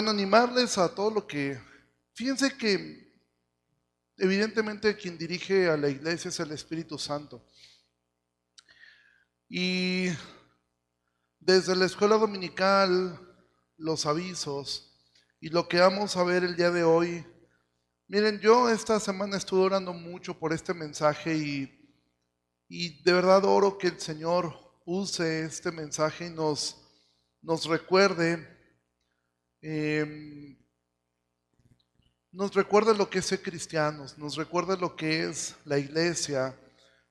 bueno, 0.00 0.12
animarles 0.12 0.78
a 0.78 0.94
todo 0.94 1.10
lo 1.10 1.26
que... 1.26 1.60
Fíjense 2.14 2.56
que 2.56 3.20
evidentemente 4.16 4.96
quien 4.96 5.18
dirige 5.18 5.68
a 5.68 5.76
la 5.76 5.90
iglesia 5.90 6.30
es 6.30 6.40
el 6.40 6.52
Espíritu 6.52 6.96
Santo. 6.96 7.44
Y 9.46 10.06
desde 11.38 11.76
la 11.76 11.84
escuela 11.84 12.16
dominical, 12.16 13.20
los 13.76 14.06
avisos 14.06 14.98
y 15.38 15.50
lo 15.50 15.68
que 15.68 15.80
vamos 15.80 16.16
a 16.16 16.24
ver 16.24 16.44
el 16.44 16.56
día 16.56 16.70
de 16.70 16.82
hoy. 16.82 17.26
Miren, 18.08 18.40
yo 18.40 18.70
esta 18.70 18.98
semana 19.00 19.36
estuve 19.36 19.60
orando 19.60 19.92
mucho 19.92 20.32
por 20.32 20.54
este 20.54 20.72
mensaje 20.72 21.36
y, 21.36 21.94
y 22.70 23.02
de 23.02 23.12
verdad 23.12 23.44
oro 23.44 23.76
que 23.76 23.88
el 23.88 24.00
Señor 24.00 24.80
use 24.86 25.44
este 25.44 25.70
mensaje 25.70 26.28
y 26.28 26.30
nos, 26.30 26.88
nos 27.42 27.66
recuerde, 27.66 28.59
em, 29.62 30.56
nos 32.32 32.54
recuerde 32.54 32.94
lo 32.94 33.10
que 33.10 33.18
es 33.18 33.26
ser 33.26 33.42
cristianos, 33.42 34.16
nos 34.16 34.36
recuerde 34.36 34.76
lo 34.76 34.94
que 34.94 35.24
es 35.24 35.56
la 35.64 35.78
iglesia. 35.78 36.56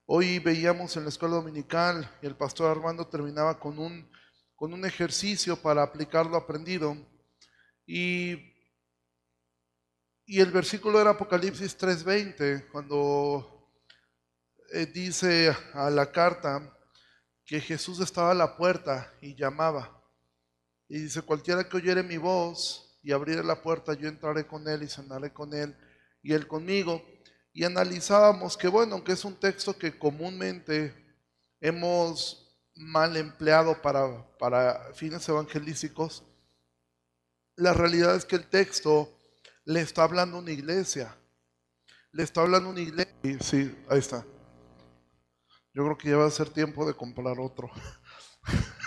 Hoy 0.05 0.39
veíamos 0.39 0.95
en 0.95 1.03
la 1.03 1.09
escuela 1.09 1.35
dominical 1.35 2.09
y 2.21 2.25
el 2.25 2.35
pastor 2.35 2.71
Armando 2.71 3.05
terminaba 3.05 3.59
con 3.59 3.77
un, 3.77 4.09
con 4.55 4.73
un 4.73 4.85
ejercicio 4.85 5.57
para 5.57 5.83
aplicar 5.83 6.25
lo 6.25 6.37
aprendido. 6.37 6.97
Y, 7.85 8.53
y 10.25 10.39
el 10.39 10.51
versículo 10.51 11.01
era 11.01 11.11
Apocalipsis 11.11 11.77
3:20, 11.77 12.69
cuando 12.71 13.71
eh, 14.71 14.85
dice 14.85 15.55
a 15.73 15.89
la 15.89 16.11
carta 16.11 16.77
que 17.43 17.59
Jesús 17.59 17.99
estaba 17.99 18.31
a 18.31 18.35
la 18.35 18.55
puerta 18.55 19.11
y 19.21 19.35
llamaba. 19.35 19.98
Y 20.89 21.01
dice, 21.01 21.21
cualquiera 21.21 21.69
que 21.69 21.77
oyere 21.77 22.01
mi 22.01 22.17
voz 22.17 22.97
y 23.03 23.11
abriere 23.11 23.43
la 23.43 23.61
puerta, 23.61 23.93
yo 23.93 24.09
entraré 24.09 24.47
con 24.47 24.67
él 24.67 24.81
y 24.81 24.87
cenaré 24.87 25.31
con 25.31 25.53
él 25.53 25.77
y 26.23 26.33
él 26.33 26.47
conmigo. 26.47 27.05
Y 27.53 27.63
analizábamos 27.63 28.57
que, 28.57 28.67
bueno, 28.67 28.95
aunque 28.95 29.13
es 29.13 29.23
un 29.23 29.35
texto 29.35 29.77
que 29.77 29.97
comúnmente 29.97 30.93
hemos 31.61 32.59
mal 32.75 33.15
empleado 33.17 33.79
para, 33.81 34.27
para 34.39 34.91
fines 34.93 35.29
evangelísticos, 35.29 36.23
la 37.55 37.73
realidad 37.73 38.15
es 38.15 38.25
que 38.25 38.37
el 38.37 38.47
texto 38.47 39.15
le 39.65 39.81
está 39.81 40.03
hablando 40.03 40.37
a 40.37 40.39
una 40.39 40.51
iglesia. 40.51 41.15
Le 42.11 42.23
está 42.23 42.41
hablando 42.41 42.69
a 42.69 42.71
una 42.71 42.81
iglesia. 42.81 43.13
Sí, 43.41 43.77
ahí 43.89 43.99
está. 43.99 44.25
Yo 45.73 45.83
creo 45.83 45.97
que 45.97 46.09
ya 46.09 46.17
va 46.17 46.25
a 46.25 46.31
ser 46.31 46.49
tiempo 46.49 46.87
de 46.87 46.95
comprar 46.95 47.39
otro. 47.39 47.69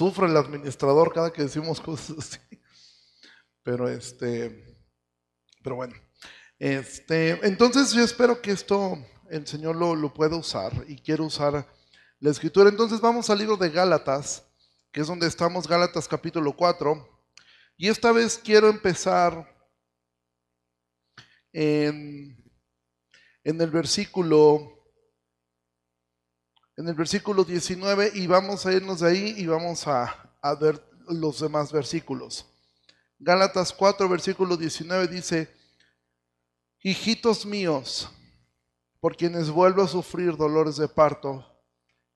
Sufre 0.00 0.28
el 0.28 0.36
administrador 0.38 1.12
cada 1.12 1.30
que 1.30 1.42
decimos 1.42 1.78
cosas 1.78 2.16
así. 2.18 2.38
Pero 3.62 3.86
este, 3.86 4.64
pero 5.62 5.76
bueno. 5.76 5.94
Este, 6.58 7.38
entonces 7.46 7.92
yo 7.92 8.02
espero 8.02 8.40
que 8.40 8.50
esto 8.50 8.96
el 9.28 9.46
Señor 9.46 9.76
lo, 9.76 9.94
lo 9.94 10.14
pueda 10.14 10.36
usar 10.36 10.72
y 10.88 10.96
quiero 10.96 11.26
usar 11.26 11.70
la 12.18 12.30
escritura. 12.30 12.70
Entonces 12.70 12.98
vamos 12.98 13.28
al 13.28 13.40
libro 13.40 13.58
de 13.58 13.68
Gálatas, 13.68 14.42
que 14.90 15.02
es 15.02 15.06
donde 15.06 15.26
estamos, 15.26 15.68
Gálatas 15.68 16.08
capítulo 16.08 16.56
4. 16.56 17.06
Y 17.76 17.88
esta 17.88 18.10
vez 18.10 18.40
quiero 18.42 18.70
empezar 18.70 19.54
en, 21.52 22.42
en 23.44 23.60
el 23.60 23.70
versículo 23.70 24.79
en 26.76 26.88
el 26.88 26.94
versículo 26.94 27.44
19 27.44 28.12
y 28.14 28.26
vamos 28.26 28.66
a 28.66 28.72
irnos 28.72 29.00
de 29.00 29.08
ahí 29.08 29.34
y 29.36 29.46
vamos 29.46 29.86
a, 29.86 30.34
a 30.40 30.54
ver 30.54 30.82
los 31.08 31.40
demás 31.40 31.72
versículos. 31.72 32.46
Gálatas 33.18 33.72
4, 33.72 34.08
versículo 34.08 34.56
19 34.56 35.08
dice, 35.08 35.54
hijitos 36.82 37.44
míos, 37.44 38.10
por 39.00 39.16
quienes 39.16 39.50
vuelvo 39.50 39.82
a 39.82 39.88
sufrir 39.88 40.36
dolores 40.36 40.76
de 40.76 40.88
parto, 40.88 41.46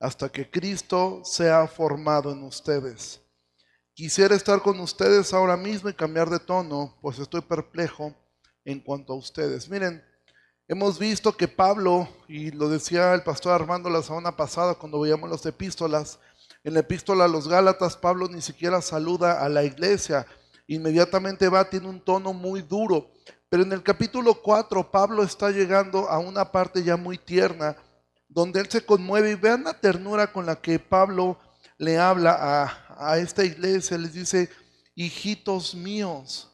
hasta 0.01 0.31
que 0.31 0.51
Cristo 0.51 1.23
sea 1.25 1.67
formado 1.67 2.33
en 2.33 2.43
ustedes. 2.43 3.21
Quisiera 3.95 4.35
estar 4.35 4.61
con 4.61 4.81
ustedes 4.81 5.33
ahora 5.33 5.57
mismo 5.57 5.89
y 5.89 5.95
cambiar 5.95 6.29
de 6.29 6.41
tono, 6.41 6.99
pues 7.01 7.19
estoy 7.19 7.43
perplejo 7.43 8.15
en 8.65 8.81
cuanto 8.81 9.13
a 9.13 9.17
ustedes. 9.17 9.69
Miren, 9.69 10.05
Hemos 10.67 10.99
visto 10.99 11.37
que 11.37 11.47
Pablo, 11.47 12.09
y 12.27 12.51
lo 12.51 12.71
decía 12.71 13.13
el 13.13 13.23
pastor 13.23 13.53
Armando 13.53 13.91
la 13.91 14.01
semana 14.01 14.35
pasada 14.35 14.75
cuando 14.75 14.99
veíamos 14.99 15.29
las 15.29 15.45
epístolas, 15.45 16.19
en 16.63 16.73
la 16.73 16.81
epístola 16.81 17.27
a 17.27 17.29
los 17.29 17.47
Gálatas, 17.49 17.99
Pablo 17.99 18.29
ni 18.29 18.41
siquiera 18.41 18.81
saluda 18.81 19.45
a 19.45 19.51
la 19.51 19.63
iglesia, 19.63 20.27
inmediatamente 20.67 21.51
va, 21.51 21.69
tiene 21.69 21.87
un 21.87 22.01
tono 22.01 22.33
muy 22.33 22.63
duro. 22.63 23.11
Pero 23.51 23.63
en 23.63 23.73
el 23.73 23.83
capítulo 23.83 24.41
4, 24.41 24.91
Pablo 24.91 25.23
está 25.23 25.51
llegando 25.51 26.09
a 26.09 26.19
una 26.19 26.51
parte 26.51 26.83
ya 26.83 26.97
muy 26.97 27.19
tierna, 27.19 27.77
donde 28.27 28.61
él 28.61 28.71
se 28.71 28.87
conmueve 28.87 29.33
y 29.33 29.35
vean 29.35 29.65
la 29.65 29.79
ternura 29.79 30.33
con 30.33 30.47
la 30.47 30.57
que 30.57 30.79
Pablo 30.79 31.39
le 31.77 31.99
habla 31.99 32.39
a, 32.41 33.11
a 33.11 33.19
esta 33.19 33.45
iglesia, 33.45 33.99
les 33.99 34.15
dice, 34.15 34.49
hijitos 34.95 35.75
míos. 35.75 36.51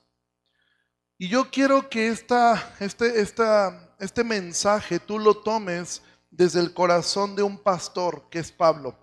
Y 1.16 1.28
yo 1.28 1.48
quiero 1.48 1.88
que 1.88 2.08
esta, 2.08 2.74
este, 2.80 3.20
esta 3.20 3.86
este 4.00 4.24
mensaje 4.24 4.98
tú 4.98 5.18
lo 5.18 5.34
tomes 5.36 6.02
desde 6.30 6.60
el 6.60 6.72
corazón 6.72 7.36
de 7.36 7.42
un 7.42 7.58
pastor, 7.58 8.28
que 8.30 8.38
es 8.38 8.50
Pablo. 8.50 8.96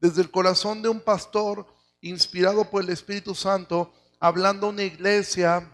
Desde 0.00 0.20
el 0.20 0.30
corazón 0.30 0.82
de 0.82 0.88
un 0.88 1.00
pastor 1.00 1.66
inspirado 2.00 2.68
por 2.68 2.82
el 2.82 2.90
Espíritu 2.90 3.34
Santo, 3.34 3.92
hablando 4.18 4.66
a 4.66 4.70
una 4.70 4.82
iglesia 4.82 5.70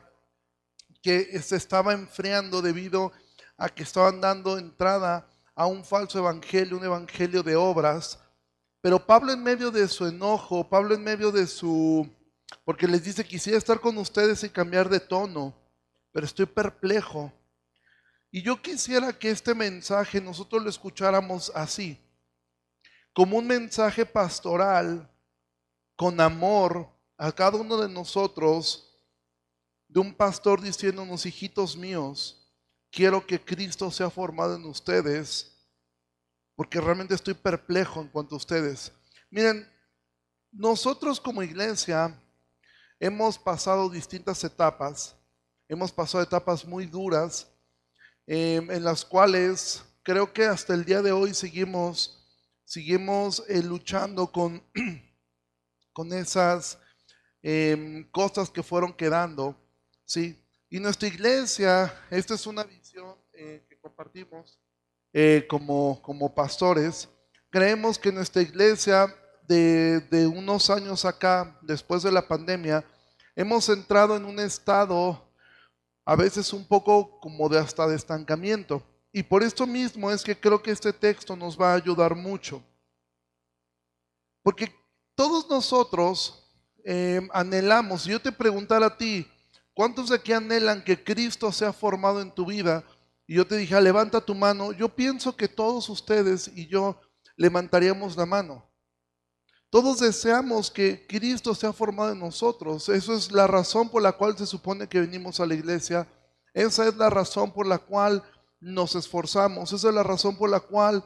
que 1.03 1.41
se 1.41 1.57
estaba 1.57 1.95
enfriando 1.95 2.61
debido 2.61 3.13
a 3.57 3.69
que 3.69 3.83
estaban 3.83 4.21
dando 4.21 4.59
entrada 4.59 5.27
a 5.55 5.67
un 5.67 5.85
falso 5.85 6.19
evangelio, 6.19 6.77
un 6.77 6.85
evangelio 6.85 7.43
de 7.43 7.57
obras. 7.57 8.19
Pero 8.83 9.05
Pablo 9.05 9.33
en 9.33 9.43
medio 9.43 9.71
de 9.71 9.89
su 9.89 10.07
enojo, 10.07 10.69
Pablo 10.69 10.95
en 10.95 11.03
medio 11.03 11.33
de 11.33 11.47
su... 11.47 12.09
porque 12.65 12.87
les 12.87 13.03
dice, 13.03 13.25
quisiera 13.25 13.59
estar 13.59 13.81
con 13.81 13.97
ustedes 13.97 14.45
y 14.45 14.51
cambiar 14.51 14.89
de 14.89 15.01
tono, 15.01 15.55
pero 16.13 16.27
estoy 16.27 16.47
perplejo 16.47 17.33
y 18.35 18.41
yo 18.41 18.61
quisiera 18.61 19.13
que 19.13 19.29
este 19.29 19.55
mensaje 19.55 20.19
nosotros 20.19 20.63
lo 20.63 20.71
escucháramos 20.71 21.53
así, 21.55 22.01
como 23.13 23.37
un 23.37 23.47
mensaje 23.47 24.07
pastoral, 24.07 25.07
con 25.97 26.19
amor 26.19 26.89
a 27.19 27.31
cada 27.31 27.59
uno 27.59 27.77
de 27.77 27.91
nosotros, 27.91 28.99
de 29.87 30.01
un 30.01 30.15
pastor 30.15 30.63
diciéndonos, 30.63 31.27
hijitos 31.27 31.77
míos, 31.77 32.51
quiero 32.91 33.25
que 33.27 33.39
Cristo 33.39 33.91
sea 33.91 34.09
formado 34.09 34.57
en 34.57 34.65
ustedes, 34.65 35.53
porque 36.57 36.81
realmente 36.81 37.15
estoy 37.15 37.35
perplejo 37.35 38.01
en 38.01 38.09
cuanto 38.09 38.35
a 38.35 38.39
ustedes. 38.39 38.91
Miren, 39.29 39.71
nosotros 40.51 41.21
como 41.21 41.43
iglesia 41.43 42.19
hemos 42.99 43.39
pasado 43.39 43.91
distintas 43.91 44.43
etapas, 44.43 45.15
hemos 45.69 45.93
pasado 45.93 46.25
etapas 46.25 46.65
muy 46.65 46.87
duras, 46.87 47.52
Em, 48.27 48.71
en 48.71 48.85
las 48.85 49.05
cuales 49.05 49.83
creo 50.05 50.33
que 50.33 50.45
hasta 50.45 50.75
el 50.75 50.85
día 50.85 51.03
de 51.03 51.11
hoy 51.11 51.35
seguimos, 51.35 52.25
seguimos 52.65 53.43
eh, 53.49 53.63
luchando 53.63 54.31
con, 54.31 54.63
con 55.93 56.13
esas 56.13 56.79
em, 57.43 58.09
cosas 58.13 58.49
que 58.49 58.63
fueron 58.63 58.93
quedando, 58.93 59.57
¿sí? 60.05 60.39
Y 60.71 60.79
nuestra 60.79 61.09
iglesia, 61.09 61.93
esta 62.11 62.35
es 62.35 62.47
una 62.47 62.63
visión 62.63 63.17
eh, 63.33 63.67
que 63.69 63.79
compartimos 63.81 64.59
eh, 65.13 65.45
como, 65.51 66.01
como 66.01 66.33
pastores, 66.33 67.09
creemos 67.51 67.99
que 67.99 68.13
nuestra 68.13 68.41
iglesia 68.41 69.13
de, 69.49 70.01
de 70.01 70.29
unos 70.29 70.71
años 70.71 71.05
acá, 71.05 71.59
después 71.61 72.05
de 72.05 72.13
la 72.13 72.27
pandemia, 72.27 72.85
hemos 73.35 73.69
entrado 73.69 74.17
en 74.17 74.25
un 74.25 74.39
estado 74.39 75.32
a 76.05 76.17
veces 76.17 76.53
un 76.53 76.67
poco 76.67 77.21
como 77.21 77.49
de 77.49 77.59
hasta 77.59 77.87
de 77.87 77.97
estancamiento. 77.97 78.83
Y 79.13 79.23
por 79.23 79.43
esto 79.43 79.67
mismo 79.67 80.11
es 80.11 80.23
que 80.23 80.39
creo 80.39 80.63
que 80.63 80.71
este 80.71 80.93
texto 80.93 81.37
nos 81.37 81.61
va 81.61 81.73
a 81.73 81.77
ayudar 81.77 82.15
mucho. 82.15 82.63
Porque 84.43 84.75
todos 85.15 85.49
nosotros 85.49 86.43
eh, 86.85 87.21
anhelamos, 87.33 88.03
si 88.03 88.11
yo 88.11 88.21
te 88.21 88.33
preguntara 88.33 88.87
a 88.87 88.97
ti, 88.97 89.27
¿cuántos 89.75 90.09
de 90.09 90.17
aquí 90.17 90.33
anhelan 90.33 90.83
que 90.83 91.03
Cristo 91.03 91.53
sea 91.53 91.73
formado 91.73 92.21
en 92.21 92.33
tu 92.33 92.47
vida? 92.47 92.85
Y 93.27 93.35
yo 93.35 93.47
te 93.47 93.57
dije, 93.57 93.81
levanta 93.81 94.21
tu 94.21 94.35
mano, 94.35 94.73
yo 94.73 94.89
pienso 94.89 95.37
que 95.37 95.47
todos 95.47 95.89
ustedes 95.89 96.51
y 96.55 96.67
yo 96.67 97.01
levantaríamos 97.37 98.17
la 98.17 98.27
mano. 98.27 98.72
Todos 99.73 100.01
deseamos 100.01 100.71
que 100.71 101.07
Cristo 101.07 101.55
sea 101.55 101.73
formado 101.73 102.13
en 102.13 102.19
nosotros. 102.19 102.91
Eso 102.91 103.15
es 103.15 103.33
la 103.33 103.47
razón 103.47 103.89
por 103.89 104.03
la 104.03 104.13
cual 104.13 104.37
se 104.37 104.45
supone 104.45 104.87
que 104.87 105.01
venimos 105.01 105.41
a 105.41 105.47
la 105.47 105.55
iglesia. 105.55 106.07
Esa 106.53 106.89
es 106.89 106.97
la 106.99 107.09
razón 107.09 107.51
por 107.51 107.67
la 107.67 107.79
cual 107.79 108.23
nos 108.61 108.95
esforzamos. 108.97 109.73
Esa 109.73 109.89
es 109.89 109.95
la 109.95 110.03
razón 110.03 110.37
por 110.37 110.51
la 110.51 110.61
cual 110.61 111.03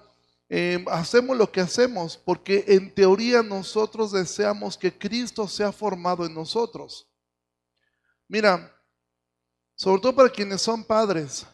eh, 0.49 0.85
hacemos 0.91 1.37
lo 1.37 1.53
que 1.53 1.61
hacemos. 1.61 2.17
Porque 2.17 2.65
en 2.67 2.93
teoría 2.93 3.41
nosotros 3.41 4.11
deseamos 4.11 4.77
que 4.77 4.99
Cristo 4.99 5.47
sea 5.47 5.71
formado 5.71 6.27
en 6.27 6.35
nosotros. 6.35 7.09
Mira, 8.27 8.77
sobre 9.77 10.03
todo 10.03 10.17
para 10.17 10.29
quienes 10.29 10.61
son 10.61 10.83
padres, 10.83 11.47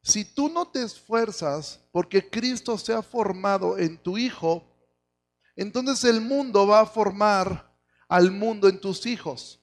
si 0.00 0.24
tú 0.24 0.48
no 0.48 0.64
te 0.68 0.84
esfuerzas 0.84 1.80
porque 1.90 2.30
Cristo 2.30 2.78
se 2.78 2.92
ha 2.92 3.02
formado 3.02 3.76
en 3.78 3.98
tu 3.98 4.16
hijo, 4.16 4.71
entonces 5.56 6.04
el 6.04 6.20
mundo 6.20 6.66
va 6.66 6.80
a 6.80 6.86
formar 6.86 7.72
al 8.08 8.30
mundo 8.30 8.68
en 8.68 8.80
tus 8.80 9.06
hijos. 9.06 9.60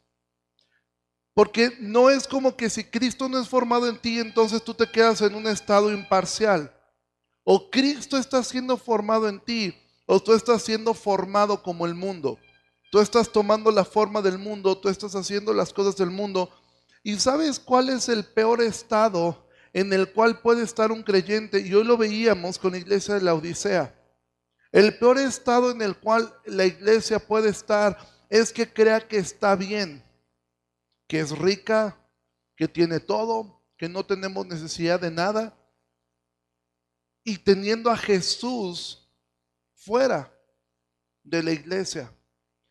Porque 1.34 1.78
no 1.80 2.10
es 2.10 2.28
como 2.28 2.56
que 2.58 2.70
si 2.70 2.84
Cristo 2.84 3.30
no 3.30 3.40
es 3.40 3.48
formado 3.48 3.88
en 3.88 3.98
ti, 3.98 4.20
entonces 4.20 4.64
tú 4.64 4.74
te 4.74 4.90
quedas 4.90 5.22
en 5.22 5.36
un 5.36 5.48
estado 5.48 5.92
imparcial. 5.92 6.74
O 7.44 7.70
Cristo 7.70 8.18
está 8.18 8.44
siendo 8.44 8.76
formado 8.76 9.30
en 9.30 9.40
ti, 9.40 9.74
o 10.06 10.20
tú 10.20 10.34
estás 10.34 10.64
siendo 10.64 10.94
formado 10.94 11.64
como 11.64 11.86
el 11.86 11.96
mundo. 11.96 12.38
Tú 12.92 13.00
estás 13.00 13.32
tomando 13.32 13.72
la 13.72 13.86
forma 13.86 14.22
del 14.22 14.40
mundo, 14.40 14.78
tú 14.78 14.90
estás 14.90 15.16
haciendo 15.16 15.54
las 15.54 15.72
cosas 15.72 15.96
del 15.96 16.10
mundo. 16.10 16.50
¿Y 17.04 17.16
sabes 17.18 17.60
cuál 17.60 17.90
es 17.90 18.10
el 18.10 18.26
peor 18.26 18.62
estado 18.62 19.48
en 19.74 19.94
el 19.94 20.12
cual 20.12 20.42
puede 20.42 20.64
estar 20.64 20.92
un 20.92 21.04
creyente? 21.04 21.60
Y 21.60 21.74
hoy 21.74 21.84
lo 21.84 21.98
veíamos 21.98 22.58
con 22.58 22.72
la 22.72 22.80
iglesia 22.80 23.16
de 23.16 23.22
la 23.22 23.36
Odisea. 23.36 23.99
El 24.72 24.98
peor 24.98 25.18
estado 25.18 25.72
en 25.72 25.82
el 25.82 25.98
cual 25.98 26.34
la 26.46 26.66
iglesia 26.66 27.20
puede 27.20 27.50
estar 27.50 27.98
es 28.30 28.54
que 28.54 28.72
crea 28.72 29.08
que 29.08 29.18
está 29.18 29.56
bien 29.56 30.04
que 31.10 31.20
es 31.20 31.32
rica, 31.32 31.98
que 32.56 32.68
tiene 32.68 33.00
todo, 33.00 33.64
que 33.76 33.90
no 33.90 34.06
tenemos 34.06 34.46
necesidad 34.46 35.00
de 35.00 35.10
nada. 35.10 35.58
Y 37.24 37.40
teniendo 37.40 37.90
a 37.90 37.98
Jesús 37.98 39.10
fuera 39.74 40.32
de 41.24 41.42
la 41.42 41.52
iglesia. 41.52 42.14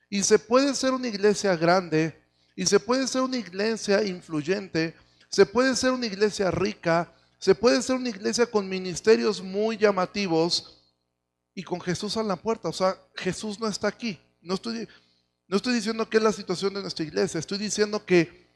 Y 0.08 0.22
se 0.22 0.38
puede 0.38 0.72
ser 0.76 0.92
una 0.92 1.08
iglesia 1.08 1.56
grande, 1.56 2.16
y 2.54 2.64
se 2.64 2.78
puede 2.78 3.08
ser 3.08 3.22
una 3.22 3.36
iglesia 3.36 4.04
influyente, 4.04 4.94
se 5.28 5.44
puede 5.44 5.74
ser 5.74 5.90
una 5.90 6.06
iglesia 6.06 6.52
rica, 6.52 7.12
se 7.38 7.56
puede 7.56 7.82
ser 7.82 7.96
una 7.96 8.08
iglesia 8.08 8.46
con 8.48 8.68
ministerios 8.68 9.42
muy 9.42 9.76
llamativos 9.76 10.77
y 11.54 11.62
con 11.62 11.80
Jesús 11.80 12.16
a 12.16 12.22
la 12.22 12.36
puerta. 12.36 12.68
O 12.68 12.72
sea, 12.72 12.96
Jesús 13.14 13.58
no 13.58 13.66
está 13.66 13.88
aquí. 13.88 14.18
No 14.40 14.54
estoy, 14.54 14.88
no 15.46 15.56
estoy 15.56 15.74
diciendo 15.74 16.08
que 16.08 16.18
es 16.18 16.22
la 16.22 16.32
situación 16.32 16.74
de 16.74 16.82
nuestra 16.82 17.04
iglesia, 17.04 17.40
estoy 17.40 17.58
diciendo 17.58 18.04
que 18.04 18.46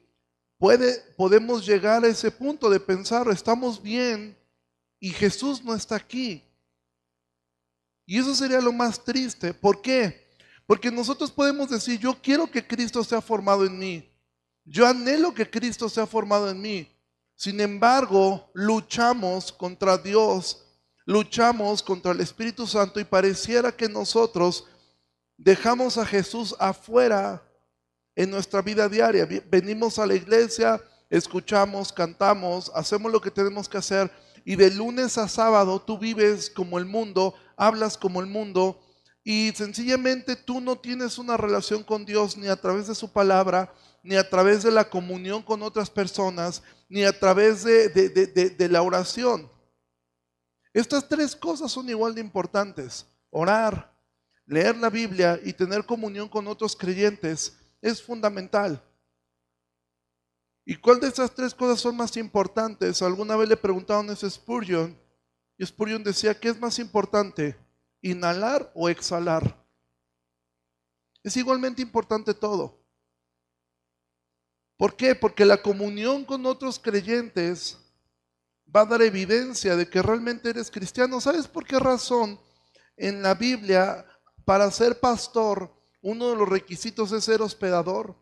puede, 0.58 0.98
podemos 1.16 1.66
llegar 1.66 2.04
a 2.04 2.08
ese 2.08 2.30
punto 2.30 2.70
de 2.70 2.78
pensar, 2.78 3.26
estamos 3.28 3.82
bien 3.82 4.36
y 5.00 5.10
Jesús 5.10 5.64
no 5.64 5.74
está 5.74 5.96
aquí. 5.96 6.44
Y 8.06 8.18
eso 8.18 8.34
sería 8.34 8.60
lo 8.60 8.72
más 8.72 9.02
triste. 9.02 9.54
¿Por 9.54 9.80
qué? 9.80 10.22
Porque 10.66 10.90
nosotros 10.90 11.30
podemos 11.30 11.70
decir, 11.70 11.98
yo 11.98 12.16
quiero 12.20 12.50
que 12.50 12.66
Cristo 12.66 13.02
sea 13.02 13.20
formado 13.20 13.64
en 13.64 13.78
mí. 13.78 14.08
Yo 14.64 14.86
anhelo 14.86 15.34
que 15.34 15.50
Cristo 15.50 15.88
sea 15.88 16.06
formado 16.06 16.48
en 16.50 16.60
mí. 16.60 16.88
Sin 17.34 17.60
embargo, 17.60 18.50
luchamos 18.54 19.50
contra 19.50 19.98
Dios, 19.98 20.64
luchamos 21.04 21.82
contra 21.82 22.12
el 22.12 22.20
Espíritu 22.20 22.66
Santo 22.66 23.00
y 23.00 23.04
pareciera 23.04 23.72
que 23.72 23.88
nosotros 23.88 24.66
dejamos 25.36 25.98
a 25.98 26.06
Jesús 26.06 26.54
afuera 26.58 27.42
en 28.14 28.30
nuestra 28.30 28.62
vida 28.62 28.88
diaria. 28.88 29.26
Venimos 29.50 29.98
a 29.98 30.06
la 30.06 30.14
iglesia, 30.14 30.80
escuchamos, 31.10 31.92
cantamos, 31.92 32.70
hacemos 32.74 33.10
lo 33.10 33.20
que 33.20 33.30
tenemos 33.30 33.68
que 33.68 33.78
hacer 33.78 34.10
y 34.44 34.56
de 34.56 34.70
lunes 34.70 35.18
a 35.18 35.28
sábado 35.28 35.80
tú 35.80 35.98
vives 35.98 36.50
como 36.50 36.78
el 36.78 36.86
mundo, 36.86 37.34
hablas 37.56 37.96
como 37.96 38.20
el 38.20 38.26
mundo 38.26 38.80
y 39.24 39.52
sencillamente 39.54 40.34
tú 40.34 40.60
no 40.60 40.76
tienes 40.76 41.18
una 41.18 41.36
relación 41.36 41.84
con 41.84 42.04
Dios 42.04 42.36
ni 42.36 42.48
a 42.48 42.56
través 42.56 42.88
de 42.88 42.94
su 42.94 43.12
palabra, 43.12 43.72
ni 44.02 44.16
a 44.16 44.28
través 44.28 44.64
de 44.64 44.72
la 44.72 44.88
comunión 44.88 45.42
con 45.42 45.62
otras 45.62 45.90
personas, 45.90 46.62
ni 46.88 47.04
a 47.04 47.18
través 47.18 47.62
de, 47.62 48.68
la 48.68 48.82
oración. 48.82 49.48
Estas 50.72 51.08
tres 51.08 51.36
cosas 51.36 51.70
son 51.70 51.88
igual 51.88 52.14
de 52.14 52.20
importantes. 52.20 53.06
Orar, 53.30 53.92
leer 54.46 54.76
la 54.76 54.90
Biblia 54.90 55.38
y 55.42 55.52
tener 55.52 55.84
comunión 55.84 56.28
con 56.28 56.46
otros 56.46 56.74
creyentes 56.74 57.56
es 57.80 58.02
fundamental. 58.02 58.82
¿Y 60.64 60.76
cuál 60.76 61.00
de 61.00 61.08
estas 61.08 61.34
tres 61.34 61.54
cosas 61.54 61.80
son 61.80 61.96
más 61.96 62.16
importantes? 62.16 63.02
Alguna 63.02 63.36
vez 63.36 63.48
le 63.48 63.56
preguntaron 63.56 64.08
a 64.08 64.16
Spurgeon 64.16 64.96
y 65.58 65.66
Spurgeon 65.66 66.04
decía, 66.04 66.38
¿qué 66.38 66.48
es 66.48 66.60
más 66.60 66.78
importante? 66.78 67.56
¿Inhalar 68.00 68.70
o 68.74 68.88
exhalar? 68.88 69.64
Es 71.22 71.36
igualmente 71.36 71.82
importante 71.82 72.32
todo. 72.32 72.80
¿Por 74.76 74.96
qué? 74.96 75.14
Porque 75.14 75.44
la 75.44 75.60
comunión 75.60 76.24
con 76.24 76.46
otros 76.46 76.78
creyentes 76.78 77.78
va 78.74 78.82
a 78.82 78.86
dar 78.86 79.02
evidencia 79.02 79.76
de 79.76 79.88
que 79.88 80.02
realmente 80.02 80.50
eres 80.50 80.70
cristiano. 80.70 81.20
¿Sabes 81.20 81.46
por 81.46 81.66
qué 81.66 81.78
razón 81.78 82.38
en 82.96 83.22
la 83.22 83.34
Biblia 83.34 84.06
para 84.44 84.70
ser 84.70 84.98
pastor, 84.98 85.72
uno 86.00 86.30
de 86.30 86.36
los 86.36 86.48
requisitos 86.48 87.12
es 87.12 87.24
ser 87.24 87.42
hospedador. 87.42 88.16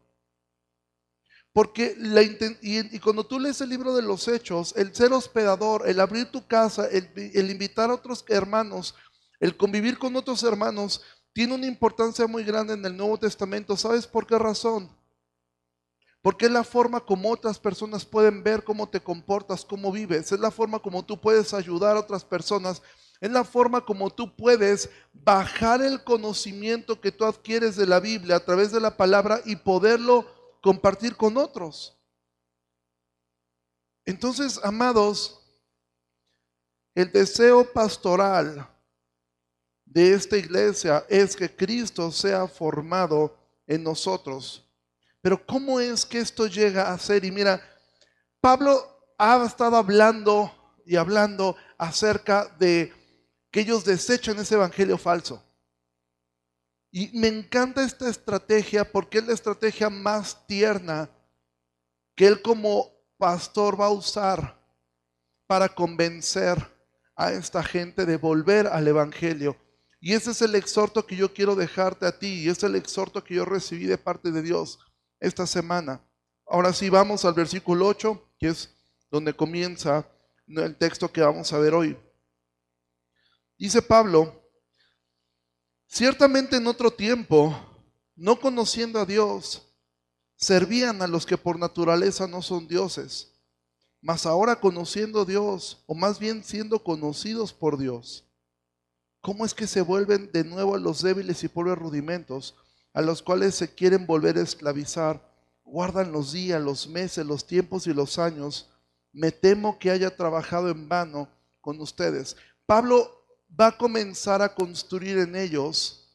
Porque 1.52 1.96
la, 1.98 2.22
y, 2.22 2.98
cuando 3.00 3.26
tú 3.26 3.40
lees 3.40 3.60
el 3.60 3.70
libro 3.70 3.94
de 3.94 4.02
los 4.02 4.28
hechos, 4.28 4.72
el 4.76 4.94
ser 4.94 5.12
hospedador, 5.12 5.88
el 5.88 5.98
abrir 5.98 6.30
tu 6.30 6.46
casa, 6.46 6.86
el, 6.86 7.10
el 7.16 7.50
invitar 7.50 7.90
a 7.90 7.94
otros 7.94 8.24
hermanos, 8.28 8.94
el 9.40 9.56
convivir 9.56 9.98
con 9.98 10.14
otros 10.14 10.42
hermanos, 10.44 11.02
tiene 11.32 11.54
una 11.54 11.66
importancia 11.66 12.26
muy 12.26 12.44
grande 12.44 12.74
en 12.74 12.84
el 12.84 12.96
Nuevo 12.96 13.18
Testamento. 13.18 13.76
¿Sabes 13.76 14.06
por 14.06 14.26
qué 14.26 14.38
razón? 14.38 14.90
Porque 16.22 16.46
es 16.46 16.52
la 16.52 16.64
forma 16.64 17.00
como 17.00 17.30
otras 17.30 17.58
personas 17.58 18.04
pueden 18.04 18.42
ver 18.42 18.62
cómo 18.62 18.88
te 18.88 19.00
comportas, 19.00 19.64
cómo 19.64 19.90
vives. 19.90 20.32
Es 20.32 20.40
la 20.40 20.50
forma 20.50 20.78
como 20.78 21.04
tú 21.04 21.18
puedes 21.18 21.54
ayudar 21.54 21.96
a 21.96 22.00
otras 22.00 22.24
personas 22.24 22.82
es 23.20 23.30
la 23.30 23.44
forma 23.44 23.84
como 23.84 24.08
tú 24.08 24.34
puedes 24.34 24.88
bajar 25.12 25.82
el 25.82 26.02
conocimiento 26.02 27.00
que 27.00 27.12
tú 27.12 27.26
adquieres 27.26 27.76
de 27.76 27.86
la 27.86 28.00
Biblia 28.00 28.36
a 28.36 28.44
través 28.44 28.72
de 28.72 28.80
la 28.80 28.96
palabra 28.96 29.42
y 29.44 29.56
poderlo 29.56 30.26
compartir 30.62 31.14
con 31.16 31.36
otros. 31.36 31.96
Entonces, 34.06 34.58
amados, 34.62 35.38
el 36.94 37.12
deseo 37.12 37.70
pastoral 37.70 38.66
de 39.84 40.14
esta 40.14 40.38
iglesia 40.38 41.04
es 41.08 41.36
que 41.36 41.54
Cristo 41.54 42.10
sea 42.10 42.48
formado 42.48 43.36
en 43.66 43.84
nosotros. 43.84 44.66
Pero 45.22 45.44
¿cómo 45.44 45.80
es 45.80 46.06
que 46.06 46.18
esto 46.18 46.46
llega 46.46 46.92
a 46.92 46.98
ser? 46.98 47.24
Y 47.24 47.30
mira, 47.30 47.62
Pablo 48.40 49.14
ha 49.18 49.44
estado 49.44 49.76
hablando 49.76 50.50
y 50.86 50.96
hablando 50.96 51.56
acerca 51.76 52.48
de 52.58 52.92
que 53.50 53.60
ellos 53.60 53.84
desechan 53.84 54.38
ese 54.38 54.54
evangelio 54.54 54.96
falso. 54.96 55.44
Y 56.90 57.10
me 57.18 57.28
encanta 57.28 57.84
esta 57.84 58.08
estrategia 58.08 58.90
porque 58.90 59.18
es 59.18 59.26
la 59.26 59.34
estrategia 59.34 59.90
más 59.90 60.46
tierna 60.46 61.08
que 62.16 62.26
él 62.26 62.42
como 62.42 62.90
pastor 63.18 63.80
va 63.80 63.86
a 63.86 63.90
usar 63.90 64.58
para 65.46 65.68
convencer 65.68 66.58
a 67.14 67.32
esta 67.32 67.62
gente 67.62 68.06
de 68.06 68.16
volver 68.16 68.66
al 68.66 68.88
evangelio. 68.88 69.56
Y 70.00 70.14
ese 70.14 70.30
es 70.30 70.40
el 70.40 70.54
exhorto 70.54 71.06
que 71.06 71.16
yo 71.16 71.32
quiero 71.34 71.54
dejarte 71.54 72.06
a 72.06 72.18
ti 72.18 72.42
y 72.44 72.48
es 72.48 72.62
el 72.62 72.74
exhorto 72.74 73.22
que 73.22 73.34
yo 73.34 73.44
recibí 73.44 73.84
de 73.84 73.98
parte 73.98 74.32
de 74.32 74.42
Dios 74.42 74.78
esta 75.20 75.46
semana. 75.46 76.00
Ahora 76.46 76.72
sí, 76.72 76.88
vamos 76.88 77.24
al 77.24 77.34
versículo 77.34 77.86
8, 77.86 78.32
que 78.38 78.48
es 78.48 78.74
donde 79.10 79.34
comienza 79.34 80.06
el 80.48 80.74
texto 80.76 81.12
que 81.12 81.20
vamos 81.20 81.52
a 81.52 81.58
ver 81.58 81.74
hoy. 81.74 81.96
Dice 83.58 83.82
Pablo, 83.82 84.42
ciertamente 85.86 86.56
en 86.56 86.66
otro 86.66 86.90
tiempo, 86.90 87.54
no 88.16 88.40
conociendo 88.40 88.98
a 88.98 89.04
Dios, 89.04 89.70
servían 90.36 91.02
a 91.02 91.06
los 91.06 91.26
que 91.26 91.36
por 91.36 91.58
naturaleza 91.58 92.26
no 92.26 92.40
son 92.40 92.66
dioses, 92.66 93.32
mas 94.00 94.24
ahora 94.24 94.56
conociendo 94.56 95.20
a 95.20 95.24
Dios, 95.24 95.84
o 95.86 95.94
más 95.94 96.18
bien 96.18 96.42
siendo 96.42 96.82
conocidos 96.82 97.52
por 97.52 97.76
Dios, 97.76 98.24
¿cómo 99.20 99.44
es 99.44 99.52
que 99.52 99.66
se 99.66 99.82
vuelven 99.82 100.32
de 100.32 100.42
nuevo 100.42 100.74
a 100.74 100.78
los 100.78 101.02
débiles 101.02 101.44
y 101.44 101.48
pobres 101.48 101.76
rudimentos, 101.78 102.56
a 102.92 103.02
los 103.02 103.22
cuales 103.22 103.54
se 103.54 103.74
quieren 103.74 104.06
volver 104.06 104.38
a 104.38 104.42
esclavizar? 104.42 105.20
Guardan 105.64 106.12
los 106.12 106.32
días, 106.32 106.60
los 106.60 106.88
meses, 106.88 107.24
los 107.24 107.46
tiempos 107.46 107.86
y 107.86 107.94
los 107.94 108.18
años. 108.18 108.68
Me 109.12 109.30
temo 109.30 109.78
que 109.78 109.90
haya 109.90 110.14
trabajado 110.14 110.68
en 110.68 110.88
vano 110.88 111.28
con 111.60 111.80
ustedes. 111.80 112.36
Pablo 112.66 113.10
va 113.58 113.68
a 113.68 113.76
comenzar 113.76 114.42
a 114.42 114.54
construir 114.54 115.18
en 115.18 115.36
ellos 115.36 116.08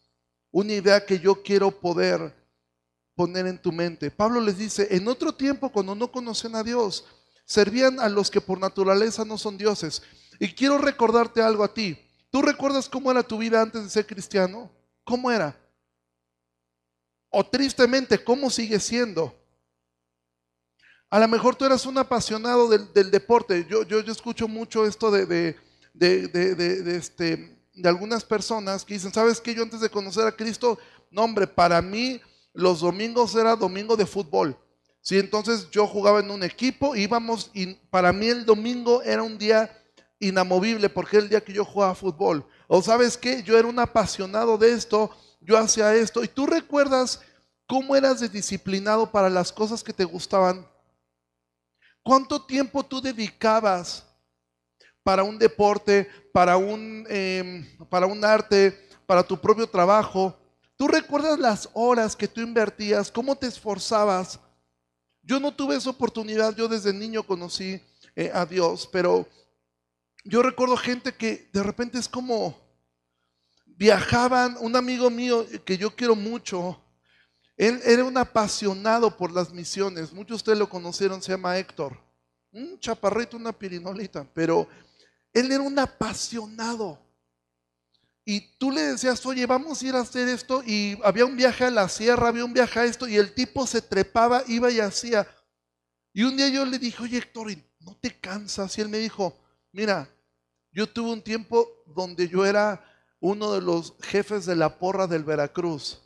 una 0.52 0.74
idea 0.74 1.06
que 1.06 1.20
yo 1.20 1.42
quiero 1.44 1.72
poder 1.72 2.34
poner 3.16 3.48
en 3.48 3.58
tu 3.58 3.72
mente. 3.72 4.12
Pablo 4.12 4.40
les 4.42 4.58
dice, 4.58 4.88
en 4.92 5.08
otro 5.08 5.34
tiempo 5.34 5.72
cuando 5.72 5.96
no 5.96 6.12
conocen 6.12 6.56
a 6.56 6.64
Dios, 6.64 7.06
servían 7.46 8.00
a 8.00 8.10
los 8.10 8.30
que 8.30 8.42
por 8.42 8.60
naturaleza 8.60 9.24
no 9.26 9.38
son 9.38 9.58
dioses. 9.58 10.02
Y 10.40 10.54
quiero 10.54 10.78
recordarte 10.78 11.42
algo 11.42 11.64
a 11.64 11.74
ti. 11.74 11.98
¿Tú 12.30 12.42
recuerdas 12.42 12.90
cómo 12.90 13.12
era 13.12 13.24
tu 13.24 13.38
vida 13.38 13.62
antes 13.62 13.84
de 13.84 13.90
ser 13.90 14.06
cristiano? 14.06 14.70
¿Cómo 15.04 15.32
era? 15.32 15.58
O 17.38 17.46
tristemente, 17.46 18.24
¿cómo 18.24 18.50
sigue 18.50 18.80
siendo? 18.80 19.36
A 21.10 21.20
lo 21.20 21.28
mejor 21.28 21.54
tú 21.54 21.66
eras 21.66 21.86
un 21.86 21.98
apasionado 21.98 22.70
del, 22.70 23.12
deporte. 23.12 23.68
Yo, 23.70 23.84
yo, 23.84 24.00
escucho 24.00 24.48
mucho 24.48 24.86
esto 24.86 25.12
de, 25.12 25.26
de, 25.26 25.58
de, 25.94 26.56
de, 26.56 26.96
este, 26.96 27.60
de 27.74 27.90
algunas 27.90 28.24
personas 28.24 28.86
que 28.86 28.94
dicen, 28.94 29.12
¿sabes 29.12 29.42
qué? 29.42 29.54
Yo 29.54 29.64
antes 29.64 29.82
de 29.82 29.90
conocer 29.90 30.26
a 30.26 30.32
Cristo, 30.32 30.80
no 31.12 31.24
hombre, 31.24 31.46
para 31.46 31.82
mí 31.82 32.22
los 32.54 32.80
domingos 32.80 33.36
era 33.36 33.58
domingo 33.58 33.98
de 33.98 34.06
fútbol. 34.06 34.58
Sí, 35.02 35.20
entonces 35.20 35.70
yo 35.72 35.86
jugaba 35.88 36.22
en 36.22 36.32
un 36.32 36.42
equipo, 36.42 36.96
íbamos 36.96 37.52
y 37.54 37.74
para 37.90 38.14
mí 38.14 38.28
el 38.28 38.46
domingo 38.46 39.02
era 39.02 39.24
un 39.24 39.38
día 39.38 39.78
inamovible 40.20 40.88
porque 40.88 41.18
era 41.18 41.26
el 41.26 41.30
día 41.30 41.44
que 41.44 41.52
yo 41.52 41.66
jugaba 41.66 41.96
fútbol. 41.96 42.48
O 42.70 42.82
sabes 42.82 43.18
qué, 43.18 43.44
yo 43.44 43.58
era 43.58 43.68
un 43.68 43.80
apasionado 43.80 44.58
de 44.58 44.72
esto, 44.72 45.12
yo 45.46 45.58
hacía 45.58 45.94
esto. 45.94 46.24
Y 46.24 46.28
tú 46.28 46.46
recuerdas 46.46 47.22
cómo 47.68 47.96
eras 47.96 48.32
disciplinado 48.32 49.12
para 49.12 49.30
las 49.30 49.52
cosas 49.52 49.84
que 49.84 49.94
te 49.94 50.04
gustaban. 50.04 50.68
¿Cuánto 52.04 52.42
tiempo 52.44 52.84
tú 52.84 53.02
dedicabas 53.02 54.06
para 55.04 55.24
un 55.24 55.38
deporte, 55.38 56.10
para 56.34 56.58
un, 56.58 57.06
em, 57.10 57.66
para 57.90 58.06
un 58.06 58.24
arte, 58.24 58.90
para 59.06 59.24
tu 59.24 59.40
propio 59.40 59.68
trabajo? 59.68 60.38
¿Tú 60.78 60.88
recuerdas 60.88 61.40
las 61.40 61.70
horas 61.74 62.16
que 62.16 62.28
tú 62.28 62.42
invertías? 62.42 63.12
¿Cómo 63.12 63.36
te 63.36 63.48
esforzabas? 63.48 64.40
Yo 65.22 65.40
no 65.40 65.54
tuve 65.54 65.76
esa 65.76 65.90
oportunidad, 65.90 66.56
yo 66.56 66.68
desde 66.68 66.94
niño 66.94 67.24
conocí 67.24 67.82
eh, 68.16 68.32
a 68.34 68.46
Dios, 68.46 68.88
pero 68.92 69.28
yo 70.24 70.44
recuerdo 70.44 70.78
gente 70.78 71.14
que 71.14 71.50
de 71.52 71.64
repente 71.64 71.98
es 71.98 72.08
como 72.08 72.65
viajaban, 73.78 74.58
un 74.60 74.76
amigo 74.76 75.10
mío 75.10 75.46
que 75.66 75.78
yo 75.78 75.96
quiero 75.96 76.16
mucho, 76.16 76.82
él 77.58 77.82
era 77.86 78.04
un 78.04 78.18
apasionado 78.18 79.16
por 79.16 79.32
las 79.32 79.52
misiones, 79.52 80.12
muchos 80.12 80.30
de 80.30 80.36
ustedes 80.36 80.60
lo 80.60 80.70
conocieron, 80.70 81.22
se 81.22 81.32
llama 81.32 81.58
Héctor, 81.58 81.98
un 82.52 82.80
chaparrito, 82.80 83.38
una 83.38 83.54
pirinolita, 83.54 84.26
pero 84.34 84.68
él 85.34 85.52
era 85.52 85.62
un 85.62 85.78
apasionado. 85.78 87.00
Y 88.28 88.42
tú 88.58 88.72
le 88.72 88.82
decías, 88.82 89.24
oye, 89.26 89.46
vamos 89.46 89.82
a 89.82 89.86
ir 89.86 89.96
a 89.96 90.02
hacer 90.02 90.28
esto, 90.28 90.64
y 90.66 90.98
había 91.04 91.26
un 91.26 91.38
viaje 91.38 91.66
a 91.66 91.72
la 91.72 91.88
sierra, 91.88 92.30
había 92.30 92.44
un 92.44 92.54
viaje 92.54 92.80
a 92.80 92.86
esto, 92.86 93.08
y 93.08 93.18
el 93.18 93.34
tipo 93.34 93.68
se 93.68 93.82
trepaba, 93.82 94.44
iba 94.48 94.72
y 94.72 94.80
hacía. 94.80 95.28
Y 96.12 96.24
un 96.24 96.36
día 96.36 96.50
yo 96.50 96.66
le 96.66 96.80
dije, 96.80 97.04
oye 97.04 97.18
Héctor, 97.18 97.50
¿no 97.80 97.96
te 97.98 98.18
cansas? 98.20 98.78
Y 98.78 98.82
él 98.82 98.90
me 98.90 98.98
dijo, 98.98 99.38
mira, 99.72 100.10
yo 100.72 100.88
tuve 100.88 101.12
un 101.12 101.22
tiempo 101.22 101.70
donde 101.86 102.28
yo 102.28 102.46
era 102.46 102.84
uno 103.20 103.54
de 103.54 103.62
los 103.62 103.96
jefes 104.02 104.46
de 104.46 104.56
la 104.56 104.78
porra 104.78 105.08
del 105.08 105.24
Veracruz. 105.24 106.02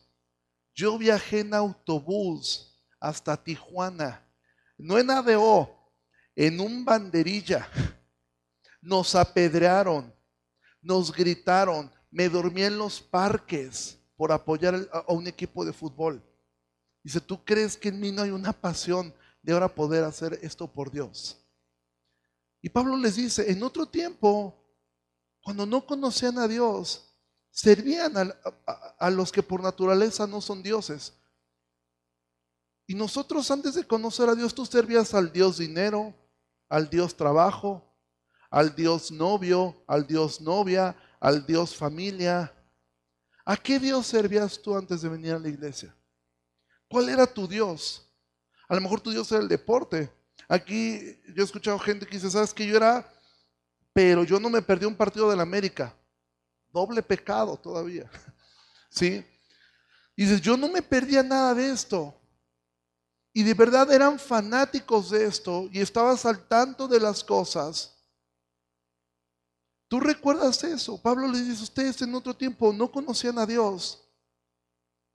Yo 0.73 0.97
viajé 0.97 1.39
en 1.41 1.53
autobús 1.53 2.81
hasta 2.99 3.41
Tijuana, 3.41 4.25
no 4.77 4.97
en 4.97 5.09
ADO, 5.09 5.69
en 6.35 6.59
un 6.59 6.85
banderilla. 6.85 7.67
Nos 8.81 9.15
apedrearon, 9.15 10.13
nos 10.81 11.11
gritaron, 11.11 11.91
me 12.11 12.29
dormí 12.29 12.63
en 12.63 12.77
los 12.77 13.01
parques 13.01 13.97
por 14.15 14.31
apoyar 14.31 14.89
a 14.91 15.11
un 15.11 15.27
equipo 15.27 15.65
de 15.65 15.73
fútbol. 15.73 16.23
Dice, 17.03 17.19
¿tú 17.19 17.43
crees 17.43 17.77
que 17.77 17.89
en 17.89 17.99
mí 17.99 18.11
no 18.11 18.21
hay 18.21 18.31
una 18.31 18.53
pasión 18.53 19.13
de 19.41 19.53
ahora 19.53 19.73
poder 19.73 20.03
hacer 20.03 20.39
esto 20.41 20.71
por 20.71 20.91
Dios? 20.91 21.37
Y 22.61 22.69
Pablo 22.69 22.97
les 22.97 23.15
dice, 23.15 23.51
en 23.51 23.63
otro 23.63 23.85
tiempo 23.85 24.55
cuando 25.49 25.65
no 25.65 25.83
conocían 25.83 26.37
a 26.37 26.47
Dios, 26.47 27.11
servían 27.49 28.13
a, 28.99 29.09
los 29.09 29.31
que 29.31 29.41
por 29.41 29.63
naturaleza 29.63 30.27
no 30.27 30.41
son 30.41 30.61
dioses. 30.61 31.11
Y 32.85 32.93
nosotros 32.93 33.49
antes 33.49 33.73
de 33.73 33.83
conocer 33.83 34.29
a 34.29 34.35
Dios, 34.35 34.53
tú 34.53 34.63
servías 34.67 35.15
al 35.15 35.33
Dios 35.33 35.57
dinero, 35.57 36.13
al 36.69 36.87
Dios 36.87 37.17
trabajo, 37.17 37.83
al 38.51 38.75
Dios 38.75 39.09
novio, 39.09 39.83
al 39.87 40.05
Dios 40.05 40.39
novia, 40.39 40.95
al 41.19 41.43
Dios 41.47 41.75
familia. 41.75 42.53
¿A 43.43 43.57
qué 43.57 43.79
Dios 43.79 44.05
servías 44.05 44.61
tú 44.61 44.77
antes 44.77 45.01
de 45.01 45.09
venir 45.09 45.33
a 45.33 45.39
la 45.39 45.49
iglesia? 45.49 45.95
¿Cuál 46.87 47.09
era 47.09 47.25
tu 47.25 47.47
Dios? 47.47 48.07
A 48.67 48.75
lo 48.75 48.81
mejor 48.81 49.01
tu 49.01 49.09
Dios 49.09 49.31
era 49.31 49.41
el 49.41 49.47
deporte. 49.47 50.13
Aquí 50.47 51.19
yo 51.33 51.41
he 51.41 51.45
escuchado 51.45 51.79
gente 51.79 52.05
que 52.05 52.17
dice, 52.17 52.29
¿sabes 52.29 52.53
que 52.53 52.67
yo 52.67 52.77
era 52.77 53.11
pero 53.93 54.23
yo 54.23 54.39
no 54.39 54.49
me 54.49 54.61
perdí 54.61 54.85
un 54.85 54.95
partido 54.95 55.29
de 55.29 55.35
la 55.35 55.43
América. 55.43 55.95
Doble 56.71 57.01
pecado 57.01 57.57
todavía. 57.57 58.09
¿Sí? 58.89 59.25
Y 60.15 60.23
dices, 60.23 60.41
yo 60.41 60.57
no 60.57 60.67
me 60.67 60.81
perdía 60.81 61.23
nada 61.23 61.53
de 61.53 61.71
esto. 61.71 62.13
Y 63.33 63.43
de 63.43 63.53
verdad 63.53 63.91
eran 63.91 64.19
fanáticos 64.19 65.11
de 65.11 65.25
esto 65.25 65.69
y 65.71 65.79
estabas 65.79 66.25
al 66.25 66.47
tanto 66.47 66.87
de 66.87 66.99
las 66.99 67.23
cosas. 67.23 67.95
¿Tú 69.87 69.99
recuerdas 69.99 70.63
eso? 70.63 71.01
Pablo 71.01 71.27
le 71.27 71.41
dice, 71.41 71.63
ustedes 71.63 72.01
en 72.01 72.13
otro 72.13 72.35
tiempo 72.35 72.71
no 72.73 72.91
conocían 72.91 73.39
a 73.39 73.45
Dios 73.45 74.03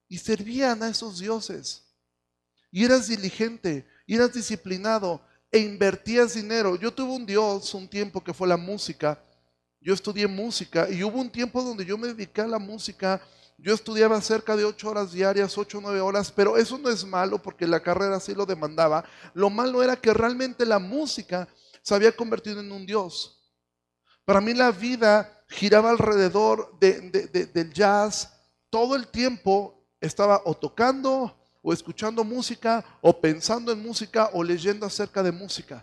y 0.09 0.19
servían 0.19 0.83
a 0.83 0.89
esos 0.89 1.19
dioses. 1.19 1.83
Y 2.71 2.85
eras 2.85 3.07
diligente, 3.07 3.87
y 4.07 4.17
eras 4.17 4.33
disciplinado, 4.33 5.25
e 5.55 5.61
invertías 5.61 6.35
dinero. 6.35 6.75
Yo 6.75 6.93
tuve 6.93 7.13
un 7.13 7.25
Dios 7.25 7.73
un 7.75 7.87
tiempo 7.87 8.25
que 8.25 8.35
fue 8.35 8.49
la 8.49 8.57
música. 8.57 9.23
Yo 9.81 9.95
estudié 9.95 10.27
música 10.27 10.91
y 10.91 11.05
hubo 11.05 11.21
un 11.21 11.31
tiempo 11.31 11.63
donde 11.63 11.85
yo 11.85 11.97
me 11.97 12.09
dediqué 12.09 12.41
a 12.41 12.49
la 12.49 12.59
música. 12.59 13.23
Yo 13.57 13.73
estudiaba 13.73 14.21
cerca 14.21 14.57
de 14.57 14.65
ocho 14.65 14.89
horas 14.91 15.13
diarias, 15.13 15.57
ocho 15.57 15.79
o 15.79 15.81
nueve 15.81 16.01
horas, 16.01 16.33
pero 16.33 16.57
eso 16.57 16.77
no 16.77 16.91
es 16.91 17.05
malo 17.05 17.41
porque 17.41 17.69
la 17.69 17.79
carrera 17.79 18.17
así 18.17 18.35
lo 18.35 18.47
demandaba. 18.47 19.05
Lo 19.33 19.49
malo 19.49 19.81
era 19.81 19.95
que 19.95 20.13
realmente 20.13 20.67
la 20.67 20.81
música 20.81 21.47
se 21.83 21.95
había 21.95 22.11
convertido 22.11 22.59
en 22.59 22.73
un 22.73 22.85
Dios. 22.85 23.41
Para 24.25 24.41
mí 24.41 24.55
la 24.55 24.73
vida 24.73 25.45
giraba 25.47 25.91
alrededor 25.91 26.77
del 26.81 27.73
jazz. 27.73 28.29
Todo 28.71 28.97
el 28.97 29.07
tiempo 29.07 29.87
estaba 30.01 30.43
o 30.47 30.57
tocando 30.57 31.44
o 31.67 31.73
escuchando 31.73 32.23
música, 32.23 32.85
o 33.01 33.19
pensando 33.19 33.73
en 33.73 33.83
música, 33.83 34.29
o 34.35 34.45
leyendo 34.45 34.85
acerca 34.85 35.23
de 35.23 35.33
música. 35.33 35.83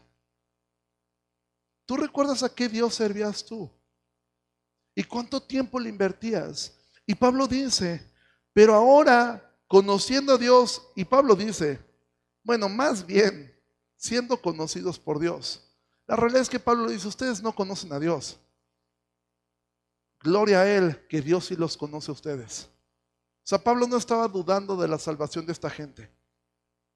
¿Tú 1.87 1.97
recuerdas 1.97 2.43
a 2.43 2.53
qué 2.53 2.69
Dios 2.69 2.93
servías 2.93 3.43
tú? 3.43 3.67
¿Y 4.93 5.03
cuánto 5.03 5.41
tiempo 5.41 5.79
le 5.79 5.89
invertías? 5.89 6.77
Y 7.03 7.15
Pablo 7.15 7.47
dice, 7.47 8.07
pero 8.53 8.75
ahora, 8.75 9.57
conociendo 9.67 10.33
a 10.33 10.37
Dios, 10.37 10.83
y 10.95 11.03
Pablo 11.03 11.35
dice, 11.35 11.79
bueno, 12.43 12.69
más 12.69 13.03
bien, 13.03 13.51
siendo 13.95 14.39
conocidos 14.39 14.99
por 14.99 15.19
Dios. 15.19 15.67
La 16.05 16.15
realidad 16.15 16.43
es 16.43 16.49
que 16.49 16.59
Pablo 16.59 16.91
dice, 16.91 17.07
ustedes 17.07 17.41
no 17.41 17.55
conocen 17.55 17.91
a 17.91 17.99
Dios. 17.99 18.37
Gloria 20.19 20.61
a 20.61 20.71
Él, 20.71 21.07
que 21.07 21.21
Dios 21.21 21.47
sí 21.47 21.55
los 21.55 21.75
conoce 21.75 22.11
a 22.11 22.13
ustedes. 22.13 22.70
Sea, 23.51 23.61
Pablo 23.61 23.85
no 23.85 23.97
estaba 23.97 24.29
dudando 24.29 24.77
de 24.77 24.87
la 24.87 24.97
salvación 24.97 25.45
de 25.45 25.51
esta 25.51 25.69
gente. 25.69 26.09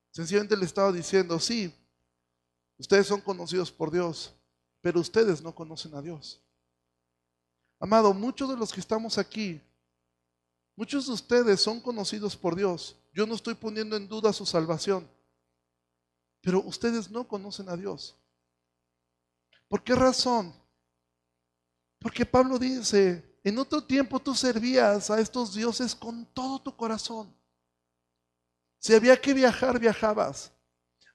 Sencillamente 0.09 0.55
le 0.55 0.63
estaba 0.63 0.89
diciendo, 0.89 1.37
sí, 1.37 1.75
ustedes 2.77 3.07
son 3.07 3.19
conocidos 3.19 3.69
por 3.69 3.91
Dios, 3.91 4.33
pero 4.79 5.01
ustedes 5.01 5.41
no 5.41 5.53
conocen 5.53 5.93
a 5.95 6.01
Dios. 6.01 6.41
Amado, 7.77 8.13
muchos 8.13 8.47
de 8.47 8.55
los 8.55 8.71
que 8.71 8.79
estamos 8.79 9.17
aquí, 9.17 9.61
muchos 10.77 11.07
de 11.07 11.11
ustedes 11.11 11.59
son 11.59 11.81
conocidos 11.81 12.37
por 12.37 12.55
Dios. 12.55 12.95
Yo 13.11 13.27
no 13.27 13.35
estoy 13.35 13.55
poniendo 13.55 13.97
en 13.97 14.07
duda 14.07 14.31
su 14.31 14.45
salvación, 14.45 15.05
pero 16.39 16.61
ustedes 16.61 17.11
no 17.11 17.27
conocen 17.27 17.67
a 17.67 17.75
Dios. 17.75 18.15
¿Por 19.67 19.83
qué 19.83 19.93
razón? 19.93 20.55
Porque 21.99 22.25
Pablo 22.25 22.57
dice, 22.57 23.34
en 23.45 23.59
otro 23.59 23.83
tiempo 23.83 24.19
tú 24.19 24.33
servías 24.33 25.11
a 25.11 25.19
estos 25.19 25.53
dioses 25.53 25.93
con 25.93 26.25
todo 26.33 26.59
tu 26.59 26.75
corazón. 26.75 27.31
Si 28.79 28.91
había 28.91 29.21
que 29.21 29.35
viajar, 29.35 29.79
viajabas. 29.79 30.51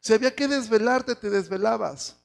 Si 0.01 0.13
había 0.15 0.33
que 0.33 0.47
desvelarte, 0.47 1.17
te 1.17 1.29
desvelabas. 1.29 2.17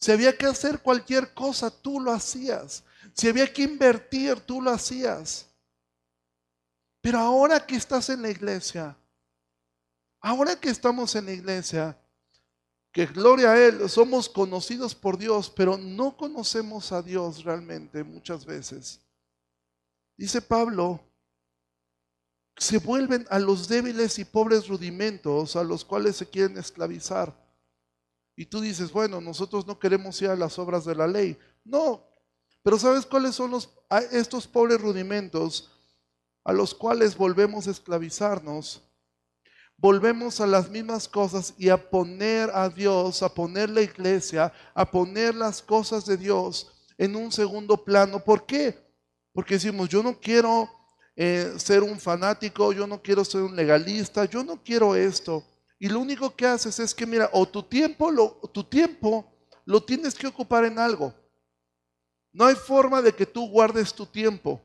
Si 0.00 0.10
había 0.10 0.36
que 0.36 0.46
hacer 0.46 0.80
cualquier 0.80 1.32
cosa, 1.32 1.70
tú 1.70 2.00
lo 2.00 2.10
hacías. 2.10 2.82
Si 3.14 3.28
había 3.28 3.52
que 3.52 3.62
invertir, 3.62 4.40
tú 4.40 4.60
lo 4.60 4.72
hacías. 4.72 5.46
Pero 7.00 7.20
ahora 7.20 7.64
que 7.64 7.76
estás 7.76 8.08
en 8.08 8.22
la 8.22 8.30
iglesia, 8.30 8.96
ahora 10.20 10.58
que 10.58 10.68
estamos 10.68 11.14
en 11.14 11.26
la 11.26 11.32
iglesia, 11.32 11.96
que 12.92 13.06
gloria 13.06 13.52
a 13.52 13.60
Él, 13.60 13.88
somos 13.88 14.28
conocidos 14.28 14.94
por 14.94 15.16
Dios, 15.16 15.50
pero 15.50 15.78
no 15.78 16.16
conocemos 16.16 16.92
a 16.92 17.02
Dios 17.02 17.44
realmente 17.44 18.02
muchas 18.02 18.44
veces. 18.44 19.00
Dice 20.16 20.42
Pablo, 20.42 21.00
se 22.56 22.78
vuelven 22.78 23.26
a 23.30 23.38
los 23.38 23.68
débiles 23.68 24.18
y 24.18 24.24
pobres 24.24 24.68
rudimentos 24.68 25.56
a 25.56 25.64
los 25.64 25.84
cuales 25.84 26.16
se 26.16 26.28
quieren 26.28 26.58
esclavizar. 26.58 27.34
Y 28.36 28.46
tú 28.46 28.60
dices, 28.60 28.90
bueno, 28.92 29.20
nosotros 29.20 29.66
no 29.66 29.78
queremos 29.78 30.20
ir 30.20 30.28
a 30.28 30.36
las 30.36 30.58
obras 30.58 30.84
de 30.84 30.94
la 30.94 31.06
ley. 31.06 31.38
No, 31.64 32.04
pero 32.62 32.78
¿sabes 32.78 33.06
cuáles 33.06 33.34
son 33.34 33.52
los, 33.52 33.70
estos 34.10 34.46
pobres 34.46 34.80
rudimentos 34.80 35.70
a 36.44 36.52
los 36.52 36.74
cuales 36.74 37.16
volvemos 37.16 37.66
a 37.66 37.70
esclavizarnos? 37.70 38.82
Volvemos 39.80 40.40
a 40.40 40.46
las 40.46 40.68
mismas 40.68 41.08
cosas 41.08 41.54
y 41.56 41.70
a 41.70 41.90
poner 41.90 42.50
a 42.52 42.68
Dios, 42.68 43.22
a 43.22 43.32
poner 43.32 43.70
la 43.70 43.80
iglesia, 43.80 44.52
a 44.74 44.90
poner 44.90 45.34
las 45.34 45.62
cosas 45.62 46.04
de 46.04 46.18
Dios 46.18 46.70
en 46.98 47.16
un 47.16 47.32
segundo 47.32 47.82
plano. 47.82 48.22
¿Por 48.22 48.44
qué? 48.44 48.76
Porque 49.32 49.54
decimos, 49.54 49.88
yo 49.88 50.02
no 50.02 50.20
quiero 50.20 50.68
eh, 51.16 51.54
ser 51.56 51.82
un 51.82 51.98
fanático, 51.98 52.72
yo 52.72 52.86
no 52.86 53.00
quiero 53.00 53.24
ser 53.24 53.40
un 53.42 53.56
legalista, 53.56 54.26
yo 54.26 54.44
no 54.44 54.62
quiero 54.62 54.94
esto. 54.94 55.42
Y 55.78 55.88
lo 55.88 56.00
único 56.00 56.36
que 56.36 56.46
haces 56.46 56.78
es 56.78 56.94
que, 56.94 57.06
mira, 57.06 57.30
o 57.32 57.48
tu 57.48 57.62
tiempo, 57.62 58.10
lo, 58.10 58.32
tu 58.52 58.62
tiempo 58.62 59.24
lo 59.64 59.82
tienes 59.82 60.14
que 60.14 60.26
ocupar 60.26 60.66
en 60.66 60.78
algo. 60.78 61.14
No 62.32 62.44
hay 62.44 62.54
forma 62.54 63.00
de 63.00 63.14
que 63.14 63.24
tú 63.24 63.48
guardes 63.48 63.94
tu 63.94 64.04
tiempo. 64.04 64.60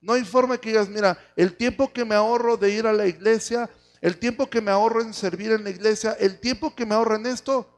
No 0.00 0.14
hay 0.14 0.24
forma 0.24 0.58
que 0.58 0.70
digas, 0.70 0.88
mira, 0.88 1.16
el 1.36 1.56
tiempo 1.56 1.92
que 1.92 2.04
me 2.04 2.16
ahorro 2.16 2.56
de 2.56 2.70
ir 2.70 2.86
a 2.86 2.92
la 2.92 3.06
iglesia, 3.06 3.70
el 4.06 4.20
tiempo 4.20 4.48
que 4.48 4.60
me 4.60 4.70
ahorro 4.70 5.02
en 5.02 5.12
servir 5.12 5.50
en 5.50 5.64
la 5.64 5.70
iglesia, 5.70 6.12
el 6.20 6.38
tiempo 6.38 6.76
que 6.76 6.86
me 6.86 6.94
ahorro 6.94 7.16
en 7.16 7.26
esto, 7.26 7.68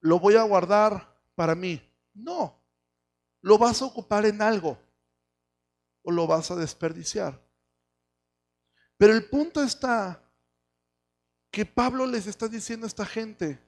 lo 0.00 0.18
voy 0.18 0.34
a 0.34 0.42
guardar 0.42 1.14
para 1.34 1.54
mí. 1.54 1.86
No, 2.14 2.58
lo 3.42 3.58
vas 3.58 3.82
a 3.82 3.84
ocupar 3.84 4.24
en 4.24 4.40
algo 4.40 4.78
o 6.00 6.10
lo 6.10 6.26
vas 6.26 6.50
a 6.50 6.56
desperdiciar. 6.56 7.38
Pero 8.96 9.12
el 9.12 9.28
punto 9.28 9.62
está 9.62 10.24
que 11.50 11.66
Pablo 11.66 12.06
les 12.06 12.26
está 12.26 12.48
diciendo 12.48 12.86
a 12.86 12.88
esta 12.88 13.04
gente, 13.04 13.60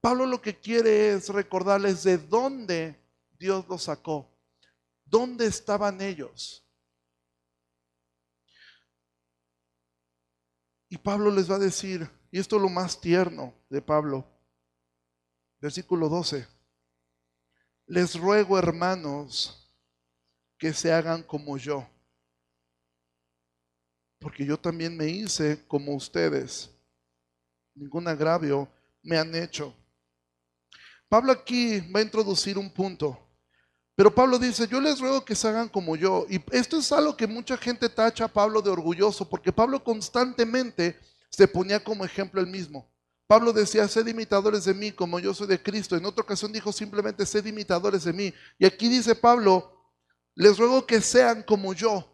Pablo 0.00 0.24
lo 0.24 0.40
que 0.40 0.60
quiere 0.60 1.14
es 1.14 1.30
recordarles 1.30 2.04
de 2.04 2.16
dónde 2.16 2.96
Dios 3.40 3.66
los 3.68 3.82
sacó, 3.82 4.30
dónde 5.04 5.46
estaban 5.46 6.00
ellos. 6.00 6.63
Y 10.94 10.98
Pablo 10.98 11.32
les 11.32 11.50
va 11.50 11.56
a 11.56 11.58
decir, 11.58 12.08
y 12.30 12.38
esto 12.38 12.54
es 12.54 12.62
lo 12.62 12.68
más 12.68 13.00
tierno 13.00 13.52
de 13.68 13.82
Pablo, 13.82 14.24
versículo 15.60 16.08
12, 16.08 16.46
les 17.86 18.14
ruego 18.14 18.56
hermanos 18.56 19.68
que 20.56 20.72
se 20.72 20.92
hagan 20.92 21.24
como 21.24 21.56
yo 21.56 21.84
porque 24.20 24.46
yo 24.46 24.56
también 24.56 24.96
me 24.96 25.08
hice 25.08 25.66
como 25.66 25.96
ustedes. 25.96 26.70
Ningún 27.74 28.06
agravio 28.06 28.66
me 29.02 29.18
han 29.18 29.34
hecho. 29.34 29.74
Pablo 31.10 31.32
aquí 31.32 31.80
va 31.94 31.98
a 31.98 32.04
introducir 32.04 32.56
un 32.56 32.72
punto. 32.72 33.18
Pero 33.96 34.12
Pablo 34.14 34.38
dice, 34.38 34.66
yo 34.66 34.80
les 34.80 34.98
ruego 34.98 35.24
que 35.24 35.36
se 35.36 35.46
hagan 35.46 35.68
como 35.68 35.94
yo. 35.94 36.26
Y 36.28 36.42
esto 36.50 36.78
es 36.78 36.90
algo 36.90 37.16
que 37.16 37.26
mucha 37.26 37.56
gente 37.56 37.88
tacha 37.88 38.24
a 38.24 38.32
Pablo 38.32 38.60
de 38.60 38.70
orgulloso, 38.70 39.28
porque 39.28 39.52
Pablo 39.52 39.82
constantemente 39.84 40.98
se 41.30 41.46
ponía 41.46 41.82
como 41.82 42.04
ejemplo 42.04 42.40
él 42.40 42.48
mismo. 42.48 42.88
Pablo 43.26 43.52
decía, 43.52 43.88
sed 43.88 44.06
imitadores 44.06 44.64
de 44.64 44.74
mí 44.74 44.92
como 44.92 45.18
yo 45.18 45.32
soy 45.32 45.46
de 45.46 45.62
Cristo. 45.62 45.96
En 45.96 46.04
otra 46.04 46.22
ocasión 46.22 46.52
dijo 46.52 46.72
simplemente, 46.72 47.24
sed 47.24 47.46
imitadores 47.46 48.04
de 48.04 48.12
mí. 48.12 48.34
Y 48.58 48.66
aquí 48.66 48.88
dice 48.88 49.14
Pablo, 49.14 49.92
les 50.34 50.58
ruego 50.58 50.84
que 50.84 51.00
sean 51.00 51.42
como 51.42 51.72
yo. 51.72 52.10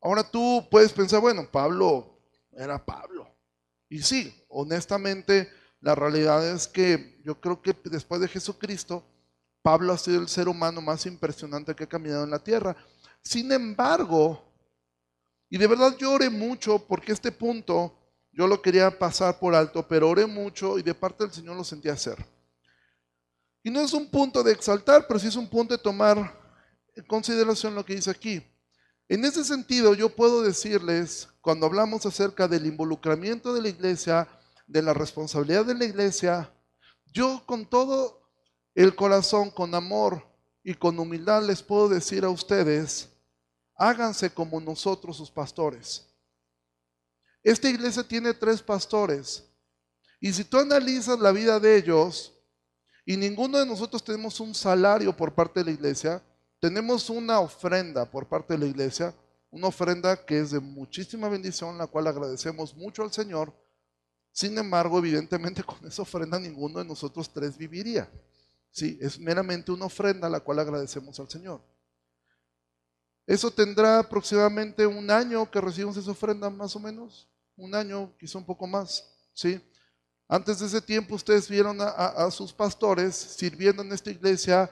Ahora 0.00 0.28
tú 0.28 0.66
puedes 0.70 0.92
pensar, 0.92 1.20
bueno, 1.20 1.48
Pablo 1.50 2.18
era 2.52 2.84
Pablo. 2.84 3.28
Y 3.88 4.02
sí, 4.02 4.44
honestamente, 4.48 5.50
la 5.80 5.94
realidad 5.94 6.46
es 6.48 6.68
que 6.68 7.20
yo 7.24 7.40
creo 7.40 7.60
que 7.62 7.74
después 7.84 8.20
de 8.20 8.28
Jesucristo, 8.28 9.04
Pablo 9.62 9.92
ha 9.92 9.98
sido 9.98 10.20
el 10.20 10.28
ser 10.28 10.48
humano 10.48 10.80
más 10.80 11.06
impresionante 11.06 11.74
que 11.74 11.84
ha 11.84 11.88
caminado 11.88 12.24
en 12.24 12.30
la 12.30 12.42
tierra. 12.42 12.76
Sin 13.22 13.50
embargo, 13.52 14.42
y 15.48 15.56
de 15.56 15.66
verdad 15.66 15.96
yo 15.96 16.12
oré 16.12 16.28
mucho 16.28 16.84
porque 16.86 17.12
este 17.12 17.30
punto 17.30 17.96
yo 18.32 18.46
lo 18.46 18.60
quería 18.60 18.98
pasar 18.98 19.38
por 19.38 19.54
alto, 19.54 19.86
pero 19.86 20.08
oré 20.08 20.26
mucho 20.26 20.78
y 20.78 20.82
de 20.82 20.94
parte 20.94 21.24
del 21.24 21.32
Señor 21.32 21.56
lo 21.56 21.64
sentí 21.64 21.88
hacer. 21.88 22.16
Y 23.62 23.70
no 23.70 23.80
es 23.80 23.92
un 23.92 24.10
punto 24.10 24.42
de 24.42 24.52
exaltar, 24.52 25.06
pero 25.06 25.20
sí 25.20 25.28
es 25.28 25.36
un 25.36 25.48
punto 25.48 25.76
de 25.76 25.82
tomar 25.82 26.40
en 26.96 27.04
consideración 27.04 27.74
lo 27.74 27.84
que 27.84 27.94
dice 27.94 28.10
aquí. 28.10 28.42
En 29.08 29.24
ese 29.24 29.44
sentido, 29.44 29.94
yo 29.94 30.08
puedo 30.08 30.42
decirles, 30.42 31.28
cuando 31.42 31.66
hablamos 31.66 32.06
acerca 32.06 32.48
del 32.48 32.66
involucramiento 32.66 33.52
de 33.52 33.62
la 33.62 33.68
iglesia, 33.68 34.26
de 34.66 34.80
la 34.80 34.94
responsabilidad 34.94 35.66
de 35.66 35.74
la 35.74 35.84
iglesia, 35.84 36.50
yo 37.12 37.42
con 37.44 37.66
todo 37.66 38.21
el 38.74 38.94
corazón, 38.94 39.50
con 39.50 39.74
amor 39.74 40.26
y 40.62 40.74
con 40.74 40.98
humildad 40.98 41.42
les 41.42 41.62
puedo 41.62 41.88
decir 41.88 42.24
a 42.24 42.30
ustedes, 42.30 43.08
háganse 43.76 44.30
como 44.30 44.60
nosotros 44.60 45.16
sus 45.16 45.30
pastores. 45.30 46.06
Esta 47.42 47.68
iglesia 47.68 48.02
tiene 48.02 48.32
tres 48.32 48.62
pastores. 48.62 49.44
Y 50.20 50.32
si 50.32 50.44
tú 50.44 50.58
analizas 50.58 51.18
la 51.18 51.32
vida 51.32 51.58
de 51.58 51.76
ellos, 51.76 52.32
y 53.04 53.16
ninguno 53.16 53.58
de 53.58 53.66
nosotros 53.66 54.04
tenemos 54.04 54.38
un 54.38 54.54
salario 54.54 55.16
por 55.16 55.34
parte 55.34 55.60
de 55.60 55.66
la 55.66 55.72
iglesia, 55.72 56.22
tenemos 56.60 57.10
una 57.10 57.40
ofrenda 57.40 58.08
por 58.08 58.28
parte 58.28 58.54
de 58.54 58.60
la 58.60 58.66
iglesia, 58.66 59.12
una 59.50 59.66
ofrenda 59.66 60.24
que 60.24 60.38
es 60.38 60.52
de 60.52 60.60
muchísima 60.60 61.28
bendición, 61.28 61.76
la 61.76 61.88
cual 61.88 62.06
agradecemos 62.06 62.74
mucho 62.76 63.02
al 63.02 63.12
Señor. 63.12 63.52
Sin 64.30 64.56
embargo, 64.56 64.98
evidentemente 64.98 65.62
con 65.64 65.84
esa 65.86 66.02
ofrenda 66.02 66.38
ninguno 66.38 66.78
de 66.78 66.84
nosotros 66.84 67.28
tres 67.32 67.58
viviría. 67.58 68.08
Sí, 68.72 68.98
es 69.00 69.20
meramente 69.20 69.70
una 69.70 69.84
ofrenda 69.84 70.28
la 70.28 70.40
cual 70.40 70.58
agradecemos 70.58 71.20
al 71.20 71.28
Señor. 71.28 71.60
Eso 73.26 73.50
tendrá 73.50 74.00
aproximadamente 74.00 74.84
un 74.84 75.08
año 75.10 75.48
que 75.48 75.60
recibimos 75.60 75.96
esa 75.96 76.10
ofrenda, 76.10 76.50
más 76.50 76.74
o 76.74 76.80
menos. 76.80 77.28
Un 77.54 77.74
año, 77.74 78.12
quizá 78.18 78.38
un 78.38 78.44
poco 78.44 78.66
más. 78.66 79.08
¿sí? 79.32 79.60
Antes 80.26 80.58
de 80.58 80.66
ese 80.66 80.82
tiempo 80.82 81.14
ustedes 81.14 81.48
vieron 81.48 81.78
a 81.80 82.28
sus 82.30 82.52
pastores 82.52 83.14
sirviendo 83.14 83.82
en 83.82 83.92
esta 83.92 84.10
iglesia 84.10 84.68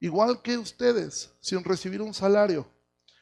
igual 0.00 0.42
que 0.42 0.58
ustedes, 0.58 1.30
sin 1.40 1.62
recibir 1.62 2.02
un 2.02 2.12
salario. 2.12 2.66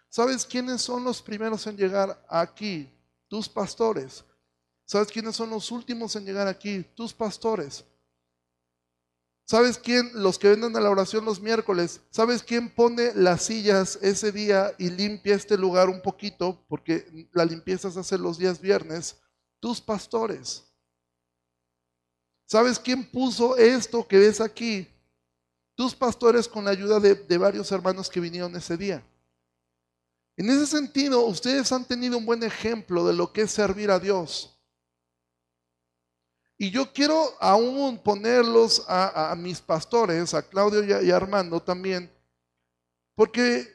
¿Sabes 0.08 0.46
quiénes 0.46 0.80
son 0.80 1.04
los 1.04 1.20
primeros 1.20 1.66
en 1.66 1.76
llegar 1.76 2.24
aquí? 2.28 2.90
Tus 3.28 3.48
pastores. 3.48 4.24
¿Sabes 4.86 5.08
quiénes 5.08 5.36
son 5.36 5.50
los 5.50 5.70
últimos 5.70 6.16
en 6.16 6.24
llegar 6.24 6.48
aquí? 6.48 6.82
Tus 6.94 7.12
pastores. 7.12 7.84
¿Sabes 9.48 9.78
quién? 9.78 10.10
Los 10.12 10.38
que 10.38 10.50
venden 10.50 10.76
a 10.76 10.80
la 10.80 10.90
oración 10.90 11.24
los 11.24 11.40
miércoles. 11.40 12.02
¿Sabes 12.10 12.42
quién 12.42 12.68
pone 12.68 13.12
las 13.14 13.42
sillas 13.42 13.98
ese 14.02 14.30
día 14.30 14.74
y 14.78 14.90
limpia 14.90 15.34
este 15.34 15.56
lugar 15.56 15.88
un 15.88 16.02
poquito? 16.02 16.64
Porque 16.68 17.28
la 17.32 17.46
limpieza 17.46 17.90
se 17.90 17.98
hace 17.98 18.18
los 18.18 18.36
días 18.36 18.60
viernes. 18.60 19.16
Tus 19.58 19.80
pastores. 19.80 20.64
¿Sabes 22.46 22.78
quién 22.78 23.10
puso 23.10 23.56
esto 23.56 24.06
que 24.06 24.18
ves 24.18 24.40
aquí? 24.40 24.86
tus 25.78 25.94
pastores 25.94 26.48
con 26.48 26.64
la 26.64 26.72
ayuda 26.72 26.98
de, 26.98 27.38
varios 27.38 27.70
hermanos 27.70 28.10
que 28.10 28.18
vinieron 28.18 28.56
ese 28.56 28.76
día. 28.76 29.00
En 30.36 30.50
ese 30.50 30.66
sentido, 30.66 31.24
ustedes 31.24 31.70
han 31.70 31.84
tenido 31.84 32.18
un 32.18 32.26
buen 32.26 32.42
ejemplo 32.42 33.06
de 33.06 33.14
lo 33.14 33.32
que 33.32 33.42
es 33.42 33.52
servir 33.52 33.92
a 33.92 34.00
Dios. 34.00 34.57
Y 36.60 36.72
yo 36.72 36.92
quiero 36.92 37.34
aún 37.38 37.96
ponerlos 37.98 38.84
a, 38.88 39.32
mis 39.38 39.60
pastores, 39.60 40.34
a 40.34 40.42
Claudio 40.42 40.82
y 41.02 41.10
a, 41.10 41.16
Armando 41.16 41.60
también, 41.60 42.10
porque 43.14 43.68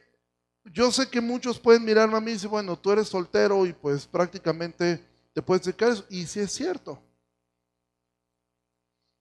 yo 0.66 0.92
sé 0.92 1.10
que 1.10 1.22
muchos 1.22 1.58
pueden 1.58 1.86
mirarme 1.86 2.18
a 2.18 2.22
mí 2.22 2.32
y 2.32 2.34
decir, 2.34 2.50
bueno, 2.50 2.78
tú 2.78 2.92
eres 2.92 3.08
soltero 3.08 3.66
y 3.66 3.72
pues 3.72 4.06
prácticamente 4.06 5.02
te 5.34 5.42
puedes 5.42 5.64
dedicar 5.64 5.92
eso. 5.92 6.06
Y 6.10 6.26
sí 6.26 6.42
es 6.42 6.52
cierto. 6.52 7.02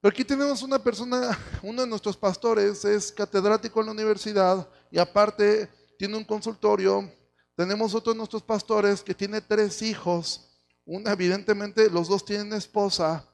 Pero 0.00 0.12
aquí 0.12 0.24
tenemos 0.24 0.62
una 0.62 0.82
persona, 0.82 1.38
uno 1.62 1.82
de 1.82 1.88
nuestros 1.88 2.16
pastores 2.16 2.84
es 2.84 3.12
catedrático 3.12 3.78
en 3.78 3.86
la 3.86 3.92
universidad 3.92 4.68
y 4.90 4.98
aparte 4.98 5.68
tiene 5.96 6.16
un 6.16 6.24
consultorio. 6.24 7.08
Tenemos 7.54 7.94
otro 7.94 8.12
de 8.12 8.18
nuestros 8.18 8.42
pastores 8.42 9.02
que 9.02 9.14
tiene 9.14 9.40
tres 9.40 9.82
hijos. 9.82 10.48
Una, 10.84 11.12
evidentemente, 11.12 11.88
los 11.88 12.08
dos 12.08 12.24
tienen 12.24 12.52
esposa. 12.54 13.28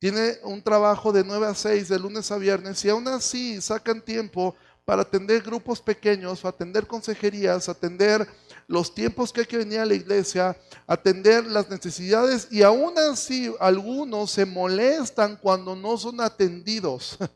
Tiene 0.00 0.38
un 0.44 0.62
trabajo 0.62 1.12
de 1.12 1.22
9 1.22 1.46
a 1.46 1.54
6, 1.54 1.88
de 1.90 1.98
lunes 1.98 2.32
a 2.32 2.38
viernes, 2.38 2.82
y 2.86 2.88
aún 2.88 3.06
así 3.06 3.60
sacan 3.60 4.00
tiempo 4.00 4.56
para 4.86 5.02
atender 5.02 5.42
grupos 5.42 5.80
pequeños, 5.82 6.42
atender 6.46 6.86
consejerías, 6.86 7.68
atender 7.68 8.26
los 8.66 8.94
tiempos 8.94 9.30
que 9.30 9.40
hay 9.40 9.46
que 9.46 9.58
venir 9.58 9.78
a 9.78 9.84
la 9.84 9.92
iglesia, 9.92 10.56
atender 10.86 11.44
las 11.44 11.68
necesidades 11.68 12.48
y 12.50 12.62
aún 12.62 12.96
así 12.98 13.54
algunos 13.60 14.30
se 14.30 14.46
molestan 14.46 15.36
cuando 15.36 15.76
no 15.76 15.96
son 15.96 16.20
atendidos. 16.20 17.18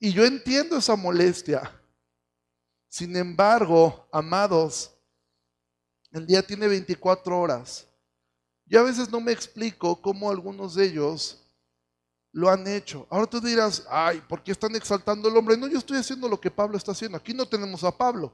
Y 0.00 0.12
yo 0.12 0.24
entiendo 0.24 0.76
esa 0.76 0.94
molestia. 0.94 1.68
Sin 2.88 3.16
embargo, 3.16 4.08
amados, 4.12 4.92
el 6.12 6.24
día 6.24 6.40
tiene 6.40 6.68
24 6.68 7.36
horas. 7.36 7.87
Yo 8.68 8.80
a 8.80 8.84
veces 8.84 9.10
no 9.10 9.20
me 9.20 9.32
explico 9.32 10.00
cómo 10.00 10.30
algunos 10.30 10.74
de 10.74 10.84
ellos 10.84 11.42
lo 12.32 12.50
han 12.50 12.66
hecho. 12.66 13.06
Ahora 13.10 13.26
tú 13.26 13.40
dirás, 13.40 13.84
ay, 13.88 14.22
¿por 14.28 14.42
qué 14.42 14.52
están 14.52 14.76
exaltando 14.76 15.28
al 15.28 15.36
hombre? 15.36 15.56
No, 15.56 15.66
yo 15.66 15.78
estoy 15.78 15.96
haciendo 15.96 16.28
lo 16.28 16.40
que 16.40 16.50
Pablo 16.50 16.76
está 16.76 16.92
haciendo. 16.92 17.16
Aquí 17.16 17.32
no 17.32 17.46
tenemos 17.46 17.82
a 17.84 17.96
Pablo. 17.96 18.32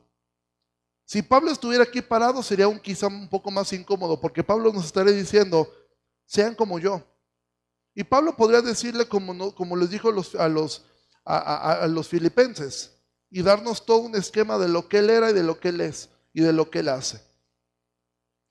Si 1.04 1.22
Pablo 1.22 1.50
estuviera 1.50 1.84
aquí 1.84 2.00
parado 2.00 2.42
sería 2.42 2.66
un 2.66 2.80
quizá 2.80 3.06
un 3.06 3.28
poco 3.28 3.50
más 3.50 3.72
incómodo, 3.72 4.20
porque 4.20 4.42
Pablo 4.42 4.72
nos 4.72 4.86
estaría 4.86 5.12
diciendo, 5.12 5.70
sean 6.26 6.54
como 6.54 6.78
yo. 6.78 7.02
Y 7.94 8.02
Pablo 8.02 8.34
podría 8.34 8.62
decirle 8.62 9.06
como, 9.06 9.54
como 9.54 9.76
les 9.76 9.90
dijo 9.90 10.10
los, 10.10 10.34
a, 10.34 10.48
los, 10.48 10.84
a, 11.24 11.86
los 11.88 12.08
filipenses 12.08 12.92
y 13.30 13.42
darnos 13.42 13.84
todo 13.84 13.98
un 13.98 14.16
esquema 14.16 14.58
de 14.58 14.68
lo 14.68 14.88
que 14.88 14.98
él 14.98 15.10
era 15.10 15.30
y 15.30 15.32
de 15.34 15.42
lo 15.42 15.60
que 15.60 15.68
él 15.68 15.80
es 15.80 16.08
y 16.32 16.40
de 16.40 16.52
lo 16.52 16.70
que 16.70 16.80
él 16.80 16.88
hace. 16.88 17.22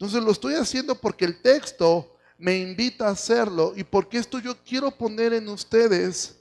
Entonces 0.03 0.21
lo 0.21 0.31
estoy 0.31 0.55
haciendo 0.55 0.95
porque 0.95 1.23
el 1.23 1.41
texto 1.41 2.17
me 2.37 2.57
invita 2.57 3.07
a 3.07 3.11
hacerlo 3.11 3.71
y 3.73 3.85
porque 3.85 4.17
esto 4.17 4.37
yo 4.37 4.53
quiero 4.61 4.91
poner 4.91 5.31
en 5.31 5.47
ustedes 5.47 6.35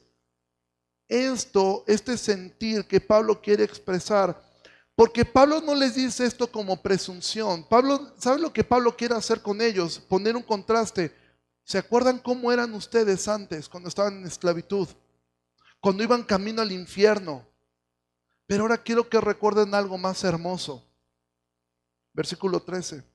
esto, 1.07 1.85
este 1.87 2.17
sentir 2.17 2.85
que 2.85 2.99
Pablo 2.99 3.41
quiere 3.41 3.63
expresar. 3.63 4.37
Porque 4.97 5.23
Pablo 5.23 5.61
no 5.61 5.75
les 5.75 5.95
dice 5.95 6.25
esto 6.25 6.51
como 6.51 6.81
presunción. 6.81 7.63
Pablo, 7.63 8.13
¿sabe 8.17 8.41
lo 8.41 8.51
que 8.51 8.65
Pablo 8.65 8.97
quiere 8.97 9.15
hacer 9.15 9.41
con 9.41 9.61
ellos? 9.61 9.97
Poner 9.97 10.35
un 10.35 10.43
contraste. 10.43 11.15
¿Se 11.63 11.77
acuerdan 11.77 12.19
cómo 12.19 12.51
eran 12.51 12.73
ustedes 12.73 13.29
antes, 13.29 13.69
cuando 13.69 13.87
estaban 13.87 14.17
en 14.17 14.25
esclavitud? 14.25 14.89
Cuando 15.79 16.03
iban 16.03 16.23
camino 16.23 16.61
al 16.61 16.73
infierno. 16.73 17.47
Pero 18.45 18.63
ahora 18.63 18.83
quiero 18.83 19.07
que 19.07 19.21
recuerden 19.21 19.73
algo 19.73 19.97
más 19.97 20.21
hermoso. 20.25 20.85
Versículo 22.11 22.61
13. 22.61 23.12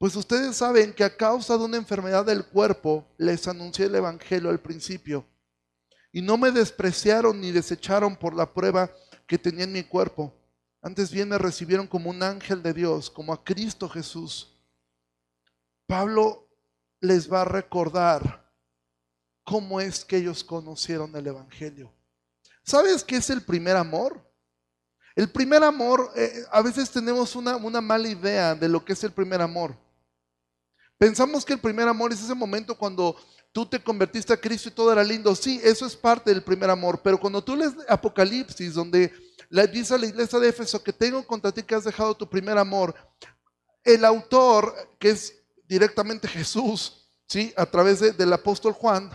Pues 0.00 0.16
ustedes 0.16 0.56
saben 0.56 0.94
que 0.94 1.04
a 1.04 1.14
causa 1.14 1.58
de 1.58 1.64
una 1.64 1.76
enfermedad 1.76 2.24
del 2.24 2.46
cuerpo 2.46 3.06
les 3.18 3.46
anuncié 3.46 3.84
el 3.84 3.94
Evangelio 3.94 4.48
al 4.48 4.58
principio. 4.58 5.26
Y 6.10 6.22
no 6.22 6.38
me 6.38 6.50
despreciaron 6.50 7.38
ni 7.38 7.50
desecharon 7.50 8.16
por 8.16 8.32
la 8.34 8.50
prueba 8.50 8.90
que 9.26 9.36
tenía 9.36 9.64
en 9.64 9.74
mi 9.74 9.82
cuerpo. 9.82 10.32
Antes 10.80 11.10
bien 11.10 11.28
me 11.28 11.36
recibieron 11.36 11.86
como 11.86 12.08
un 12.08 12.22
ángel 12.22 12.62
de 12.62 12.72
Dios, 12.72 13.10
como 13.10 13.34
a 13.34 13.44
Cristo 13.44 13.90
Jesús. 13.90 14.58
Pablo 15.86 16.48
les 17.02 17.30
va 17.30 17.42
a 17.42 17.44
recordar 17.44 18.50
cómo 19.44 19.82
es 19.82 20.02
que 20.02 20.16
ellos 20.16 20.42
conocieron 20.42 21.14
el 21.14 21.26
Evangelio. 21.26 21.92
¿Sabes 22.62 23.04
qué 23.04 23.16
es 23.16 23.28
el 23.28 23.42
primer 23.42 23.76
amor? 23.76 24.18
El 25.14 25.30
primer 25.30 25.62
amor, 25.62 26.10
eh, 26.16 26.42
a 26.50 26.62
veces 26.62 26.90
tenemos 26.90 27.36
una, 27.36 27.56
una 27.56 27.82
mala 27.82 28.08
idea 28.08 28.54
de 28.54 28.66
lo 28.66 28.82
que 28.82 28.94
es 28.94 29.04
el 29.04 29.12
primer 29.12 29.42
amor. 29.42 29.76
Pensamos 31.00 31.46
que 31.46 31.54
el 31.54 31.58
primer 31.58 31.88
amor 31.88 32.12
es 32.12 32.20
ese 32.20 32.34
momento 32.34 32.76
cuando 32.76 33.16
tú 33.52 33.64
te 33.64 33.82
convertiste 33.82 34.34
a 34.34 34.36
Cristo 34.36 34.68
y 34.68 34.72
todo 34.72 34.92
era 34.92 35.02
lindo. 35.02 35.34
Sí, 35.34 35.58
eso 35.64 35.86
es 35.86 35.96
parte 35.96 36.28
del 36.28 36.42
primer 36.42 36.68
amor, 36.68 37.00
pero 37.02 37.18
cuando 37.18 37.42
tú 37.42 37.56
lees 37.56 37.72
Apocalipsis, 37.88 38.74
donde 38.74 39.10
le 39.48 39.66
dice 39.66 39.94
a 39.94 39.98
la 39.98 40.04
iglesia 40.04 40.38
de 40.38 40.50
Éfeso 40.50 40.82
que 40.82 40.92
tengo 40.92 41.26
contra 41.26 41.52
ti 41.52 41.62
que 41.62 41.74
has 41.74 41.84
dejado 41.84 42.14
tu 42.14 42.28
primer 42.28 42.58
amor, 42.58 42.94
el 43.82 44.04
autor, 44.04 44.74
que 44.98 45.08
es 45.08 45.34
directamente 45.66 46.28
Jesús, 46.28 47.08
¿sí? 47.26 47.50
a 47.56 47.64
través 47.64 48.18
del 48.18 48.32
apóstol 48.34 48.74
Juan, 48.74 49.10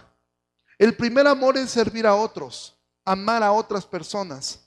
el 0.79 0.97
primer 0.97 1.27
amor 1.27 1.55
es 1.55 1.69
servir 1.69 2.07
a 2.07 2.15
otros, 2.15 2.75
amar 3.05 3.43
a 3.43 3.51
otras 3.51 3.85
personas. 3.85 4.59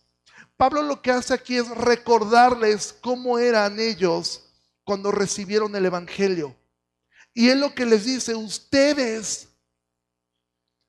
Pablo 0.56 0.82
lo 0.82 1.02
que 1.02 1.10
hace 1.10 1.34
aquí 1.34 1.56
es 1.56 1.68
recordarles 1.68 2.96
cómo 3.00 3.40
eran 3.40 3.80
ellos 3.80 4.44
cuando 4.84 5.10
recibieron 5.10 5.74
el 5.74 5.84
Evangelio. 5.84 6.54
Y 7.34 7.48
él 7.48 7.60
lo 7.60 7.74
que 7.74 7.86
les 7.86 8.04
dice, 8.04 8.34
ustedes 8.34 9.48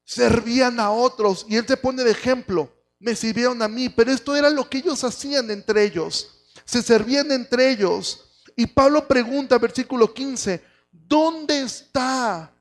servían 0.03 0.79
a 0.79 0.91
otros. 0.91 1.45
Y 1.47 1.55
él 1.57 1.65
se 1.67 1.77
pone 1.77 2.03
de 2.03 2.11
ejemplo, 2.11 2.71
me 2.99 3.15
sirvieron 3.15 3.61
a 3.61 3.67
mí, 3.67 3.89
pero 3.89 4.11
esto 4.11 4.35
era 4.35 4.49
lo 4.49 4.69
que 4.69 4.79
ellos 4.79 5.03
hacían 5.03 5.51
entre 5.51 5.83
ellos. 5.83 6.29
Se 6.65 6.81
servían 6.81 7.31
entre 7.31 7.71
ellos. 7.71 8.25
Y 8.55 8.65
Pablo 8.65 9.07
pregunta, 9.07 9.57
versículo 9.57 10.13
15, 10.13 10.61
¿Dónde 10.91 11.61
está 11.61 12.53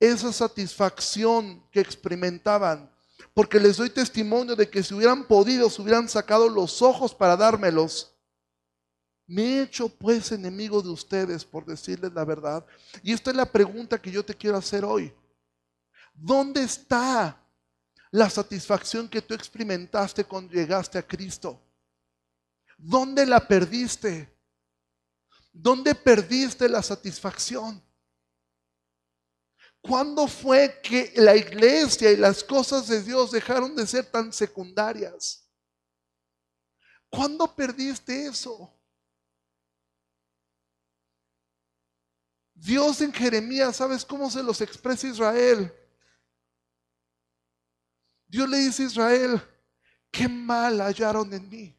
esa 0.00 0.32
satisfacción 0.32 1.62
que 1.70 1.80
experimentaban? 1.80 2.90
Porque 3.34 3.60
les 3.60 3.76
doy 3.76 3.88
testimonio 3.88 4.56
de 4.56 4.68
que 4.68 4.82
si 4.82 4.94
hubieran 4.94 5.24
podido, 5.24 5.70
se 5.70 5.80
hubieran 5.80 6.08
sacado 6.08 6.48
los 6.48 6.82
ojos 6.82 7.14
para 7.14 7.36
dármelos. 7.36 8.11
Me 9.32 9.44
he 9.44 9.62
hecho 9.62 9.88
pues 9.88 10.30
enemigo 10.30 10.82
de 10.82 10.90
ustedes 10.90 11.42
por 11.42 11.64
decirles 11.64 12.12
la 12.12 12.22
verdad. 12.22 12.66
Y 13.02 13.14
esta 13.14 13.30
es 13.30 13.36
la 13.36 13.50
pregunta 13.50 13.98
que 13.98 14.10
yo 14.10 14.22
te 14.22 14.34
quiero 14.34 14.58
hacer 14.58 14.84
hoy. 14.84 15.10
¿Dónde 16.12 16.62
está 16.62 17.42
la 18.10 18.28
satisfacción 18.28 19.08
que 19.08 19.22
tú 19.22 19.32
experimentaste 19.32 20.24
cuando 20.24 20.52
llegaste 20.52 20.98
a 20.98 21.06
Cristo? 21.06 21.58
¿Dónde 22.76 23.24
la 23.24 23.40
perdiste? 23.40 24.38
¿Dónde 25.50 25.94
perdiste 25.94 26.68
la 26.68 26.82
satisfacción? 26.82 27.82
¿Cuándo 29.80 30.28
fue 30.28 30.78
que 30.82 31.10
la 31.16 31.34
iglesia 31.34 32.12
y 32.12 32.18
las 32.18 32.44
cosas 32.44 32.86
de 32.86 33.02
Dios 33.02 33.30
dejaron 33.30 33.74
de 33.76 33.86
ser 33.86 34.04
tan 34.04 34.30
secundarias? 34.30 35.48
¿Cuándo 37.08 37.56
perdiste 37.56 38.26
eso? 38.26 38.78
Dios 42.62 43.00
en 43.00 43.12
Jeremías, 43.12 43.74
¿sabes 43.74 44.04
cómo 44.04 44.30
se 44.30 44.40
los 44.40 44.60
expresa 44.60 45.08
Israel? 45.08 45.72
Dios 48.28 48.48
le 48.48 48.58
dice 48.58 48.84
a 48.84 48.86
Israel, 48.86 49.42
qué 50.12 50.28
mal 50.28 50.80
hallaron 50.80 51.34
en 51.34 51.48
mí. 51.48 51.76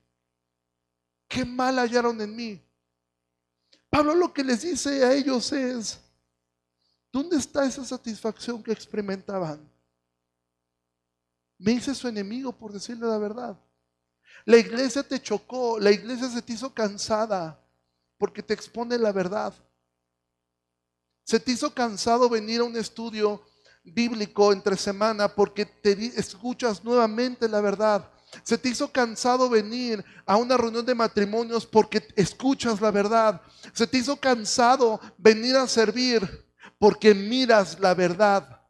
Qué 1.29 1.45
mal 1.45 1.79
hallaron 1.79 2.19
en 2.19 2.35
mí. 2.35 2.61
Pablo 3.89 4.13
lo 4.13 4.33
que 4.33 4.43
les 4.43 4.63
dice 4.63 5.05
a 5.05 5.13
ellos 5.13 5.53
es, 5.53 6.01
¿dónde 7.13 7.37
está 7.37 7.65
esa 7.65 7.85
satisfacción 7.85 8.61
que 8.61 8.73
experimentaban? 8.73 9.65
Me 11.59 11.71
hice 11.71 11.95
su 11.95 12.09
enemigo 12.09 12.51
por 12.51 12.73
decirle 12.73 13.07
la 13.07 13.17
verdad. 13.17 13.57
La 14.43 14.57
iglesia 14.57 15.01
te 15.01 15.21
chocó, 15.21 15.79
la 15.79 15.91
iglesia 15.91 16.29
se 16.29 16.41
te 16.41 16.51
hizo 16.51 16.73
cansada 16.73 17.57
porque 18.17 18.43
te 18.43 18.53
expone 18.53 18.97
la 18.97 19.13
verdad. 19.13 19.53
Se 21.23 21.39
te 21.39 21.51
hizo 21.51 21.73
cansado 21.73 22.29
venir 22.29 22.61
a 22.61 22.65
un 22.65 22.75
estudio 22.75 23.41
bíblico 23.83 24.51
entre 24.51 24.77
semana 24.77 25.27
porque 25.27 25.65
te 25.65 25.91
escuchas 26.19 26.83
nuevamente 26.83 27.47
la 27.47 27.61
verdad. 27.61 28.09
Se 28.43 28.57
te 28.57 28.69
hizo 28.69 28.91
cansado 28.91 29.49
venir 29.49 30.03
a 30.25 30.37
una 30.37 30.57
reunión 30.57 30.85
de 30.85 30.95
matrimonios 30.95 31.65
porque 31.65 32.05
escuchas 32.15 32.81
la 32.81 32.91
verdad. 32.91 33.41
Se 33.73 33.85
te 33.85 33.97
hizo 33.97 34.17
cansado 34.17 34.99
venir 35.17 35.55
a 35.55 35.67
servir 35.67 36.47
porque 36.79 37.13
miras 37.13 37.79
la 37.79 37.93
verdad. 37.93 38.61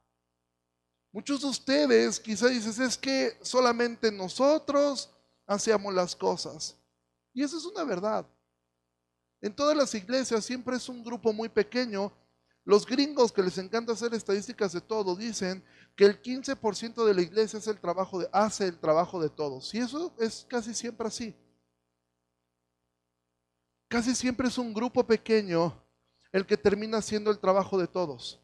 Muchos 1.12 1.42
de 1.42 1.48
ustedes 1.48 2.20
quizás 2.20 2.50
dices, 2.50 2.80
es 2.80 2.98
que 2.98 3.38
solamente 3.42 4.12
nosotros 4.12 5.12
hacíamos 5.46 5.94
las 5.94 6.16
cosas. 6.16 6.76
Y 7.34 7.44
eso 7.44 7.58
es 7.58 7.66
una 7.66 7.84
verdad. 7.84 8.26
En 9.40 9.56
todas 9.56 9.78
las 9.78 9.94
iglesias 9.94 10.44
siempre 10.44 10.76
es 10.76 10.90
un 10.90 11.04
grupo 11.04 11.32
muy 11.32 11.50
pequeño. 11.50 12.12
Los 12.66 12.86
gringos 12.86 13.32
que 13.32 13.44
les 13.44 13.58
encanta 13.58 13.92
hacer 13.92 14.14
estadísticas 14.14 14.72
de 14.72 14.80
todo 14.80 15.16
dicen 15.16 15.64
que 15.96 16.06
el 16.06 16.22
15% 16.22 17.06
de 17.06 17.14
la 17.14 17.22
iglesia 17.22 17.60
es 17.60 17.68
el 17.68 17.80
trabajo 17.80 18.20
de, 18.20 18.30
hace 18.32 18.68
el 18.68 18.80
trabajo 18.80 19.22
de 19.22 19.30
todos. 19.30 19.74
Y 19.74 19.80
eso 19.80 20.16
es 20.18 20.46
casi 20.50 20.74
siempre 20.74 21.08
así. 21.08 21.36
Casi 23.90 24.16
siempre 24.16 24.48
es 24.48 24.58
un 24.58 24.74
grupo 24.74 25.06
pequeño 25.06 25.80
el 26.32 26.46
que 26.46 26.58
termina 26.58 26.98
haciendo 26.98 27.30
el 27.30 27.40
trabajo 27.40 27.78
de 27.78 27.88
todos. 27.88 28.42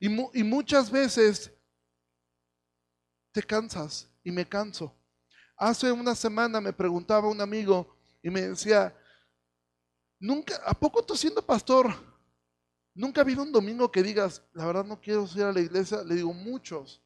Y, 0.00 0.08
muchas 0.08 0.90
veces 0.90 1.52
te 3.32 3.42
cansas 3.42 4.08
y 4.22 4.30
me 4.30 4.48
canso. 4.48 4.94
Hace 5.56 5.90
una 5.90 6.14
semana 6.14 6.60
me 6.60 6.72
preguntaba 6.72 7.28
un 7.28 7.40
amigo 7.40 7.96
y 8.22 8.30
me 8.30 8.42
decía, 8.42 8.96
nunca, 10.18 10.56
¿a 10.64 10.72
poco 10.72 11.04
tú 11.04 11.16
siendo 11.16 11.44
pastor? 11.44 12.13
Nunca 12.94 13.20
ha 13.20 13.24
habido 13.24 13.42
un 13.42 13.50
domingo 13.50 13.90
que 13.90 14.04
digas, 14.04 14.40
la 14.52 14.66
verdad 14.66 14.84
no 14.84 15.00
quiero 15.00 15.28
ir 15.34 15.42
a 15.42 15.52
la 15.52 15.60
iglesia. 15.60 16.04
Le 16.04 16.14
digo, 16.14 16.32
muchos. 16.32 17.02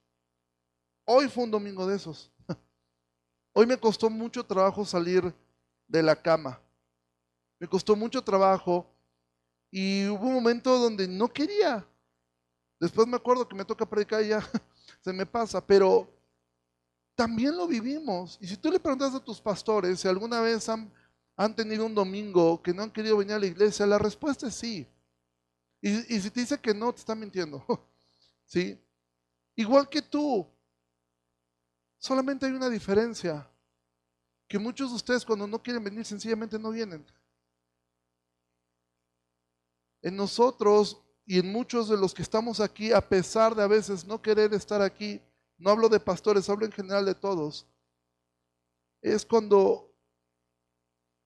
Hoy 1.05 1.29
fue 1.29 1.44
un 1.44 1.51
domingo 1.51 1.87
de 1.87 1.96
esos. 1.96 2.31
Hoy 3.55 3.66
me 3.66 3.79
costó 3.79 4.11
mucho 4.11 4.44
trabajo 4.44 4.85
salir 4.85 5.35
de 5.87 6.03
la 6.03 6.14
cama. 6.14 6.61
Me 7.59 7.66
costó 7.66 7.96
mucho 7.96 8.22
trabajo 8.22 8.87
y 9.70 10.07
hubo 10.09 10.27
un 10.27 10.35
momento 10.35 10.79
donde 10.79 11.09
no 11.09 11.29
quería. 11.29 11.87
Después 12.79 13.09
me 13.09 13.16
acuerdo 13.16 13.48
que 13.48 13.57
me 13.57 13.64
toca 13.64 13.88
predicar 13.88 14.22
y 14.22 14.29
ya 14.29 14.46
se 15.01 15.12
me 15.14 15.24
pasa, 15.24 15.66
pero 15.66 16.07
también 17.14 17.57
lo 17.57 17.66
vivimos. 17.66 18.37
Y 18.42 18.46
si 18.46 18.59
tú 18.59 18.70
le 18.70 18.79
preguntas 18.79 19.14
a 19.14 19.24
tus 19.24 19.40
pastores 19.40 20.01
si 20.01 20.07
alguna 20.07 20.42
vez 20.42 20.68
han, 20.68 20.92
han 21.35 21.57
tenido 21.57 21.87
un 21.87 21.94
domingo 21.94 22.62
que 22.62 22.74
no 22.74 22.83
han 22.83 22.90
querido 22.90 23.16
venir 23.16 23.33
a 23.33 23.38
la 23.38 23.46
iglesia, 23.46 23.87
la 23.87 23.98
respuesta 23.98 24.48
es 24.48 24.55
sí. 24.55 24.87
Y, 25.81 26.21
si 26.21 26.31
te 26.31 26.41
dice 26.41 26.59
que 26.59 26.75
no, 26.75 26.93
te 26.93 27.01
está 27.01 27.14
mintiendo. 27.14 27.64
¿Sí? 28.45 28.81
Igual 29.55 29.88
que 29.88 30.03
tú. 30.03 30.47
Solamente 31.99 32.47
hay 32.47 32.53
una 32.53 32.69
diferencia. 32.69 33.49
Que 34.49 34.59
muchos 34.59 34.91
de 34.91 34.97
ustedes 34.97 35.25
cuando 35.25 35.47
no 35.47 35.62
quieren 35.62 35.85
venir 35.85 36.05
sencillamente 36.05 36.59
no 36.59 36.71
vienen. 36.71 37.07
en 40.03 40.17
nosotros 40.17 41.03
y 41.27 41.38
en 41.38 41.53
muchos 41.53 41.88
de 41.88 41.97
los 41.97 42.14
que 42.14 42.23
estamos 42.23 42.61
aquí, 42.61 42.93
a 42.93 43.07
pesar 43.07 43.55
de 43.55 43.62
a 43.62 43.67
veces 43.67 44.07
no 44.07 44.23
querer 44.23 44.55
estar 44.55 44.81
aquí, 44.81 45.21
no 45.59 45.71
hablo 45.71 45.88
de 45.88 46.01
pastores, 46.01 46.49
hablo 46.49 46.64
en 46.64 46.73
general 46.73 47.05
de 47.05 47.14
todos, 47.14 47.67
es 49.03 49.27
cuando 49.27 49.93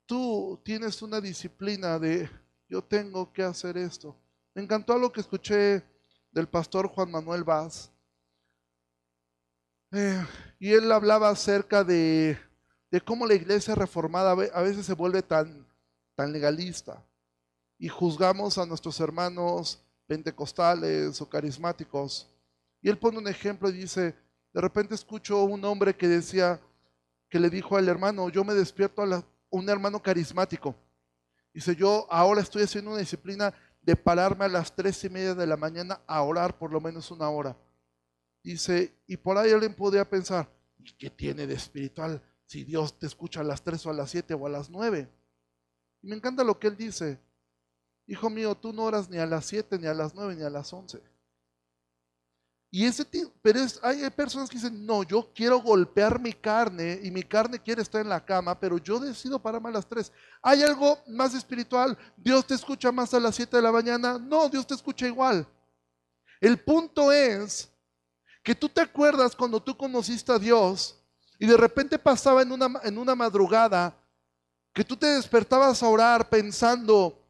tú 0.06 0.60
tienes 0.64 1.02
una 1.02 1.20
disciplina 1.20 1.98
de 1.98 2.28
yo 2.68 2.82
tengo 2.82 3.32
que 3.32 3.42
hacer 3.42 3.76
esto. 3.76 4.16
Me 4.54 4.62
encantó 4.62 4.98
lo 4.98 5.10
que 5.10 5.20
escuché 5.20 5.82
del 6.30 6.46
pastor 6.46 6.86
Juan 6.88 7.10
Manuel 7.10 7.42
Vaz. 7.42 7.90
Eh, 9.92 10.26
y 10.58 10.72
él 10.72 10.90
hablaba 10.92 11.30
acerca 11.30 11.84
de, 11.84 12.38
de, 12.90 13.00
cómo 13.00 13.26
la 13.26 13.34
iglesia 13.34 13.74
reformada 13.74 14.32
a 14.32 14.62
veces 14.62 14.86
se 14.86 14.94
vuelve 14.94 15.22
tan, 15.22 15.66
tan 16.14 16.32
legalista 16.32 17.04
y 17.78 17.88
juzgamos 17.88 18.58
a 18.58 18.66
nuestros 18.66 19.00
hermanos 19.00 19.82
pentecostales 20.06 21.20
o 21.20 21.28
carismáticos. 21.28 22.30
Y 22.80 22.88
él 22.88 22.98
pone 22.98 23.18
un 23.18 23.28
ejemplo 23.28 23.68
y 23.68 23.72
dice, 23.72 24.14
de 24.52 24.60
repente 24.60 24.94
escucho 24.94 25.42
un 25.44 25.64
hombre 25.64 25.96
que 25.96 26.08
decía, 26.08 26.60
que 27.28 27.40
le 27.40 27.48
dijo 27.48 27.76
al 27.76 27.88
hermano, 27.88 28.28
yo 28.28 28.44
me 28.44 28.52
despierto 28.52 29.02
a 29.02 29.24
un 29.48 29.68
hermano 29.68 30.02
carismático. 30.02 30.74
Dice, 31.54 31.74
yo 31.74 32.06
ahora 32.10 32.42
estoy 32.42 32.62
haciendo 32.62 32.90
una 32.90 33.00
disciplina 33.00 33.54
de 33.82 33.96
pararme 33.96 34.44
a 34.44 34.48
las 34.48 34.74
tres 34.74 35.02
y 35.04 35.10
media 35.10 35.34
de 35.34 35.46
la 35.46 35.56
mañana 35.56 36.00
a 36.06 36.22
orar 36.22 36.56
por 36.56 36.72
lo 36.72 36.80
menos 36.80 37.10
una 37.10 37.28
hora. 37.28 37.56
Dice, 38.42 38.94
y 39.06 39.16
por 39.16 39.36
ahí 39.36 39.50
alguien 39.52 39.74
podría 39.74 40.08
pensar, 40.08 40.48
¿y 40.78 40.92
qué 40.92 41.10
tiene 41.10 41.46
de 41.46 41.54
espiritual 41.54 42.22
si 42.46 42.64
Dios 42.64 42.98
te 42.98 43.06
escucha 43.06 43.40
a 43.40 43.44
las 43.44 43.62
tres 43.62 43.84
o 43.86 43.90
a 43.90 43.94
las 43.94 44.10
siete 44.10 44.34
o 44.34 44.46
a 44.46 44.50
las 44.50 44.70
nueve? 44.70 45.08
Y 46.00 46.08
me 46.08 46.16
encanta 46.16 46.42
lo 46.44 46.58
que 46.58 46.68
él 46.68 46.76
dice. 46.76 47.20
Hijo 48.06 48.28
mío, 48.30 48.56
tú 48.56 48.72
no 48.72 48.84
oras 48.84 49.08
ni 49.08 49.18
a 49.18 49.26
las 49.26 49.46
7, 49.46 49.78
ni 49.78 49.86
a 49.86 49.94
las 49.94 50.14
9, 50.14 50.34
ni 50.34 50.42
a 50.42 50.50
las 50.50 50.72
11. 50.72 51.00
Y 52.74 52.86
ese 52.86 53.04
pero 53.42 53.60
hay 53.82 54.08
personas 54.08 54.48
que 54.48 54.56
dicen, 54.56 54.86
no, 54.86 55.02
yo 55.02 55.30
quiero 55.34 55.60
golpear 55.60 56.18
mi 56.18 56.32
carne 56.32 57.00
y 57.02 57.10
mi 57.10 57.22
carne 57.22 57.58
quiere 57.58 57.82
estar 57.82 58.00
en 58.00 58.08
la 58.08 58.24
cama, 58.24 58.58
pero 58.58 58.78
yo 58.78 58.98
decido 58.98 59.38
pararme 59.38 59.68
a 59.68 59.72
las 59.72 59.86
3. 59.86 60.10
¿Hay 60.40 60.62
algo 60.62 60.98
más 61.06 61.34
espiritual? 61.34 61.98
¿Dios 62.16 62.46
te 62.46 62.54
escucha 62.54 62.90
más 62.90 63.12
a 63.12 63.20
las 63.20 63.36
7 63.36 63.58
de 63.58 63.62
la 63.62 63.70
mañana? 63.70 64.18
No, 64.18 64.48
Dios 64.48 64.66
te 64.66 64.72
escucha 64.72 65.06
igual. 65.06 65.46
El 66.40 66.58
punto 66.60 67.12
es 67.12 67.68
que 68.42 68.54
tú 68.54 68.70
te 68.70 68.80
acuerdas 68.80 69.36
cuando 69.36 69.62
tú 69.62 69.76
conociste 69.76 70.32
a 70.32 70.38
Dios 70.38 70.98
y 71.38 71.44
de 71.44 71.58
repente 71.58 71.98
pasaba 71.98 72.40
en 72.40 72.52
una, 72.52 72.80
en 72.84 72.96
una 72.96 73.14
madrugada 73.14 73.94
que 74.72 74.82
tú 74.82 74.96
te 74.96 75.08
despertabas 75.08 75.82
a 75.82 75.88
orar 75.88 76.26
pensando, 76.26 77.22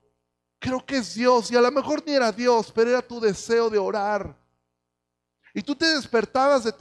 creo 0.60 0.86
que 0.86 0.98
es 0.98 1.16
Dios, 1.16 1.50
y 1.50 1.56
a 1.56 1.60
lo 1.60 1.72
mejor 1.72 2.00
ni 2.06 2.12
era 2.12 2.30
Dios, 2.30 2.70
pero 2.72 2.90
era 2.90 3.02
tu 3.02 3.18
deseo 3.18 3.68
de 3.68 3.78
orar. 3.78 4.40
Y 5.54 5.62
tú 5.62 5.74
te 5.74 5.86
despertabas 5.86 6.64
de 6.64 6.72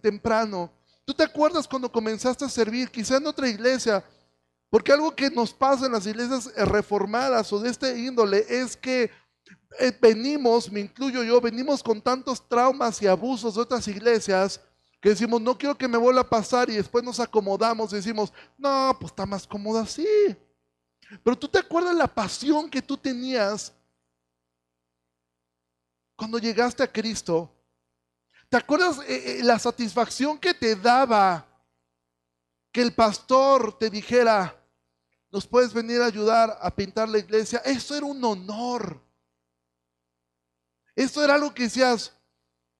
temprano. 0.00 0.70
¿Tú 1.04 1.14
te 1.14 1.24
acuerdas 1.24 1.66
cuando 1.66 1.90
comenzaste 1.90 2.44
a 2.44 2.48
servir, 2.48 2.90
quizá 2.90 3.16
en 3.16 3.26
otra 3.26 3.48
iglesia? 3.48 4.04
Porque 4.70 4.92
algo 4.92 5.14
que 5.14 5.30
nos 5.30 5.52
pasa 5.52 5.86
en 5.86 5.92
las 5.92 6.06
iglesias 6.06 6.50
reformadas 6.68 7.52
o 7.52 7.58
de 7.58 7.70
este 7.70 7.98
índole 7.98 8.44
es 8.48 8.76
que 8.76 9.10
eh, 9.78 9.98
venimos, 10.00 10.70
me 10.70 10.80
incluyo 10.80 11.22
yo, 11.22 11.40
venimos 11.40 11.82
con 11.82 12.00
tantos 12.00 12.46
traumas 12.48 13.00
y 13.02 13.06
abusos 13.06 13.54
de 13.54 13.60
otras 13.60 13.86
iglesias 13.88 14.60
que 15.00 15.10
decimos, 15.10 15.40
no 15.40 15.58
quiero 15.58 15.76
que 15.76 15.88
me 15.88 15.98
vuelva 15.98 16.20
a 16.20 16.28
pasar 16.28 16.70
y 16.70 16.76
después 16.76 17.02
nos 17.02 17.18
acomodamos 17.18 17.92
y 17.92 17.96
decimos, 17.96 18.32
no, 18.56 18.96
pues 19.00 19.10
está 19.10 19.26
más 19.26 19.46
cómodo 19.46 19.80
así. 19.80 20.06
Pero 21.24 21.36
tú 21.36 21.48
te 21.48 21.58
acuerdas 21.58 21.94
la 21.94 22.06
pasión 22.06 22.70
que 22.70 22.80
tú 22.80 22.96
tenías 22.96 23.72
cuando 26.14 26.38
llegaste 26.38 26.82
a 26.82 26.90
Cristo. 26.90 27.50
¿Te 28.52 28.58
acuerdas 28.58 28.98
eh, 29.08 29.38
eh, 29.38 29.42
la 29.42 29.58
satisfacción 29.58 30.36
que 30.36 30.52
te 30.52 30.76
daba 30.76 31.46
que 32.70 32.82
el 32.82 32.92
pastor 32.92 33.78
te 33.78 33.88
dijera, 33.88 34.54
nos 35.30 35.46
puedes 35.46 35.72
venir 35.72 36.02
a 36.02 36.04
ayudar 36.04 36.58
a 36.60 36.70
pintar 36.70 37.08
la 37.08 37.16
iglesia? 37.16 37.62
Eso 37.64 37.96
era 37.96 38.04
un 38.04 38.22
honor. 38.22 39.00
Eso 40.94 41.24
era 41.24 41.36
algo 41.36 41.54
que 41.54 41.62
decías, 41.62 42.12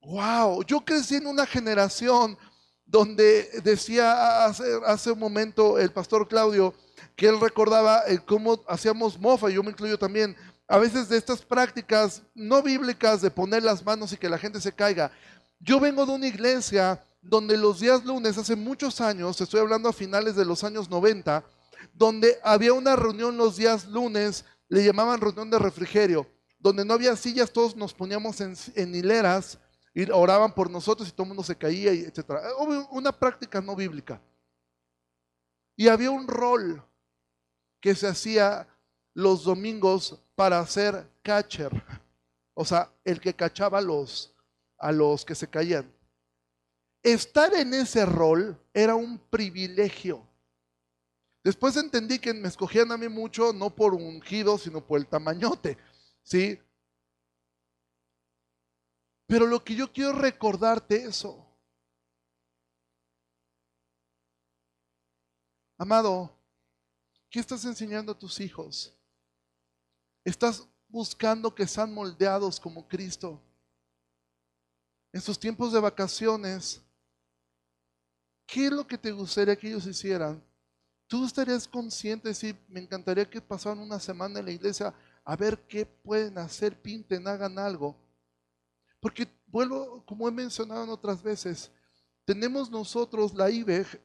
wow, 0.03 0.63
yo 0.63 0.85
crecí 0.85 1.15
en 1.15 1.27
una 1.27 1.47
generación 1.47 2.37
donde 2.85 3.49
decía 3.65 4.45
hace, 4.45 4.79
hace 4.85 5.11
un 5.11 5.21
momento 5.21 5.79
el 5.79 5.91
pastor 5.91 6.29
Claudio, 6.29 6.75
que 7.17 7.29
él 7.29 7.41
recordaba 7.41 8.03
cómo 8.27 8.63
hacíamos 8.69 9.19
mofa, 9.19 9.49
yo 9.49 9.63
me 9.63 9.71
incluyo 9.71 9.99
también, 9.99 10.37
a 10.69 10.77
veces 10.77 11.09
de 11.09 11.17
estas 11.17 11.41
prácticas 11.41 12.21
no 12.35 12.63
bíblicas 12.63 13.23
de 13.23 13.31
poner 13.31 13.63
las 13.63 13.83
manos 13.83 14.13
y 14.13 14.19
que 14.19 14.29
la 14.29 14.37
gente 14.37 14.61
se 14.61 14.73
caiga. 14.73 15.11
Yo 15.65 15.79
vengo 15.79 16.05
de 16.05 16.13
una 16.13 16.27
iglesia 16.27 17.01
donde 17.21 17.57
los 17.57 17.79
días 17.79 18.05
lunes, 18.05 18.37
hace 18.37 18.57
muchos 18.57 19.01
años, 19.01 19.41
estoy 19.41 19.61
hablando 19.61 19.89
a 19.89 19.93
finales 19.93 20.35
de 20.35 20.45
los 20.45 20.65
años 20.65 20.91
90, 20.91 21.45
donde 21.95 22.37
había 22.43 22.73
una 22.73 22.97
reunión 22.97 23.37
los 23.37 23.57
días 23.57 23.87
lunes, 23.87 24.45
le 24.69 24.85
llamaban 24.85 25.21
reunión 25.21 25.51
de 25.51 25.61
refrigerio, 25.61 26.27
donde 26.59 26.85
no 26.85 26.95
había 26.95 27.15
sillas, 27.15 27.53
todos 27.53 27.77
nos 27.77 27.95
poníamos 27.95 28.41
en, 28.41 28.95
hileras 28.95 29.57
y 29.95 30.11
oraban 30.11 30.53
por 30.53 30.69
nosotros 30.69 31.09
y 31.09 31.13
todo 31.13 31.23
el 31.25 31.29
mundo 31.29 31.45
se 31.45 31.57
caía, 31.57 31.93
etc. 31.93 32.25
Una 32.91 33.13
práctica 33.13 33.61
no 33.61 33.77
bíblica. 33.77 34.21
Y 35.77 35.87
había 35.87 36.11
un 36.11 36.27
rol 36.27 36.85
que 37.81 37.95
se 37.95 38.09
hacía 38.09 38.67
los 39.15 39.45
domingos 39.45 40.21
para 40.35 40.59
hacer 40.59 41.09
catcher, 41.23 41.71
o 42.53 42.65
sea, 42.65 42.91
el 43.05 43.21
que 43.21 43.35
cachaba 43.35 43.81
los, 43.81 44.32
a 44.83 44.93
los 44.93 45.25
que 45.25 45.35
se 45.35 45.49
caían. 45.49 45.91
Estar 47.03 47.55
en 47.55 47.73
ese 47.73 48.05
rol 48.05 48.61
era 48.75 48.95
un 48.95 49.19
privilegio. 49.19 50.29
Después 51.43 51.77
entendí 51.77 52.19
que 52.19 52.35
me 52.35 52.49
escogían 52.49 52.93
a 52.93 52.99
mí 52.99 53.09
mucho, 53.09 53.53
no 53.53 53.71
por 53.71 53.95
ungido, 53.95 54.59
sino 54.59 54.87
por 54.87 55.01
el 55.01 55.07
tamañote, 55.07 55.79
¿sí? 56.23 56.61
Pero 59.27 59.47
lo 59.47 59.65
que 59.65 59.75
yo 59.75 59.91
quiero 59.91 60.13
recordarte 60.13 60.97
eso. 60.97 61.49
Amado, 65.79 66.43
¿Qué 67.33 67.41
estás 67.41 67.65
enseñando 67.65 68.13
a 68.13 68.19
tus 68.19 68.39
hijos? 68.41 68.95
¿Estás 70.23 70.69
buscando 70.87 71.55
que 71.55 71.67
sean 71.67 71.95
moldeados 71.95 72.61
como 72.61 72.87
Cristo? 72.87 73.41
En 75.13 75.21
sus 75.21 75.39
tiempos 75.39 75.73
de 75.73 75.81
vacaciones, 75.81 76.81
¿qué 78.47 78.67
es 78.67 78.73
lo 78.73 78.87
que 78.87 78.97
te 78.97 79.13
gustaría 79.13 79.55
que 79.57 79.69
ellos 79.69 79.87
hicieran? 79.87 80.43
¿Tú 81.07 81.27
estarías 81.27 81.69
consciente 81.69 82.33
si 82.33 82.57
me 82.69 82.81
encantaría 82.81 83.29
que 83.29 83.41
pasaran 83.41 83.79
una 83.79 84.01
semana 84.01 84.41
en 84.41 84.47
la 84.47 84.53
iglesia 84.53 84.95
a 85.25 85.37
ver 85.37 85.59
qué 85.69 85.85
pueden 85.85 86.39
hacer, 86.39 86.81
pinten, 86.81 87.29
hagan 87.29 87.59
algo? 87.59 87.95
Porque 88.99 89.29
vuelvo, 89.47 90.03
como 90.07 90.27
he 90.27 90.33
mencionado 90.33 90.85
en 90.85 90.91
otras 90.91 91.23
veces, 91.23 91.71
tenemos 92.25 92.71
nosotros 92.71 93.35
la 93.35 93.51
IBEG 93.51 94.01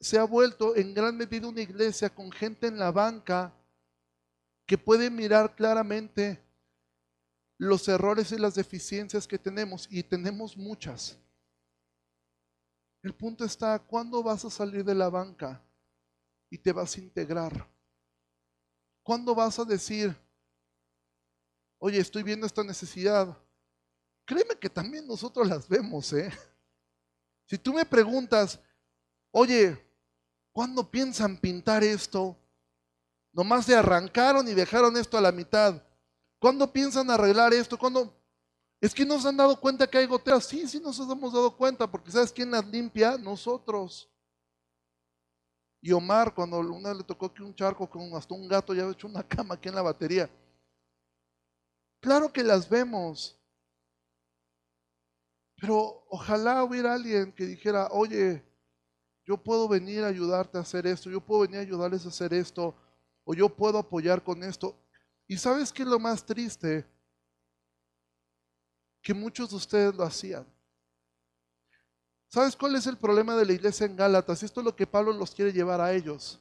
se 0.00 0.18
ha 0.18 0.24
vuelto 0.24 0.76
en 0.76 0.92
gran 0.92 1.16
medida 1.16 1.48
una 1.48 1.62
iglesia 1.62 2.10
con 2.10 2.30
gente 2.30 2.66
en 2.66 2.78
la 2.78 2.90
banca 2.90 3.54
que 4.66 4.76
puede 4.76 5.10
mirar 5.10 5.54
claramente 5.54 6.45
los 7.58 7.88
errores 7.88 8.32
y 8.32 8.38
las 8.38 8.54
deficiencias 8.54 9.26
que 9.26 9.38
tenemos, 9.38 9.86
y 9.90 10.02
tenemos 10.02 10.56
muchas. 10.56 11.18
El 13.02 13.14
punto 13.14 13.44
está, 13.44 13.78
¿cuándo 13.78 14.22
vas 14.22 14.44
a 14.44 14.50
salir 14.50 14.84
de 14.84 14.94
la 14.94 15.08
banca 15.08 15.62
y 16.50 16.58
te 16.58 16.72
vas 16.72 16.96
a 16.96 17.00
integrar? 17.00 17.68
¿Cuándo 19.02 19.34
vas 19.34 19.58
a 19.58 19.64
decir, 19.64 20.14
oye, 21.78 21.98
estoy 21.98 22.22
viendo 22.22 22.46
esta 22.46 22.64
necesidad? 22.64 23.36
Créeme 24.24 24.56
que 24.58 24.68
también 24.68 25.06
nosotros 25.06 25.46
las 25.46 25.68
vemos, 25.68 26.12
¿eh? 26.12 26.32
Si 27.46 27.56
tú 27.56 27.72
me 27.72 27.84
preguntas, 27.86 28.58
oye, 29.30 29.86
¿Cuándo 30.56 30.90
piensan 30.90 31.36
pintar 31.36 31.84
esto? 31.84 32.34
Nomás 33.30 33.66
se 33.66 33.74
arrancaron 33.74 34.48
y 34.48 34.54
dejaron 34.54 34.96
esto 34.96 35.18
a 35.18 35.20
la 35.20 35.30
mitad. 35.30 35.85
¿Cuándo 36.46 36.72
piensan 36.72 37.10
arreglar 37.10 37.52
esto? 37.52 37.76
¿Cuándo? 37.76 38.16
Es 38.80 38.94
que 38.94 39.04
nos 39.04 39.26
han 39.26 39.36
dado 39.36 39.58
cuenta 39.60 39.84
que 39.84 39.98
hay 39.98 40.06
goteras. 40.06 40.44
Sí, 40.44 40.68
sí 40.68 40.78
nos 40.78 40.96
hemos 41.00 41.32
dado 41.32 41.56
cuenta, 41.56 41.90
porque 41.90 42.12
¿sabes 42.12 42.30
quién 42.30 42.52
las 42.52 42.64
limpia? 42.68 43.18
Nosotros. 43.18 44.08
Y 45.80 45.90
Omar, 45.90 46.32
cuando 46.32 46.60
una 46.60 46.94
le 46.94 47.02
tocó 47.02 47.34
que 47.34 47.42
un 47.42 47.52
charco 47.52 47.90
con 47.90 48.14
hasta 48.14 48.32
un 48.32 48.46
gato 48.46 48.72
ya 48.74 48.84
ha 48.84 48.92
hecho 48.92 49.08
una 49.08 49.24
cama 49.28 49.56
aquí 49.56 49.68
en 49.68 49.74
la 49.74 49.82
batería. 49.82 50.30
Claro 51.98 52.32
que 52.32 52.44
las 52.44 52.68
vemos. 52.68 53.36
Pero 55.56 56.06
ojalá 56.08 56.62
hubiera 56.62 56.94
alguien 56.94 57.32
que 57.32 57.44
dijera, 57.44 57.88
oye, 57.90 58.44
yo 59.24 59.36
puedo 59.36 59.66
venir 59.66 60.04
a 60.04 60.06
ayudarte 60.06 60.58
a 60.58 60.60
hacer 60.60 60.86
esto, 60.86 61.10
yo 61.10 61.20
puedo 61.20 61.40
venir 61.40 61.56
a 61.56 61.62
ayudarles 61.62 62.06
a 62.06 62.10
hacer 62.10 62.32
esto, 62.32 62.72
o 63.24 63.34
yo 63.34 63.48
puedo 63.48 63.78
apoyar 63.78 64.22
con 64.22 64.44
esto. 64.44 64.78
¿Y 65.26 65.36
sabes 65.36 65.72
qué 65.72 65.82
es 65.82 65.88
lo 65.88 65.98
más 65.98 66.24
triste? 66.24 66.86
Que 69.02 69.12
muchos 69.14 69.50
de 69.50 69.56
ustedes 69.56 69.94
lo 69.94 70.04
hacían. 70.04 70.46
¿Sabes 72.28 72.56
cuál 72.56 72.74
es 72.76 72.86
el 72.86 72.96
problema 72.96 73.36
de 73.36 73.46
la 73.46 73.52
iglesia 73.52 73.86
en 73.86 73.96
Gálatas? 73.96 74.42
Esto 74.42 74.60
es 74.60 74.64
lo 74.64 74.76
que 74.76 74.86
Pablo 74.86 75.12
los 75.12 75.34
quiere 75.34 75.52
llevar 75.52 75.80
a 75.80 75.92
ellos. 75.92 76.40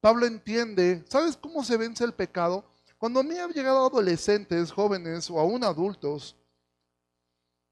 Pablo 0.00 0.26
entiende, 0.26 1.04
¿sabes 1.08 1.36
cómo 1.36 1.64
se 1.64 1.76
vence 1.76 2.04
el 2.04 2.12
pecado? 2.12 2.64
Cuando 2.98 3.20
a 3.20 3.22
mí 3.22 3.36
han 3.36 3.52
llegado 3.52 3.86
adolescentes, 3.86 4.70
jóvenes 4.70 5.30
o 5.30 5.40
aún 5.40 5.64
adultos, 5.64 6.36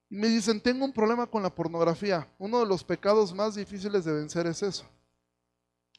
y 0.09 0.17
me 0.17 0.29
dicen, 0.29 0.61
tengo 0.61 0.85
un 0.85 0.93
problema 0.93 1.27
con 1.27 1.43
la 1.43 1.55
pornografía. 1.55 2.29
Uno 2.39 2.61
de 2.61 2.67
los 2.67 2.85
pecados 2.85 3.35
más 3.35 3.57
difíciles 3.57 4.05
de 4.05 4.13
vencer 4.13 4.47
es 4.47 4.63
eso. 4.63 4.85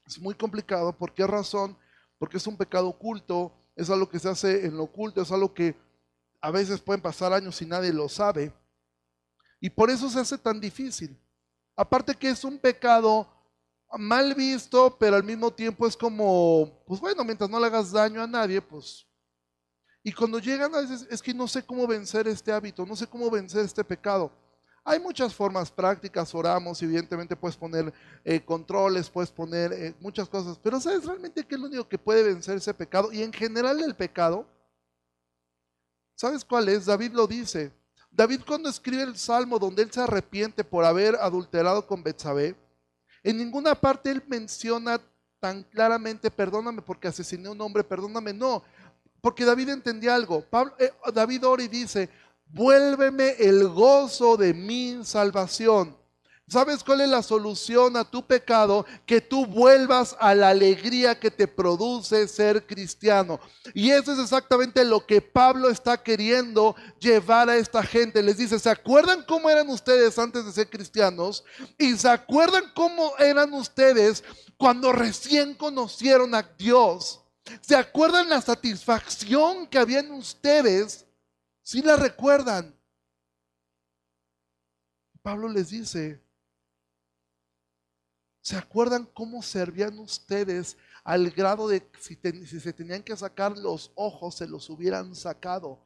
Es 0.05 0.17
muy 0.19 0.33
complicado. 0.33 0.93
¿Por 0.93 1.13
qué 1.13 1.27
razón? 1.27 1.77
Porque 2.17 2.37
es 2.37 2.47
un 2.47 2.55
pecado 2.55 2.87
oculto, 2.87 3.51
es 3.77 3.89
algo 3.91 4.09
que 4.09 4.19
se 4.19 4.27
hace 4.27 4.65
en 4.65 4.75
lo 4.75 4.83
oculto, 4.83 5.21
es 5.21 5.31
algo 5.31 5.53
que 5.53 5.75
a 6.41 6.49
veces 6.49 6.81
pueden 6.81 7.01
pasar 7.01 7.31
años 7.31 7.61
y 7.61 7.65
nadie 7.65 7.93
lo 7.93 8.09
sabe. 8.09 8.51
Y 9.59 9.69
por 9.69 9.91
eso 9.91 10.09
se 10.09 10.19
hace 10.19 10.37
tan 10.37 10.59
difícil. 10.59 11.15
Aparte 11.75 12.15
que 12.15 12.29
es 12.29 12.43
un 12.43 12.57
pecado 12.57 13.27
mal 13.97 14.33
visto, 14.33 14.97
pero 14.99 15.15
al 15.15 15.23
mismo 15.23 15.53
tiempo 15.53 15.85
es 15.87 15.95
como, 15.95 16.83
pues 16.87 16.99
bueno, 16.99 17.23
mientras 17.23 17.49
no 17.49 17.59
le 17.59 17.67
hagas 17.67 17.91
daño 17.91 18.21
a 18.21 18.27
nadie, 18.27 18.61
pues... 18.61 19.05
Y 20.03 20.11
cuando 20.11 20.39
llegan 20.39 20.73
a 20.73 20.81
veces, 20.81 21.05
es 21.09 21.21
que 21.21 21.33
no 21.33 21.47
sé 21.47 21.63
cómo 21.63 21.85
vencer 21.85 22.27
este 22.27 22.51
hábito, 22.51 22.85
no 22.85 22.95
sé 22.95 23.05
cómo 23.05 23.29
vencer 23.29 23.63
este 23.63 23.83
pecado. 23.83 24.31
Hay 24.89 25.01
muchas 25.01 25.35
formas 25.35 25.69
prácticas, 25.69 26.33
oramos, 26.33 26.81
evidentemente 26.81 27.35
puedes 27.35 27.57
poner 27.57 27.93
eh, 28.23 28.39
controles, 28.39 29.09
puedes 29.09 29.29
poner 29.29 29.73
eh, 29.73 29.93
muchas 29.99 30.29
cosas, 30.29 30.57
pero 30.63 30.79
¿sabes 30.79 31.03
realmente 31.03 31.45
qué 31.45 31.55
es 31.55 31.59
lo 31.59 31.67
único 31.67 31.89
que 31.89 31.97
puede 31.97 32.23
vencer 32.23 32.55
ese 32.55 32.73
pecado? 32.73 33.11
Y 33.11 33.21
en 33.21 33.33
general 33.33 33.83
el 33.83 33.93
pecado, 33.97 34.45
¿sabes 36.15 36.45
cuál 36.45 36.69
es? 36.69 36.85
David 36.85 37.11
lo 37.11 37.27
dice, 37.27 37.69
David 38.09 38.43
cuando 38.47 38.69
escribe 38.69 39.03
el 39.03 39.17
salmo 39.17 39.59
donde 39.59 39.83
él 39.83 39.91
se 39.91 39.99
arrepiente 39.99 40.63
por 40.63 40.85
haber 40.85 41.15
adulterado 41.15 41.85
con 41.85 42.01
Betsabé, 42.01 42.55
en 43.23 43.37
ninguna 43.39 43.75
parte 43.75 44.09
él 44.09 44.23
menciona 44.25 45.01
tan 45.41 45.63
claramente, 45.63 46.31
perdóname 46.31 46.81
porque 46.81 47.09
asesiné 47.09 47.49
a 47.49 47.51
un 47.51 47.59
hombre, 47.59 47.83
perdóname, 47.83 48.31
no, 48.31 48.63
porque 49.19 49.43
David 49.43 49.67
entendía 49.67 50.15
algo. 50.15 50.45
Eh, 50.79 50.93
David 51.13 51.45
ora 51.45 51.61
y 51.61 51.67
dice, 51.67 52.09
vuélveme 52.49 53.35
el 53.39 53.67
gozo 53.67 54.37
de 54.37 54.53
mi 54.53 55.03
salvación. 55.03 55.97
¿Sabes 56.49 56.81
cuál 56.81 57.01
es 57.01 57.09
la 57.09 57.21
solución 57.21 57.97
a 57.97 58.09
tu 58.09 58.25
pecado? 58.25 58.85
Que 59.05 59.19
tú 59.19 59.45
vuelvas 59.45 60.15
a 60.17 60.33
la 60.33 60.47
alegría 60.49 61.19
que 61.19 61.29
te 61.29 61.45
produce 61.45 62.25
ser 62.29 62.65
cristiano. 62.65 63.41
Y 63.73 63.89
eso 63.89 64.13
es 64.13 64.19
exactamente 64.19 64.85
lo 64.85 65.05
que 65.05 65.19
Pablo 65.19 65.69
está 65.69 66.01
queriendo 66.01 66.73
llevar 67.01 67.49
a 67.49 67.57
esta 67.57 67.83
gente. 67.83 68.23
Les 68.23 68.37
dice, 68.37 68.59
¿se 68.59 68.69
acuerdan 68.69 69.25
cómo 69.27 69.49
eran 69.49 69.67
ustedes 69.67 70.17
antes 70.17 70.45
de 70.45 70.53
ser 70.53 70.69
cristianos? 70.69 71.43
¿Y 71.77 71.97
se 71.97 72.07
acuerdan 72.07 72.63
cómo 72.73 73.11
eran 73.19 73.53
ustedes 73.53 74.23
cuando 74.55 74.93
recién 74.93 75.53
conocieron 75.53 76.33
a 76.33 76.43
Dios? 76.57 77.19
¿Se 77.59 77.75
acuerdan 77.75 78.29
la 78.29 78.39
satisfacción 78.39 79.67
que 79.67 79.79
había 79.79 79.99
en 79.99 80.11
ustedes? 80.11 81.06
Si 81.67 81.81
la 81.81 81.97
recuerdan. 81.97 82.73
Pablo 85.21 85.49
les 85.49 85.67
dice, 85.67 86.23
¿Se 88.39 88.55
acuerdan 88.55 89.03
cómo 89.13 89.43
servían 89.43 89.99
ustedes 89.99 90.77
al 91.03 91.29
grado 91.29 91.67
de 91.67 91.85
si, 91.99 92.17
si, 92.45 92.61
se 92.61 92.71
tenían 92.71 93.03
que 93.03 93.17
sacar 93.17 93.57
los 93.57 93.91
ojos, 93.95 94.35
se 94.35 94.47
los 94.47 94.69
hubieran 94.69 95.13
sacado? 95.13 95.83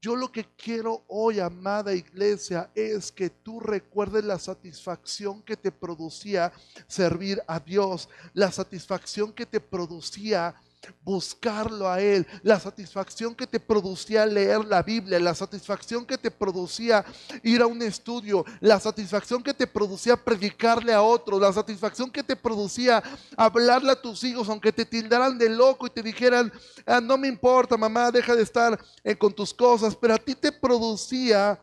Yo 0.00 0.16
lo 0.16 0.32
que 0.32 0.46
quiero 0.56 1.04
hoy, 1.06 1.38
amada 1.38 1.92
iglesia, 1.92 2.70
es 2.74 3.12
que 3.12 3.28
tú 3.28 3.60
recuerdes 3.60 4.24
la 4.24 4.38
satisfacción 4.38 5.42
que 5.42 5.58
te 5.58 5.70
producía 5.70 6.50
servir 6.86 7.42
a 7.46 7.60
Dios, 7.60 8.08
la 8.32 8.50
satisfacción 8.50 9.34
que 9.34 9.44
te 9.44 9.60
producía 9.60 10.54
buscarlo 11.02 11.88
a 11.88 12.00
Él, 12.00 12.26
la 12.42 12.58
satisfacción 12.58 13.34
que 13.34 13.46
te 13.46 13.60
producía 13.60 14.26
leer 14.26 14.64
la 14.64 14.82
Biblia, 14.82 15.18
la 15.18 15.34
satisfacción 15.34 16.06
que 16.06 16.18
te 16.18 16.30
producía 16.30 17.04
ir 17.42 17.60
a 17.60 17.66
un 17.66 17.82
estudio, 17.82 18.44
la 18.60 18.80
satisfacción 18.80 19.42
que 19.42 19.54
te 19.54 19.66
producía 19.66 20.16
predicarle 20.16 20.92
a 20.92 21.02
otros, 21.02 21.40
la 21.40 21.52
satisfacción 21.52 22.10
que 22.10 22.22
te 22.22 22.36
producía 22.36 23.02
hablarle 23.36 23.92
a 23.92 24.00
tus 24.00 24.24
hijos, 24.24 24.48
aunque 24.48 24.72
te 24.72 24.84
tildaran 24.84 25.38
de 25.38 25.48
loco 25.48 25.86
y 25.86 25.90
te 25.90 26.02
dijeran, 26.02 26.52
ah, 26.86 27.00
no 27.00 27.16
me 27.18 27.28
importa, 27.28 27.76
mamá, 27.76 28.10
deja 28.10 28.34
de 28.34 28.42
estar 28.42 28.78
eh, 29.04 29.16
con 29.16 29.32
tus 29.32 29.52
cosas, 29.52 29.94
pero 29.94 30.14
a 30.14 30.18
ti 30.18 30.34
te 30.34 30.52
producía 30.52 31.62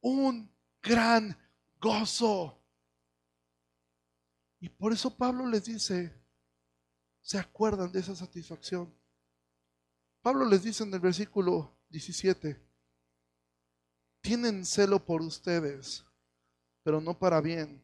un 0.00 0.50
gran 0.82 1.36
gozo. 1.80 2.58
Y 4.60 4.68
por 4.68 4.92
eso 4.92 5.10
Pablo 5.16 5.46
les 5.46 5.64
dice, 5.64 6.21
se 7.22 7.38
acuerdan 7.38 7.90
de 7.92 8.00
esa 8.00 8.14
satisfacción. 8.14 8.92
Pablo 10.20 10.44
les 10.44 10.62
dice 10.62 10.82
en 10.82 10.92
el 10.92 11.00
versículo 11.00 11.72
17, 11.88 12.60
tienen 14.20 14.64
celo 14.64 15.04
por 15.04 15.22
ustedes, 15.22 16.04
pero 16.82 17.00
no 17.00 17.18
para 17.18 17.40
bien, 17.40 17.82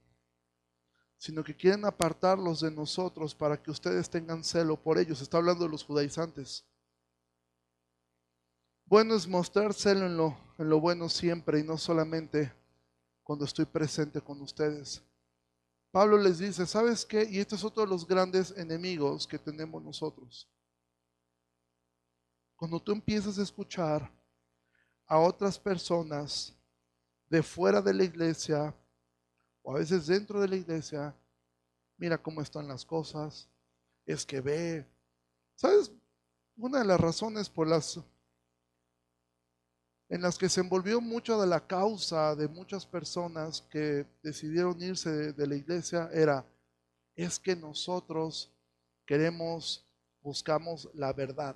sino 1.17 1.43
que 1.43 1.57
quieren 1.57 1.85
apartarlos 1.85 2.61
de 2.61 2.71
nosotros 2.71 3.35
para 3.35 3.61
que 3.61 3.71
ustedes 3.71 4.09
tengan 4.09 4.45
celo 4.45 4.77
por 4.81 4.99
ellos. 4.99 5.21
Está 5.21 5.39
hablando 5.39 5.65
de 5.65 5.71
los 5.71 5.85
judaizantes. 5.85 6.65
Bueno 8.85 9.17
es 9.17 9.27
mostrar 9.27 9.75
celo 9.75 10.07
en 10.07 10.17
lo, 10.17 10.39
en 10.59 10.71
lo 10.71 10.81
bueno 10.81 11.09
siempre 11.09 11.59
y 11.59 11.65
no 11.65 11.77
solamente 11.77 12.53
cuando 13.23 13.45
estoy 13.45 13.67
presente 13.67 14.21
con 14.21 14.41
ustedes. 14.41 15.03
Pablo 15.91 16.19
les 16.19 16.39
dice, 16.39 16.67
¿sabes 16.67 17.05
qué? 17.07 17.27
Y 17.31 17.39
este 17.39 17.55
es 17.55 17.65
otro 17.65 17.83
de 17.83 17.89
los 17.89 18.07
grandes 18.07 18.51
enemigos 18.57 19.27
que 19.27 19.39
tenemos 19.39 19.83
nosotros. 19.83 20.49
Cuando 22.57 22.81
tú 22.81 22.93
empiezas 22.93 23.39
a 23.39 23.43
escuchar 23.43 24.11
a 25.07 25.19
otras 25.19 25.59
personas 25.59 26.55
de 27.31 27.43
fuera 27.43 27.81
de 27.81 27.95
la 27.95 28.05
iglesia 28.05 28.75
o 29.63 29.75
a 29.75 29.79
veces 29.79 30.07
dentro 30.07 30.41
de 30.41 30.49
la 30.49 30.57
iglesia, 30.57 31.15
mira 31.97 32.21
cómo 32.21 32.43
están 32.43 32.69
las 32.69 32.85
cosas, 32.85 33.49
es 34.05 34.27
que 34.27 34.41
ve. 34.41 34.87
¿Sabes? 35.55 35.91
Una 36.57 36.81
de 36.81 36.85
las 36.85 37.01
razones 37.01 37.49
por 37.49 37.67
las 37.67 38.01
en 40.09 40.23
las 40.23 40.39
que 40.39 40.49
se 40.49 40.61
envolvió 40.61 41.01
mucho 41.01 41.41
de 41.41 41.47
la 41.47 41.61
causa 41.61 42.35
de 42.35 42.49
muchas 42.49 42.87
personas 42.87 43.63
que 43.71 44.07
decidieron 44.23 44.81
irse 44.83 45.33
de, 45.33 45.47
la 45.47 45.55
iglesia 45.55 46.09
era, 46.13 46.45
es 47.15 47.39
que 47.39 47.55
nosotros 47.55 48.51
queremos, 49.05 49.85
buscamos 50.23 50.89
la 50.95 51.13
verdad. 51.13 51.55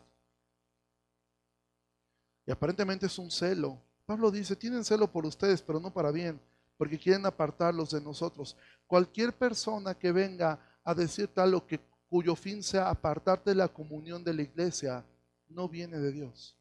Y 2.45 2.51
aparentemente 2.51 3.07
es 3.07 3.19
un 3.19 3.31
celo. 3.31 3.81
Pablo 4.05 4.31
dice, 4.31 4.55
tienen 4.55 4.85
celo 4.85 5.11
por 5.11 5.25
ustedes, 5.25 5.63
pero 5.63 5.81
no 5.81 5.93
para 5.93 6.11
bien, 6.11 6.39
porque 6.77 6.99
quieren 6.99 7.25
apartarlos 7.25 7.93
de 7.93 8.03
nosotros. 8.03 8.57
Cualquier 8.87 9.33
persona 9.33 9.95
que 9.95 10.13
venga 10.13 10.59
a 10.85 10.95
decir 10.95 11.29
tal 11.29 11.55
o 11.55 11.67
que 11.67 11.81
cuyo 12.11 12.37
fin 12.37 12.63
sea 12.63 12.91
apartarte 12.91 13.51
de 13.51 13.57
la 13.57 13.69
comunión 13.69 14.23
de 14.23 14.35
la 14.35 14.43
iglesia, 14.43 15.03
no 15.49 15.69
viene 15.69 15.99
de 15.99 16.13
Dios 16.13 16.59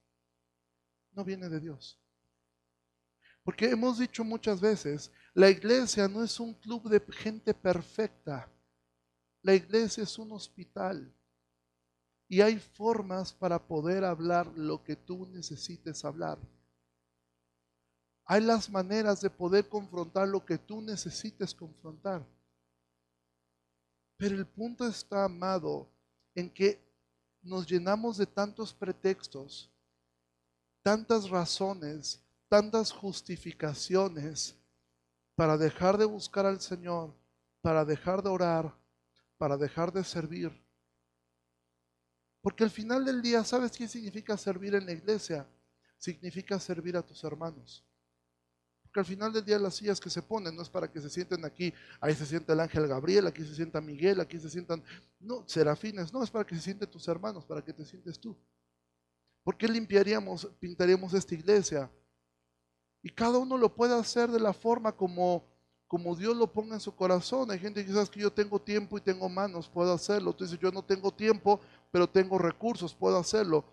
no 1.14 1.24
viene 1.24 1.50
de 1.50 1.60
Dios. 1.60 1.98
Porque 3.44 3.70
hemos 3.70 3.98
dicho 3.98 4.24
muchas 4.24 4.62
veces, 4.62 5.12
la 5.34 5.50
iglesia 5.50 6.08
no 6.08 6.24
es 6.24 6.40
un 6.40 6.54
club 6.54 6.90
de 6.90 7.00
gente 7.14 7.54
perfecta. 7.54 8.50
La 9.42 9.56
iglesia 9.56 10.04
es 10.04 10.18
un 10.20 10.32
hospital. 10.32 11.12
Y 12.28 12.42
hay 12.42 12.60
formas 12.60 13.34
para 13.34 13.60
poder 13.60 14.04
hablar 14.04 14.48
lo 14.56 14.84
que 14.84 14.96
tú 14.96 15.26
necesites 15.28 16.06
hablar. 16.06 16.38
Hay 18.26 18.42
las 18.42 18.70
maneras 18.70 19.20
de 19.20 19.30
poder 19.30 19.68
confrontar 19.68 20.28
lo 20.28 20.46
que 20.46 20.58
tú 20.58 20.82
necesites 20.82 21.54
confrontar. 21.54 22.26
Pero 24.16 24.36
el 24.36 24.46
punto 24.46 24.88
está, 24.88 25.26
amado, 25.26 25.90
en 26.36 26.50
que 26.50 26.80
nos 27.42 27.68
llenamos 27.68 28.18
de 28.18 28.28
tantos 28.28 28.72
pretextos 28.72 29.70
tantas 30.82 31.30
razones, 31.30 32.22
tantas 32.48 32.92
justificaciones 32.92 34.56
para 35.36 35.58
dejar 35.58 35.98
de 35.98 36.06
buscar 36.06 36.46
al 36.46 36.62
Señor, 36.62 37.14
para 37.62 37.86
dejar 37.86 38.22
de 38.22 38.30
orar, 38.30 38.76
para 39.38 39.58
dejar 39.58 39.92
de 39.92 40.04
servir. 40.04 40.52
Porque 42.42 42.64
al 42.64 42.72
final 42.72 43.06
del 43.06 43.22
día, 43.22 43.44
¿sabes 43.44 43.72
qué 43.72 43.88
significa 43.88 44.36
servir 44.38 44.76
en 44.76 44.86
la 44.86 44.92
iglesia? 44.94 45.48
Significa 45.98 46.60
servir 46.60 46.98
a 46.98 47.06
tus 47.06 47.24
hermanos. 47.24 47.86
Porque 48.82 49.00
al 49.00 49.06
final 49.06 49.32
del 49.32 49.46
día 49.46 49.60
las 49.60 49.76
sillas 49.76 50.02
que 50.02 50.10
se 50.10 50.22
ponen 50.22 50.56
no 50.56 50.64
es 50.64 50.70
para 50.70 50.92
que 50.92 51.00
se 51.00 51.10
sienten 51.10 51.46
aquí, 51.46 51.74
ahí 52.02 52.14
se 52.14 52.26
sienta 52.26 52.52
el 52.54 52.60
ángel 52.60 52.88
Gabriel, 52.88 53.28
aquí 53.28 53.46
se 53.46 53.56
sienta 53.56 53.80
Miguel, 53.80 54.20
aquí 54.20 54.38
se 54.38 54.50
sientan, 54.50 54.84
no, 55.20 55.48
serafines, 55.48 56.12
no, 56.12 56.24
es 56.24 56.30
para 56.30 56.46
que 56.46 56.56
se 56.56 56.62
sienten 56.62 56.90
tus 56.90 57.08
hermanos, 57.08 57.46
para 57.46 57.64
que 57.64 57.72
te 57.72 57.86
sientes 57.86 58.20
tú. 58.20 58.36
¿Por 59.44 59.58
qué 59.58 59.68
limpiaríamos, 59.68 60.48
pintaríamos 60.60 61.14
esta 61.14 61.34
iglesia? 61.34 61.90
Y 63.02 63.10
cada 63.10 63.40
uno 63.40 63.58
lo 63.58 63.74
puede 63.74 63.96
hacer 63.96 64.30
de 64.30 64.40
la 64.40 64.54
forma 64.54 64.92
como, 64.92 65.44
como 65.88 66.16
Dios 66.16 66.36
lo 66.36 66.52
ponga 66.52 66.76
en 66.76 66.80
su 66.80 66.96
corazón. 66.96 67.50
Hay 67.50 67.60
gente 67.60 67.84
que 67.84 67.92
dice 67.92 68.12
que 68.12 68.20
yo 68.20 68.32
tengo 68.32 68.62
tiempo 68.62 68.98
y 68.98 69.02
tengo 69.02 69.28
manos, 69.28 69.68
puedo 69.68 69.94
hacerlo. 69.94 70.34
Tú 70.34 70.44
dices, 70.44 70.60
yo 70.60 70.72
no 70.72 70.84
tengo 70.84 71.12
tiempo, 71.12 71.60
pero 71.92 72.08
tengo 72.08 72.38
recursos, 72.38 72.94
puedo 72.94 73.18
hacerlo. 73.18 73.66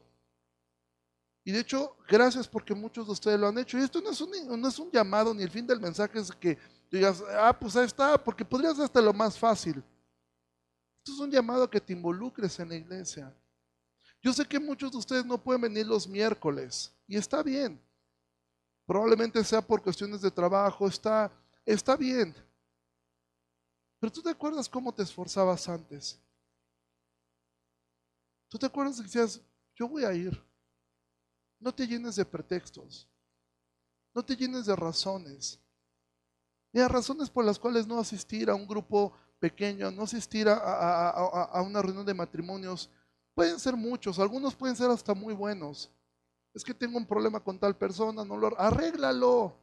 Y 1.44 1.52
de 1.52 1.60
hecho, 1.60 1.96
gracias 2.08 2.48
porque 2.48 2.74
muchos 2.74 3.06
de 3.06 3.12
ustedes 3.12 3.38
lo 3.38 3.48
han 3.48 3.58
hecho. 3.58 3.78
Y 3.78 3.82
esto 3.82 4.00
no 4.00 4.10
es 4.10 4.20
un, 4.20 4.30
no 4.60 4.68
es 4.68 4.78
un 4.78 4.90
llamado, 4.90 5.34
ni 5.34 5.42
el 5.42 5.50
fin 5.50 5.66
del 5.66 5.80
mensaje 5.80 6.18
es 6.18 6.30
que 6.32 6.58
digas, 6.90 7.22
ah, 7.38 7.56
pues 7.58 7.76
ahí 7.76 7.86
está, 7.86 8.22
porque 8.22 8.44
podría 8.44 8.74
ser 8.74 8.84
hasta 8.84 9.00
lo 9.00 9.12
más 9.12 9.38
fácil. 9.38 9.82
Esto 10.98 11.12
es 11.12 11.18
un 11.20 11.30
llamado 11.30 11.68
que 11.68 11.80
te 11.80 11.92
involucres 11.92 12.58
en 12.60 12.70
la 12.70 12.76
iglesia. 12.76 13.34
Yo 14.20 14.32
sé 14.32 14.46
que 14.46 14.58
muchos 14.58 14.90
de 14.90 14.98
ustedes 14.98 15.24
no 15.24 15.38
pueden 15.38 15.62
venir 15.62 15.86
los 15.86 16.08
miércoles 16.08 16.92
y 17.06 17.16
está 17.16 17.42
bien. 17.42 17.80
Probablemente 18.84 19.42
sea 19.44 19.60
por 19.60 19.82
cuestiones 19.82 20.20
de 20.20 20.30
trabajo, 20.30 20.88
está, 20.88 21.30
está 21.64 21.96
bien. 21.96 22.34
Pero 24.00 24.12
tú 24.12 24.22
te 24.22 24.30
acuerdas 24.30 24.68
cómo 24.68 24.92
te 24.92 25.02
esforzabas 25.02 25.68
antes. 25.68 26.18
Tú 28.48 28.58
te 28.58 28.66
acuerdas 28.66 28.96
que 28.96 29.02
decías, 29.02 29.40
yo 29.74 29.88
voy 29.88 30.04
a 30.04 30.12
ir. 30.12 30.42
No 31.60 31.72
te 31.72 31.86
llenes 31.86 32.16
de 32.16 32.24
pretextos. 32.24 33.06
No 34.14 34.24
te 34.24 34.34
llenes 34.34 34.66
de 34.66 34.74
razones. 34.74 35.60
Ni 36.72 36.80
a 36.80 36.88
razones 36.88 37.28
por 37.28 37.44
las 37.44 37.58
cuales 37.58 37.86
no 37.86 37.98
asistir 37.98 38.50
a 38.50 38.54
un 38.54 38.66
grupo 38.66 39.12
pequeño, 39.38 39.90
no 39.90 40.02
asistir 40.02 40.48
a, 40.48 41.10
a 41.10 41.62
una 41.62 41.82
reunión 41.82 42.06
de 42.06 42.14
matrimonios 42.14 42.90
Pueden 43.38 43.60
ser 43.60 43.76
muchos, 43.76 44.18
algunos 44.18 44.52
pueden 44.56 44.74
ser 44.74 44.90
hasta 44.90 45.14
muy 45.14 45.32
buenos. 45.32 45.88
Es 46.52 46.64
que 46.64 46.74
tengo 46.74 46.98
un 46.98 47.06
problema 47.06 47.38
con 47.38 47.56
tal 47.56 47.76
persona, 47.76 48.24
no 48.24 48.36
lo 48.36 48.60
arréglalo. 48.60 49.56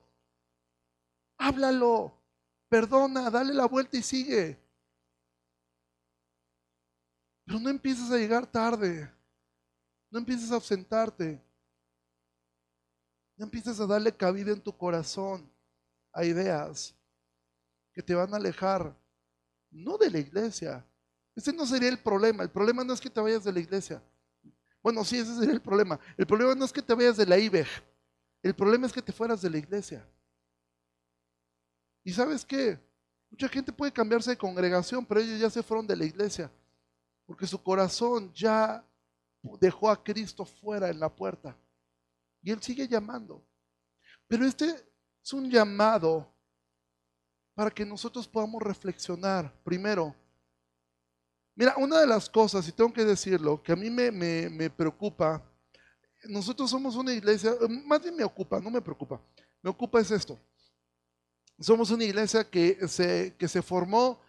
Háblalo. 1.37 2.13
Perdona, 2.69 3.29
dale 3.29 3.53
la 3.53 3.65
vuelta 3.65 3.97
y 3.97 4.01
sigue. 4.01 4.57
Pero 7.43 7.59
no 7.59 7.69
empieces 7.69 8.09
a 8.11 8.17
llegar 8.17 8.47
tarde. 8.47 9.11
No 10.09 10.19
empieces 10.19 10.53
a 10.53 10.55
ausentarte. 10.55 11.43
No 13.35 13.43
empieces 13.43 13.77
a 13.81 13.85
darle 13.85 14.15
cabida 14.15 14.53
en 14.53 14.61
tu 14.61 14.71
corazón 14.71 15.51
a 16.13 16.23
ideas 16.23 16.95
que 17.91 18.01
te 18.01 18.15
van 18.15 18.33
a 18.33 18.37
alejar, 18.37 18.95
no 19.69 19.97
de 19.97 20.11
la 20.11 20.19
iglesia, 20.19 20.85
ese 21.35 21.51
no 21.51 21.65
sería 21.65 21.89
el 21.89 21.99
problema. 21.99 22.43
El 22.43 22.49
problema 22.49 22.83
no 22.83 22.93
es 22.93 23.01
que 23.01 23.09
te 23.09 23.19
vayas 23.19 23.43
de 23.43 23.51
la 23.51 23.59
iglesia. 23.59 24.01
Bueno, 24.81 25.03
sí, 25.03 25.17
ese 25.17 25.35
sería 25.35 25.53
el 25.53 25.61
problema. 25.61 25.99
El 26.17 26.25
problema 26.25 26.55
no 26.55 26.63
es 26.63 26.71
que 26.71 26.81
te 26.81 26.93
vayas 26.93 27.17
de 27.17 27.25
la 27.25 27.37
IBEG. 27.37 27.67
El 28.41 28.55
problema 28.55 28.85
es 28.85 28.93
que 28.93 29.01
te 29.01 29.11
fueras 29.11 29.41
de 29.41 29.49
la 29.49 29.57
iglesia. 29.57 30.07
¿Y 32.03 32.13
sabes 32.13 32.45
qué? 32.45 32.79
Mucha 33.29 33.49
gente 33.49 33.73
puede 33.73 33.91
cambiarse 33.91 34.29
de 34.29 34.37
congregación, 34.37 35.05
pero 35.05 35.19
ellos 35.19 35.39
ya 35.39 35.49
se 35.49 35.63
fueron 35.63 35.87
de 35.87 35.95
la 35.95 36.05
iglesia. 36.05 36.51
Porque 37.25 37.47
su 37.47 37.61
corazón 37.61 38.31
ya 38.33 38.85
dejó 39.59 39.89
a 39.89 40.01
Cristo 40.01 40.45
fuera 40.45 40.89
en 40.89 40.99
la 40.99 41.13
puerta. 41.13 41.57
Y 42.41 42.51
Él 42.51 42.61
sigue 42.61 42.87
llamando. 42.87 43.43
Pero 44.27 44.45
este 44.45 44.69
es 45.23 45.33
un 45.33 45.49
llamado 45.49 46.31
para 47.55 47.71
que 47.71 47.85
nosotros 47.85 48.27
podamos 48.27 48.61
reflexionar. 48.61 49.51
Primero, 49.63 50.15
Mira, 51.55 51.75
una 51.77 52.01
de 52.01 52.07
las 52.07 52.29
cosas, 52.29 52.67
y 52.67 52.73
tengo 52.73 52.91
que 52.91 53.05
decirlo, 53.05 53.63
que 53.63 53.71
a 53.71 53.75
mí 53.77 53.89
me, 53.89 54.69
preocupa, 54.69 55.41
nosotros 56.25 56.69
somos 56.69 56.95
una 56.97 57.13
iglesia, 57.13 57.53
más 57.85 58.01
bien 58.01 58.15
me 58.15 58.25
ocupa, 58.25 58.59
no 58.59 58.69
me 58.69 58.81
preocupa, 58.81 59.21
me 59.61 59.69
ocupa 59.69 60.01
es 60.01 60.11
esto. 60.11 60.37
Somos 61.57 61.89
una 61.91 62.03
iglesia 62.03 62.43
que 62.43 62.85
se, 62.89 63.33
que 63.37 63.47
se 63.47 63.61
formó 63.61 64.19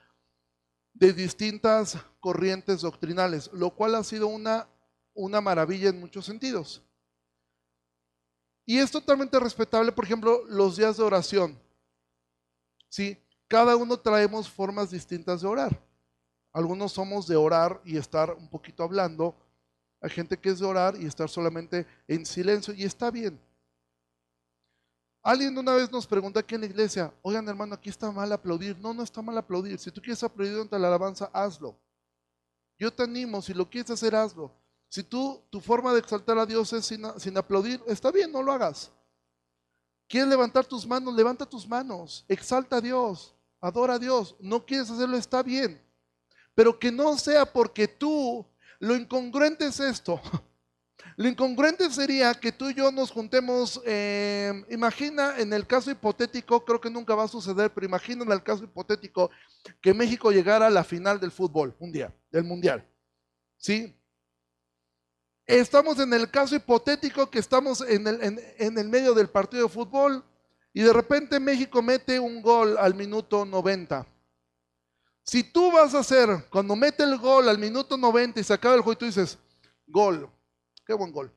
de 0.94 1.12
distintas 1.12 1.98
corrientes 2.20 2.82
doctrinales, 2.82 3.50
lo 3.52 3.70
cual 3.70 3.96
ha 3.96 4.04
sido 4.04 4.28
una, 4.28 4.68
una 5.12 5.40
maravilla 5.40 5.88
en 5.88 5.98
muchos 5.98 6.24
sentidos. 6.24 6.80
Y 8.64 8.78
es 8.78 8.90
totalmente 8.90 9.38
respetable, 9.40 9.90
por 9.90 10.04
ejemplo, 10.04 10.44
los 10.46 10.76
días 10.76 10.96
de 10.96 11.02
oración. 11.02 11.58
¿Sí? 12.88 13.18
Cada 13.48 13.74
uno 13.74 13.98
traemos 13.98 14.48
formas 14.48 14.90
distintas 14.90 15.42
de 15.42 15.48
orar. 15.48 15.85
Algunos 16.56 16.92
somos 16.92 17.26
de 17.26 17.36
orar 17.36 17.82
y 17.84 17.98
estar 17.98 18.32
un 18.32 18.48
poquito 18.48 18.82
hablando. 18.82 19.36
Hay 20.00 20.08
gente 20.08 20.38
que 20.38 20.48
es 20.48 20.58
de 20.58 20.64
orar 20.64 20.96
y 20.98 21.04
estar 21.04 21.28
solamente 21.28 21.86
en 22.08 22.24
silencio 22.24 22.72
y 22.72 22.84
está 22.84 23.10
bien. 23.10 23.38
Alguien 25.22 25.58
una 25.58 25.74
vez 25.74 25.92
nos 25.92 26.06
preguntó 26.06 26.38
aquí 26.38 26.54
en 26.54 26.62
la 26.62 26.66
iglesia, 26.66 27.12
oigan 27.20 27.46
hermano, 27.46 27.74
aquí 27.74 27.90
está 27.90 28.10
mal 28.10 28.32
aplaudir. 28.32 28.78
No, 28.78 28.94
no 28.94 29.02
está 29.02 29.20
mal 29.20 29.36
aplaudir. 29.36 29.78
Si 29.78 29.90
tú 29.90 30.00
quieres 30.00 30.22
aplaudir 30.22 30.54
durante 30.54 30.78
la 30.78 30.88
alabanza, 30.88 31.28
hazlo. 31.30 31.76
Yo 32.78 32.90
te 32.90 33.02
animo, 33.02 33.42
si 33.42 33.52
lo 33.52 33.68
quieres 33.68 33.90
hacer, 33.90 34.14
hazlo. 34.14 34.50
Si 34.88 35.02
tú, 35.02 35.42
tu 35.50 35.60
forma 35.60 35.92
de 35.92 35.98
exaltar 35.98 36.38
a 36.38 36.46
Dios 36.46 36.72
es 36.72 36.86
sin, 36.86 37.04
sin 37.18 37.36
aplaudir, 37.36 37.82
está 37.86 38.10
bien, 38.10 38.32
no 38.32 38.42
lo 38.42 38.52
hagas. 38.52 38.90
¿Quieres 40.08 40.30
levantar 40.30 40.64
tus 40.64 40.86
manos? 40.86 41.14
Levanta 41.14 41.44
tus 41.44 41.68
manos. 41.68 42.24
Exalta 42.28 42.76
a 42.76 42.80
Dios. 42.80 43.34
Adora 43.60 43.96
a 43.96 43.98
Dios. 43.98 44.36
No 44.40 44.64
quieres 44.64 44.90
hacerlo, 44.90 45.18
está 45.18 45.42
bien 45.42 45.84
pero 46.56 46.78
que 46.78 46.90
no 46.90 47.16
sea 47.18 47.44
porque 47.44 47.86
tú, 47.86 48.44
lo 48.80 48.96
incongruente 48.96 49.66
es 49.66 49.78
esto. 49.78 50.20
Lo 51.18 51.28
incongruente 51.28 51.88
sería 51.90 52.34
que 52.34 52.52
tú 52.52 52.68
y 52.68 52.74
yo 52.74 52.92
nos 52.92 53.10
juntemos, 53.10 53.80
eh, 53.86 54.52
imagina 54.68 55.38
en 55.38 55.50
el 55.54 55.66
caso 55.66 55.90
hipotético, 55.90 56.62
creo 56.62 56.78
que 56.78 56.90
nunca 56.90 57.14
va 57.14 57.24
a 57.24 57.28
suceder, 57.28 57.72
pero 57.72 57.86
imagina 57.86 58.22
en 58.22 58.32
el 58.32 58.42
caso 58.42 58.64
hipotético 58.64 59.30
que 59.80 59.94
México 59.94 60.30
llegara 60.30 60.66
a 60.66 60.70
la 60.70 60.84
final 60.84 61.18
del 61.18 61.30
fútbol, 61.30 61.74
un 61.78 61.90
día, 61.90 62.14
del 62.30 62.44
mundial. 62.44 62.86
¿Sí? 63.56 63.96
Estamos 65.46 65.98
en 66.00 66.12
el 66.12 66.30
caso 66.30 66.54
hipotético 66.54 67.30
que 67.30 67.38
estamos 67.38 67.80
en 67.80 68.06
el, 68.06 68.20
en 68.58 68.78
el 68.78 68.88
medio 68.88 69.14
del 69.14 69.30
partido 69.30 69.62
de 69.62 69.72
fútbol 69.72 70.22
y 70.74 70.82
de 70.82 70.92
repente 70.92 71.40
México 71.40 71.80
mete 71.80 72.20
un 72.20 72.42
gol 72.42 72.76
al 72.76 72.94
minuto 72.94 73.46
90. 73.46 74.06
Si 75.26 75.42
tú 75.42 75.72
vas 75.72 75.92
a 75.92 75.98
hacer, 75.98 76.46
cuando 76.50 76.76
mete 76.76 77.02
el 77.02 77.18
gol 77.18 77.48
al 77.48 77.58
minuto 77.58 77.96
90 77.96 78.38
y 78.38 78.44
se 78.44 78.54
acaba 78.54 78.76
el 78.76 78.80
juego 78.80 78.92
y 78.92 78.96
tú 78.96 79.04
dices, 79.06 79.36
gol, 79.88 80.30
qué 80.86 80.94
buen 80.94 81.10
gol. 81.10 81.32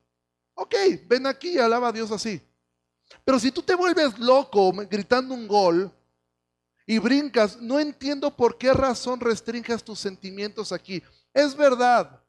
Ok, 0.54 0.74
ven 1.08 1.26
aquí 1.26 1.54
y 1.54 1.58
alaba 1.58 1.88
a 1.88 1.92
Dios 1.92 2.12
así. 2.12 2.40
Pero 3.24 3.40
si 3.40 3.50
tú 3.50 3.62
te 3.62 3.74
vuelves 3.74 4.16
loco 4.20 4.72
gritando 4.88 5.34
un 5.34 5.48
gol 5.48 5.92
y 6.86 6.98
brincas, 6.98 7.60
no 7.60 7.80
entiendo 7.80 8.34
por 8.34 8.56
qué 8.56 8.72
razón 8.72 9.18
restringas 9.18 9.82
tus 9.82 9.98
sentimientos 9.98 10.70
aquí. 10.70 11.02
Es 11.34 11.56
verdad. 11.56 12.22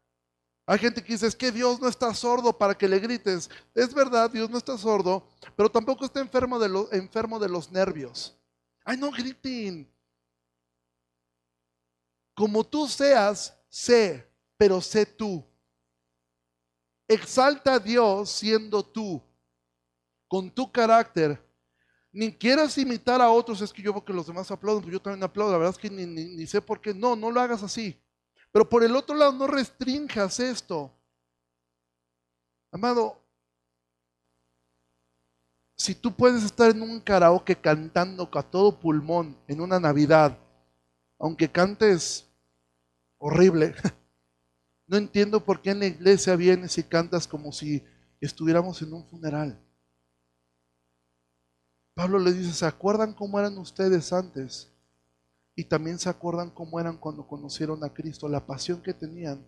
Hay 0.66 0.80
gente 0.80 1.04
que 1.04 1.14
dice, 1.14 1.28
es 1.28 1.36
que 1.36 1.52
Dios 1.52 1.80
no 1.80 1.88
está 1.88 2.12
sordo 2.16 2.58
para 2.58 2.76
que 2.76 2.88
le 2.88 3.00
grites. 3.00 3.52
Es 3.76 3.94
verdad, 3.94 4.32
Dios 4.32 4.50
no 4.50 4.58
está 4.58 4.78
sordo, 4.80 5.28
pero 5.56 5.70
tampoco 5.70 6.06
está 6.06 6.22
enfermo 6.22 6.58
de, 6.58 6.88
enfermo 6.98 7.38
de 7.38 7.50
los 7.50 7.72
nervios. 7.72 8.36
Ay, 8.84 8.98
no 8.98 9.12
griten. 9.12 9.88
Como 12.42 12.64
tú 12.64 12.88
seas, 12.88 13.56
sé, 13.70 14.28
pero 14.58 14.82
sé 14.82 15.06
tú. 15.06 15.46
Exalta 17.08 17.76
a 17.76 17.80
Dios 17.80 18.32
siendo 18.32 18.82
tú, 18.82 19.22
con 20.28 20.50
tu 20.50 20.72
carácter. 20.72 21.40
Ni 22.12 22.36
quieras 22.36 22.76
imitar 22.80 23.22
a 23.22 23.30
otros, 23.30 23.62
es 23.62 23.72
que 23.72 23.84
yo 23.84 23.94
veo 23.94 24.04
que 24.04 24.12
los 24.12 24.26
demás 24.26 24.50
aplauden, 24.50 24.82
pues 24.82 24.92
yo 24.92 25.00
también 25.00 25.24
aplaudo. 25.24 25.52
La 25.52 25.60
verdad 25.60 25.76
es 25.76 25.78
que 25.78 25.92
ni, 25.92 26.08
ni 26.08 26.48
sé 26.48 26.60
por 26.60 26.82
qué. 26.82 26.96
No, 26.96 27.16
no 27.16 27.30
lo 27.30 27.40
hagas 27.40 27.62
así. 27.62 27.96
Pero 28.52 28.68
por 28.68 28.84
el 28.84 28.96
otro 28.96 29.16
lado, 29.16 29.34
no 29.34 29.46
restrinjas 29.46 30.40
esto. 30.40 30.92
Amado, 32.72 33.22
si 35.78 35.94
tú 35.94 36.12
puedes 36.12 36.44
estar 36.44 36.72
en 36.72 36.82
un 36.82 37.00
karaoke 37.02 37.56
cantando 37.56 38.28
a 38.34 38.42
todo 38.42 38.80
pulmón 38.80 39.38
en 39.48 39.62
una 39.62 39.80
Navidad, 39.80 40.36
aunque 41.20 41.48
cantes 41.48 42.31
horrible. 43.22 43.74
No 44.88 44.98
entiendo 44.98 45.46
por 45.46 45.62
qué 45.62 45.70
en 45.70 45.80
la 45.80 45.86
iglesia 45.86 46.36
vienes 46.36 46.78
y 46.78 46.84
cantas 46.84 47.26
como 47.26 47.54
si 47.54 47.82
estuviéramos 48.20 48.82
en 48.82 48.92
un 48.92 49.06
funeral. 49.06 49.58
Pablo 51.94 52.20
le 52.20 52.34
dice, 52.34 52.52
¿se 52.52 52.66
acuerdan 52.66 53.14
cómo 53.14 53.40
eran 53.40 53.58
ustedes 53.58 54.12
antes? 54.12 54.70
Y 55.56 55.64
también 55.64 55.98
se 55.98 56.10
acuerdan 56.10 56.50
cómo 56.50 56.78
eran 56.78 56.98
cuando 56.98 57.26
conocieron 57.26 57.82
a 57.86 57.94
Cristo, 57.94 58.28
la 58.28 58.46
pasión 58.46 58.82
que 58.82 58.94
tenían. 58.94 59.42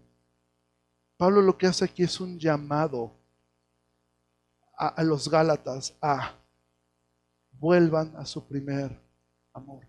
Pablo 1.17 1.41
lo 1.41 1.57
que 1.57 1.67
hace 1.67 1.83
aquí 1.83 2.03
es 2.03 2.21
un 2.21 2.39
llamado 2.39 3.11
a, 4.77 4.87
a 4.87 5.03
los 5.03 5.27
Gálatas 5.29 5.93
a 6.01 6.37
vuelvan 7.51 8.15
a 8.15 8.25
su 8.25 8.47
primer 8.47 8.97
amor. 9.51 9.85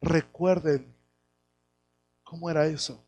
Recuerden 0.00 1.01
cómo 2.32 2.48
era 2.48 2.66
eso. 2.66 2.98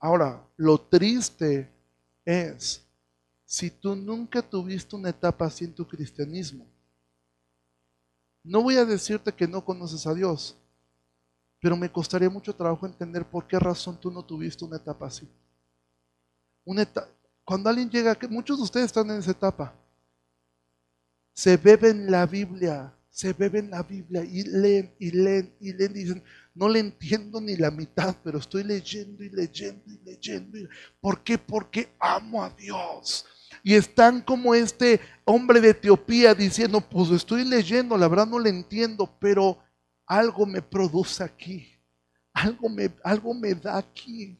Ahora, 0.00 0.40
lo 0.56 0.78
triste 0.78 1.68
es 2.24 2.80
si 3.44 3.72
tú 3.72 3.96
nunca 3.96 4.40
tuviste 4.40 4.94
una 4.94 5.08
etapa 5.08 5.46
así 5.46 5.64
en 5.64 5.74
tu 5.74 5.84
cristianismo. 5.84 6.64
No 8.44 8.62
voy 8.62 8.76
a 8.76 8.84
decirte 8.84 9.32
que 9.32 9.48
no 9.48 9.64
conoces 9.64 10.06
a 10.06 10.14
Dios, 10.14 10.56
pero 11.60 11.76
me 11.76 11.90
costaría 11.90 12.30
mucho 12.30 12.54
trabajo 12.54 12.86
entender 12.86 13.28
por 13.28 13.48
qué 13.48 13.58
razón 13.58 13.98
tú 13.98 14.12
no 14.12 14.24
tuviste 14.24 14.64
una 14.64 14.76
etapa 14.76 15.08
así. 15.08 15.28
Una 16.64 16.82
etapa, 16.82 17.08
cuando 17.44 17.70
alguien 17.70 17.90
llega, 17.90 18.16
muchos 18.30 18.58
de 18.58 18.62
ustedes 18.62 18.86
están 18.86 19.10
en 19.10 19.18
esa 19.18 19.32
etapa, 19.32 19.74
se 21.34 21.56
beben 21.56 22.08
la 22.08 22.26
Biblia, 22.26 22.94
se 23.18 23.32
beben 23.32 23.68
la 23.70 23.82
Biblia 23.82 24.22
y 24.22 24.44
leen 24.44 24.94
y 25.00 25.10
leen 25.10 25.52
y 25.58 25.72
leen 25.72 25.90
y 25.90 26.04
dicen, 26.04 26.22
no 26.54 26.68
le 26.68 26.78
entiendo 26.78 27.40
ni 27.40 27.56
la 27.56 27.68
mitad, 27.68 28.14
pero 28.22 28.38
estoy 28.38 28.62
leyendo 28.62 29.24
y 29.24 29.30
leyendo 29.30 29.82
y 29.90 29.98
leyendo. 30.04 30.56
¿Por 31.00 31.24
qué? 31.24 31.36
Porque 31.36 31.88
amo 31.98 32.44
a 32.44 32.50
Dios. 32.50 33.26
Y 33.64 33.74
están 33.74 34.20
como 34.20 34.54
este 34.54 35.00
hombre 35.24 35.60
de 35.60 35.70
Etiopía 35.70 36.32
diciendo, 36.32 36.80
pues 36.80 37.10
estoy 37.10 37.44
leyendo, 37.44 37.98
la 37.98 38.06
verdad 38.06 38.28
no 38.28 38.38
le 38.38 38.50
entiendo, 38.50 39.12
pero 39.18 39.58
algo 40.06 40.46
me 40.46 40.62
produce 40.62 41.24
aquí, 41.24 41.66
algo 42.32 42.68
me, 42.68 42.88
algo 43.02 43.34
me 43.34 43.52
da 43.52 43.78
aquí. 43.78 44.38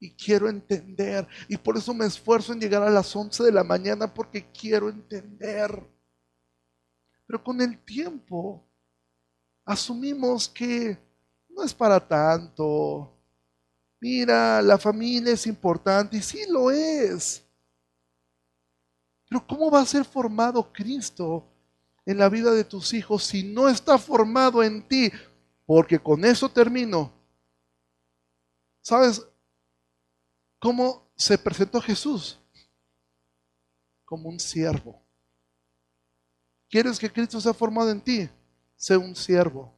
Y 0.00 0.10
quiero 0.16 0.48
entender. 0.48 1.24
Y 1.46 1.56
por 1.56 1.76
eso 1.76 1.94
me 1.94 2.06
esfuerzo 2.06 2.52
en 2.52 2.58
llegar 2.58 2.82
a 2.82 2.90
las 2.90 3.14
11 3.14 3.44
de 3.44 3.52
la 3.52 3.62
mañana 3.62 4.12
porque 4.12 4.44
quiero 4.50 4.88
entender. 4.88 5.70
Pero 7.32 7.42
con 7.42 7.62
el 7.62 7.82
tiempo 7.82 8.62
asumimos 9.64 10.46
que 10.50 10.98
no 11.48 11.62
es 11.62 11.72
para 11.72 11.98
tanto. 11.98 13.10
Mira, 13.98 14.60
la 14.60 14.76
familia 14.76 15.32
es 15.32 15.46
importante 15.46 16.18
y 16.18 16.20
sí 16.20 16.44
lo 16.46 16.70
es. 16.70 17.42
Pero 19.30 19.46
¿cómo 19.46 19.70
va 19.70 19.80
a 19.80 19.86
ser 19.86 20.04
formado 20.04 20.70
Cristo 20.74 21.42
en 22.04 22.18
la 22.18 22.28
vida 22.28 22.50
de 22.50 22.64
tus 22.64 22.92
hijos 22.92 23.24
si 23.24 23.42
no 23.42 23.66
está 23.66 23.96
formado 23.96 24.62
en 24.62 24.86
ti? 24.86 25.10
Porque 25.64 25.98
con 25.98 26.26
eso 26.26 26.50
termino. 26.50 27.10
¿Sabes 28.82 29.26
cómo 30.58 31.10
se 31.16 31.38
presentó 31.38 31.80
Jesús? 31.80 32.38
Como 34.04 34.28
un 34.28 34.38
siervo. 34.38 35.01
¿Quieres 36.72 36.98
que 36.98 37.12
Cristo 37.12 37.38
sea 37.38 37.52
formado 37.52 37.90
en 37.90 38.00
ti? 38.00 38.30
Sé 38.76 38.96
un 38.96 39.14
siervo. 39.14 39.70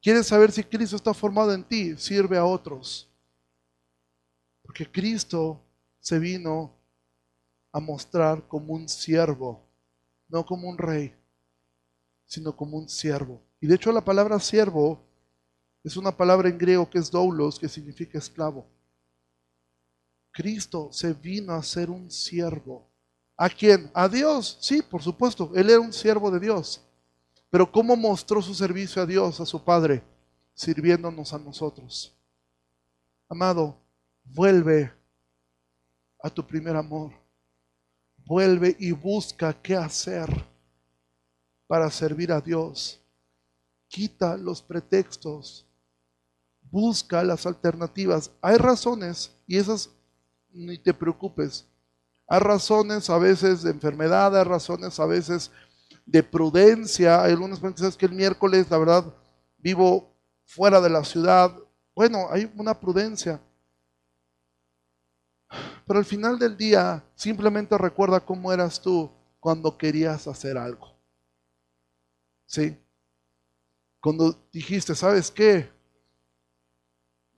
¿Quieres 0.00 0.28
saber 0.28 0.52
si 0.52 0.62
Cristo 0.62 0.94
está 0.94 1.12
formado 1.12 1.52
en 1.52 1.64
ti? 1.64 1.96
Sirve 1.96 2.38
a 2.38 2.44
otros. 2.44 3.10
Porque 4.62 4.88
Cristo 4.88 5.60
se 5.98 6.20
vino 6.20 6.72
a 7.72 7.80
mostrar 7.80 8.46
como 8.46 8.74
un 8.74 8.88
siervo, 8.88 9.60
no 10.28 10.46
como 10.46 10.68
un 10.68 10.78
rey, 10.78 11.12
sino 12.26 12.54
como 12.54 12.78
un 12.78 12.88
siervo. 12.88 13.42
Y 13.60 13.66
de 13.66 13.74
hecho 13.74 13.90
la 13.90 14.04
palabra 14.04 14.38
siervo 14.38 15.02
es 15.82 15.96
una 15.96 16.16
palabra 16.16 16.48
en 16.48 16.58
griego 16.58 16.88
que 16.88 16.98
es 16.98 17.10
doulos, 17.10 17.58
que 17.58 17.68
significa 17.68 18.18
esclavo. 18.18 18.64
Cristo 20.30 20.90
se 20.92 21.12
vino 21.12 21.54
a 21.54 21.62
ser 21.64 21.90
un 21.90 22.08
siervo. 22.08 22.88
¿A 23.36 23.48
quién? 23.50 23.90
A 23.92 24.08
Dios. 24.08 24.56
Sí, 24.60 24.82
por 24.82 25.02
supuesto. 25.02 25.52
Él 25.54 25.68
era 25.68 25.80
un 25.80 25.92
siervo 25.92 26.30
de 26.30 26.40
Dios. 26.40 26.80
Pero 27.50 27.70
¿cómo 27.70 27.96
mostró 27.96 28.40
su 28.40 28.54
servicio 28.54 29.02
a 29.02 29.06
Dios, 29.06 29.40
a 29.40 29.46
su 29.46 29.62
Padre? 29.62 30.02
Sirviéndonos 30.54 31.32
a 31.32 31.38
nosotros. 31.38 32.14
Amado, 33.28 33.76
vuelve 34.24 34.92
a 36.22 36.30
tu 36.30 36.46
primer 36.46 36.76
amor. 36.76 37.12
Vuelve 38.24 38.74
y 38.78 38.90
busca 38.92 39.52
qué 39.52 39.76
hacer 39.76 40.28
para 41.66 41.90
servir 41.90 42.32
a 42.32 42.40
Dios. 42.40 43.00
Quita 43.88 44.36
los 44.36 44.62
pretextos. 44.62 45.66
Busca 46.62 47.22
las 47.22 47.46
alternativas. 47.46 48.30
Hay 48.40 48.56
razones 48.56 49.30
y 49.46 49.56
esas 49.56 49.90
ni 50.50 50.78
te 50.78 50.92
preocupes. 50.92 51.66
Hay 52.28 52.40
razones 52.40 53.08
a 53.08 53.18
veces 53.18 53.62
de 53.62 53.70
enfermedad, 53.70 54.36
hay 54.36 54.44
razones 54.44 54.98
a 54.98 55.06
veces 55.06 55.50
de 56.04 56.22
prudencia. 56.22 57.22
Hay 57.22 57.32
algunos 57.32 57.60
sabes 57.60 57.96
que 57.96 58.06
el 58.06 58.12
miércoles, 58.12 58.70
la 58.70 58.78
verdad, 58.78 59.14
vivo 59.58 60.12
fuera 60.44 60.80
de 60.80 60.90
la 60.90 61.04
ciudad. 61.04 61.52
Bueno, 61.94 62.26
hay 62.30 62.50
una 62.56 62.78
prudencia. 62.78 63.40
Pero 65.86 65.98
al 65.98 66.04
final 66.04 66.38
del 66.38 66.56
día, 66.56 67.04
simplemente 67.14 67.78
recuerda 67.78 68.20
cómo 68.20 68.52
eras 68.52 68.80
tú 68.80 69.10
cuando 69.38 69.76
querías 69.78 70.26
hacer 70.26 70.58
algo. 70.58 70.96
¿Sí? 72.46 72.76
Cuando 74.00 74.36
dijiste, 74.52 74.94
¿sabes 74.94 75.30
qué? 75.30 75.70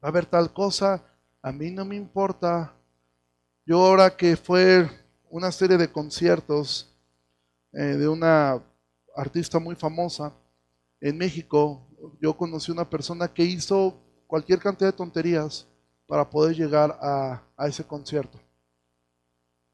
Va 0.02 0.08
a 0.08 0.08
haber 0.08 0.26
tal 0.26 0.52
cosa, 0.52 1.02
a 1.42 1.52
mí 1.52 1.70
no 1.70 1.84
me 1.84 1.96
importa. 1.96 2.74
Yo 3.68 3.84
ahora 3.84 4.16
que 4.16 4.34
fue 4.34 4.88
una 5.28 5.52
serie 5.52 5.76
de 5.76 5.92
conciertos 5.92 6.90
eh, 7.70 7.98
de 7.98 8.08
una 8.08 8.64
artista 9.14 9.58
muy 9.58 9.74
famosa 9.74 10.32
en 11.02 11.18
México, 11.18 11.86
yo 12.18 12.34
conocí 12.34 12.72
una 12.72 12.88
persona 12.88 13.28
que 13.28 13.44
hizo 13.44 13.94
cualquier 14.26 14.58
cantidad 14.58 14.88
de 14.88 14.96
tonterías 14.96 15.66
para 16.06 16.30
poder 16.30 16.56
llegar 16.56 16.98
a, 16.98 17.42
ese 17.66 17.84
concierto. 17.84 18.40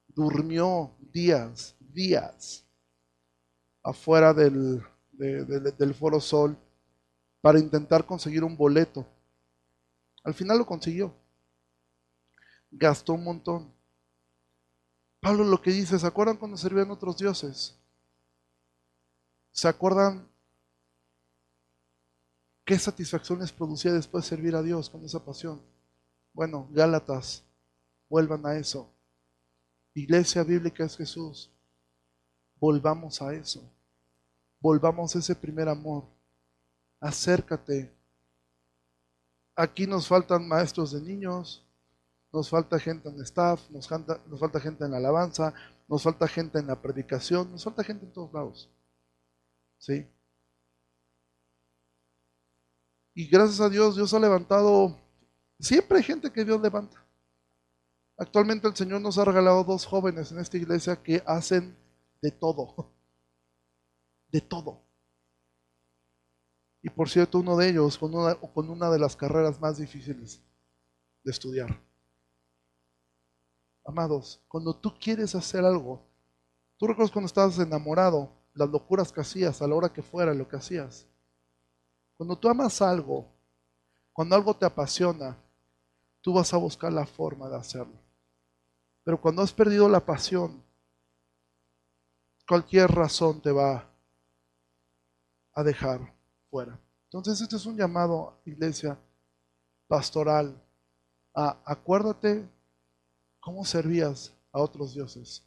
Durmió 0.09 0.91
días, 1.13 1.77
días 1.79 2.67
afuera 3.81 4.35
del, 4.35 4.83
del 5.13 5.95
Foro 5.95 6.19
Sol 6.21 6.59
para 7.41 7.61
intentar 7.61 8.05
conseguir 8.05 8.43
un 8.43 8.57
boleto. 8.57 9.07
Al 10.25 10.35
final 10.35 10.59
lo 10.59 10.67
consiguió. 10.67 11.15
Gastó 12.73 13.13
un 13.13 13.23
montón. 13.23 13.74
Pablo 15.25 15.43
lo 15.43 15.63
que 15.63 15.71
dice, 15.71 15.99
¿se 15.99 16.07
acuerdan 16.07 16.37
cuando 16.37 16.59
servían 16.59 16.91
otros 16.91 17.17
dioses? 17.17 17.75
¿Se 19.53 19.67
acuerdan 19.67 20.29
qué 22.63 22.79
satisfacción 22.79 23.39
les 23.39 23.51
producía 23.51 23.91
después 23.91 24.27
servir 24.27 24.55
a 24.55 24.61
Dios 24.61 24.91
con 24.91 25.03
esa 25.03 25.25
pasión? 25.25 25.63
Bueno, 26.35 26.69
Gálatas, 26.73 27.43
vuelvan 28.11 28.45
a 28.45 28.57
eso. 28.57 28.93
Iglesia 29.95 30.43
bíblica 30.43 30.85
es 30.85 30.95
Jesús. 30.95 31.51
Volvamos 32.61 33.23
a 33.23 33.33
eso. 33.33 33.63
Volvamos 34.61 35.17
a 35.17 35.21
ese 35.21 35.35
primer 35.35 35.71
amor. 35.71 36.05
Acércate. 37.01 37.91
Aquí 39.57 39.87
nos 39.87 40.07
faltan 40.07 40.47
maestros 40.47 40.93
de 40.93 41.01
niños, 41.01 41.64
nos 42.35 42.51
falta 42.51 42.81
gente 42.81 43.09
en 43.09 43.21
staff, 43.23 43.71
nos 43.71 43.87
falta, 43.87 44.61
gente 44.61 44.85
en 44.85 44.91
la 44.91 44.97
alabanza, 44.97 45.55
nos 45.87 46.03
falta 46.03 46.27
gente 46.27 46.59
en 46.59 46.67
la 46.67 46.83
predicación, 46.83 47.53
nos 47.53 47.63
falta 47.63 47.85
gente 47.85 48.05
en 48.05 48.13
todos 48.13 48.33
lados. 48.33 48.69
¿Sí? 49.79 50.05
Y 53.15 53.29
gracias 53.29 53.61
a 53.61 53.69
Dios, 53.69 53.95
Dios 53.95 54.13
ha 54.13 54.19
levantado, 54.19 54.99
siempre 55.61 55.99
hay 55.99 56.03
gente 56.03 56.33
que 56.33 56.45
Dios 56.45 56.61
levanta. 56.61 57.07
Actualmente 58.19 58.67
el 58.67 58.75
Señor 58.75 59.01
nos 59.01 59.17
ha 59.17 59.25
regalado 59.25 59.63
dos 59.63 59.87
jóvenes 59.87 60.33
en 60.33 60.41
esta 60.41 60.57
iglesia 60.57 61.01
que 61.01 61.23
hacen 61.25 61.77
de 62.21 62.33
todo, 62.33 62.93
de 64.29 64.41
todo. 64.41 64.83
Y 66.83 66.91
por 66.91 67.09
cierto, 67.09 67.39
uno 67.39 67.57
de 67.57 67.69
ellos 67.69 67.97
con 67.97 68.13
una, 68.13 68.35
con 68.35 68.69
una 68.69 68.91
de 68.91 68.99
las 68.99 69.15
carreras 69.15 69.61
más 69.61 69.79
difíciles 69.79 70.43
de 71.23 71.31
estudiar. 71.31 71.84
Amados, 73.85 74.41
cuando 74.49 74.75
tú 74.75 74.95
quieres 74.99 75.35
hacer 75.35 75.65
algo, 75.65 76.01
tú 76.79 76.87
recuerdas 76.87 77.13
cuando 77.13 77.27
estabas 77.27 77.59
enamorado, 77.59 78.31
las 78.55 78.69
locuras 78.69 79.13
que 79.13 79.21
hacías 79.21 79.61
a 79.61 79.67
la 79.67 79.75
hora 79.75 79.93
que 79.93 80.03
fuera 80.03 80.33
lo 80.33 80.49
que 80.49 80.57
hacías. 80.57 81.07
Cuando 82.17 82.37
tú 82.37 82.49
amas 82.49 82.81
algo, 82.81 83.27
cuando 84.13 84.37
algo 84.37 84.55
te 84.55 84.65
apasiona, 84.65 85.37
tú 86.23 86.33
vas 86.33 86.55
a 86.55 86.57
buscar 86.57 86.93
la 86.93 87.05
forma 87.05 87.49
de 87.49 87.57
hacerlo. 87.57 87.99
Pero 89.03 89.21
cuando 89.21 89.43
has 89.43 89.53
perdido 89.53 89.89
la 89.89 90.01
pasión, 90.01 90.63
cualquier 92.49 92.91
razón 92.91 93.43
te 93.43 93.51
va 93.51 93.87
a 95.53 95.63
dejar 95.63 96.15
fuera. 96.51 96.79
Entonces 97.05 97.41
este 97.41 97.57
es 97.57 97.67
un 97.67 97.77
llamado, 97.77 98.39
iglesia 98.45 98.99
pastoral, 99.87 100.61
a 101.35 101.59
acuérdate 101.65 102.49
cómo 103.45 103.63
servías 103.63 104.33
a 104.53 104.61
otros 104.61 104.95
dioses. 104.95 105.45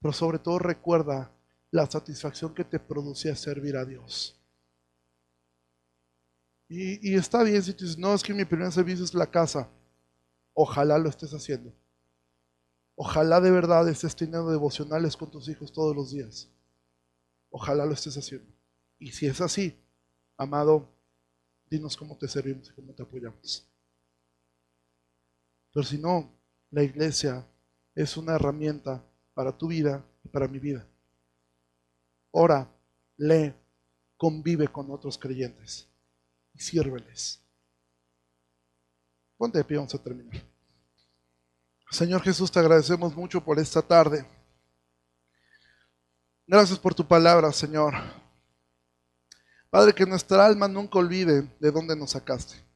Pero 0.00 0.12
sobre 0.12 0.40
todo 0.40 0.58
recuerda 0.58 1.30
la 1.70 1.88
satisfacción 1.88 2.52
que 2.52 2.64
te 2.64 2.80
producía 2.80 3.36
servir 3.36 3.76
a 3.76 3.84
Dios. 3.84 4.36
Y, 6.68 7.14
está 7.14 7.44
bien 7.44 7.62
si 7.62 7.74
tú 7.74 7.84
dices, 7.84 7.98
no, 7.98 8.12
es 8.12 8.22
que 8.22 8.34
mi 8.34 8.44
primer 8.44 8.72
servicio 8.72 9.04
es 9.04 9.14
la 9.14 9.30
casa. 9.30 9.68
Ojalá 10.52 10.98
lo 10.98 11.08
estés 11.08 11.32
haciendo. 11.32 11.72
Ojalá 12.96 13.40
de 13.40 13.50
verdad 13.52 13.88
estés 13.88 14.16
teniendo 14.16 14.50
devocionales 14.50 15.16
con 15.16 15.30
tus 15.30 15.48
hijos 15.48 15.72
todos 15.72 15.94
los 15.94 16.10
días. 16.10 16.50
Ojalá 17.50 17.86
lo 17.86 17.92
estés 17.92 18.16
haciendo. 18.16 18.52
Y 18.98 19.12
si 19.12 19.26
es 19.26 19.40
así, 19.40 19.78
amado, 20.36 20.88
dinos 21.70 21.96
cómo 21.96 22.18
te 22.18 22.26
servimos 22.26 22.68
y 22.70 22.72
cómo 22.72 22.92
te 22.94 23.02
apoyamos. 23.02 23.68
Pero 25.72 25.84
si 25.84 25.98
no, 25.98 26.41
la 26.72 26.82
iglesia 26.82 27.46
es 27.94 28.16
una 28.16 28.34
herramienta 28.34 29.04
para 29.34 29.56
tu 29.56 29.68
vida 29.68 30.04
y 30.24 30.28
para 30.28 30.48
mi 30.48 30.58
vida. 30.58 30.84
Ora, 32.30 32.66
lee, 33.18 33.54
convive 34.16 34.66
con 34.68 34.90
otros 34.90 35.18
creyentes 35.18 35.86
y 36.54 36.60
sírveles. 36.60 37.40
Ponte 39.36 39.58
de 39.58 39.64
pie, 39.64 39.76
vamos 39.76 39.94
a 39.94 40.02
terminar. 40.02 40.42
Señor 41.90 42.22
Jesús, 42.22 42.50
te 42.50 42.58
agradecemos 42.58 43.14
mucho 43.14 43.44
por 43.44 43.58
esta 43.58 43.82
tarde. 43.82 44.26
Gracias 46.46 46.78
por 46.78 46.94
tu 46.94 47.06
palabra, 47.06 47.52
Señor. 47.52 47.94
Padre, 49.68 49.94
que 49.94 50.06
nuestra 50.06 50.46
alma 50.46 50.68
nunca 50.68 50.98
olvide 50.98 51.42
de 51.60 51.70
dónde 51.70 51.94
nos 51.94 52.12
sacaste. 52.12 52.71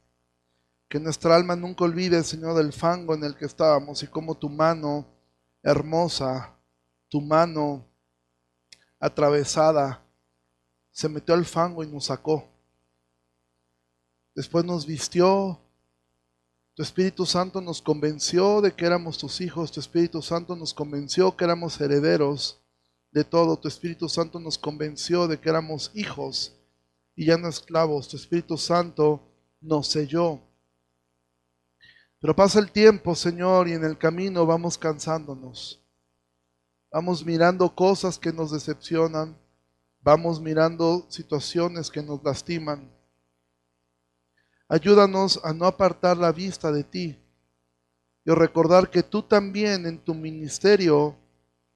Que 0.89 1.01
nuestra 1.01 1.35
alma 1.35 1.57
nunca 1.57 1.85
olvide, 1.85 2.23
Señor, 2.23 2.57
del 2.57 2.73
fango 2.73 3.15
en 3.15 3.25
el 3.25 3.37
que 3.37 3.45
estábamos 3.45 4.03
y 4.03 4.07
cómo 4.07 4.37
tu 4.37 4.49
mano 4.49 5.07
hermosa, 5.63 6.57
tu 7.09 7.21
mano 7.21 7.85
atravesada, 9.01 10.03
se 10.93 11.09
metió 11.09 11.35
al 11.35 11.45
fango 11.45 11.83
y 11.83 11.89
nos 11.89 12.07
sacó. 12.07 12.49
Después 14.35 14.65
nos 14.65 14.87
vistió, 14.87 15.61
tu 16.75 16.83
Espíritu 16.83 17.25
Santo 17.27 17.61
nos 17.61 17.81
convenció 17.83 18.61
de 18.61 18.73
que 18.73 18.85
éramos 18.85 19.19
tus 19.19 19.41
hijos, 19.41 19.73
tu 19.73 19.81
Espíritu 19.81 20.23
Santo 20.23 20.55
nos 20.55 20.75
convenció 20.75 21.37
que 21.37 21.45
éramos 21.45 21.81
herederos 21.81 22.61
de 23.13 23.25
todo, 23.25 23.59
tu 23.59 23.67
Espíritu 23.67 24.09
Santo 24.09 24.39
nos 24.39 24.59
convenció 24.59 25.27
de 25.27 25.41
que 25.41 25.49
éramos 25.49 25.91
hijos 25.95 26.55
y 27.15 27.25
ya 27.25 27.39
no 27.39 27.49
esclavos, 27.49 28.09
tu 28.09 28.17
Espíritu 28.17 28.59
Santo 28.59 29.23
nos 29.61 29.89
selló. 29.89 30.46
Pero 32.21 32.35
pasa 32.35 32.59
el 32.59 32.71
tiempo, 32.71 33.15
Señor, 33.15 33.69
y 33.69 33.73
en 33.73 33.85
el 33.85 33.99
camino 33.99 34.47
vamos 34.47 34.79
cansándonos. 34.79 35.83
Vamos 36.91 37.25
mirando 37.25 37.75
cosas 37.75 38.19
que 38.19 38.33
nos 38.33 38.53
decepcionan, 38.53 39.37
vamos 40.01 40.41
mirando 40.41 41.05
situaciones 41.09 41.91
que 41.91 42.03
nos 42.03 42.23
lastiman. 42.25 42.91
Ayúdanos 44.69 45.41
a 45.45 45.53
no 45.53 45.67
apartar 45.67 46.17
la 46.17 46.33
vista 46.33 46.73
de 46.73 46.85
ti 46.85 47.19
y 48.25 48.31
recordar 48.33 48.91
que 48.91 49.03
tú 49.03 49.23
también 49.23 49.87
en 49.87 49.99
tu 49.99 50.15
ministerio 50.15 51.17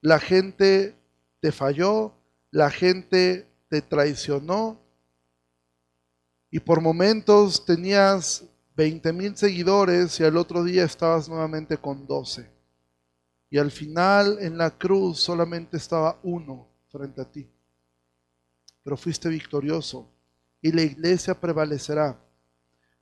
la 0.01 0.18
gente 0.18 0.97
te 1.41 1.53
falló, 1.53 2.12
la 2.51 2.70
gente 2.70 3.47
te 3.68 3.82
traicionó. 3.82 4.80
Y 6.51 6.59
por 6.59 6.80
momentos 6.80 7.64
tenías 7.64 8.45
20 8.81 9.12
mil 9.12 9.37
seguidores 9.37 10.18
y 10.20 10.24
al 10.24 10.39
otro 10.39 10.64
día 10.64 10.85
estabas 10.85 11.28
nuevamente 11.28 11.76
con 11.76 12.07
12. 12.07 12.51
Y 13.51 13.59
al 13.59 13.70
final 13.70 14.39
en 14.41 14.57
la 14.57 14.70
cruz 14.70 15.20
solamente 15.20 15.76
estaba 15.76 16.18
uno 16.22 16.66
frente 16.89 17.20
a 17.20 17.31
ti. 17.31 17.47
Pero 18.83 18.97
fuiste 18.97 19.28
victorioso 19.28 20.09
y 20.62 20.72
la 20.72 20.81
iglesia 20.81 21.39
prevalecerá 21.39 22.18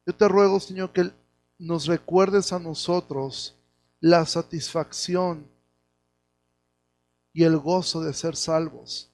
yo 0.09 0.15
te 0.15 0.27
ruego, 0.27 0.59
Señor, 0.59 0.91
que 0.91 1.13
nos 1.59 1.85
recuerdes 1.85 2.51
a 2.55 2.59
nosotros 2.59 3.55
la 4.01 4.25
satisfacción 4.25 5.47
y 7.35 7.45
el 7.45 7.59
gozo 7.59 8.01
de 8.01 8.15
ser 8.15 8.35
salvos. 8.35 9.13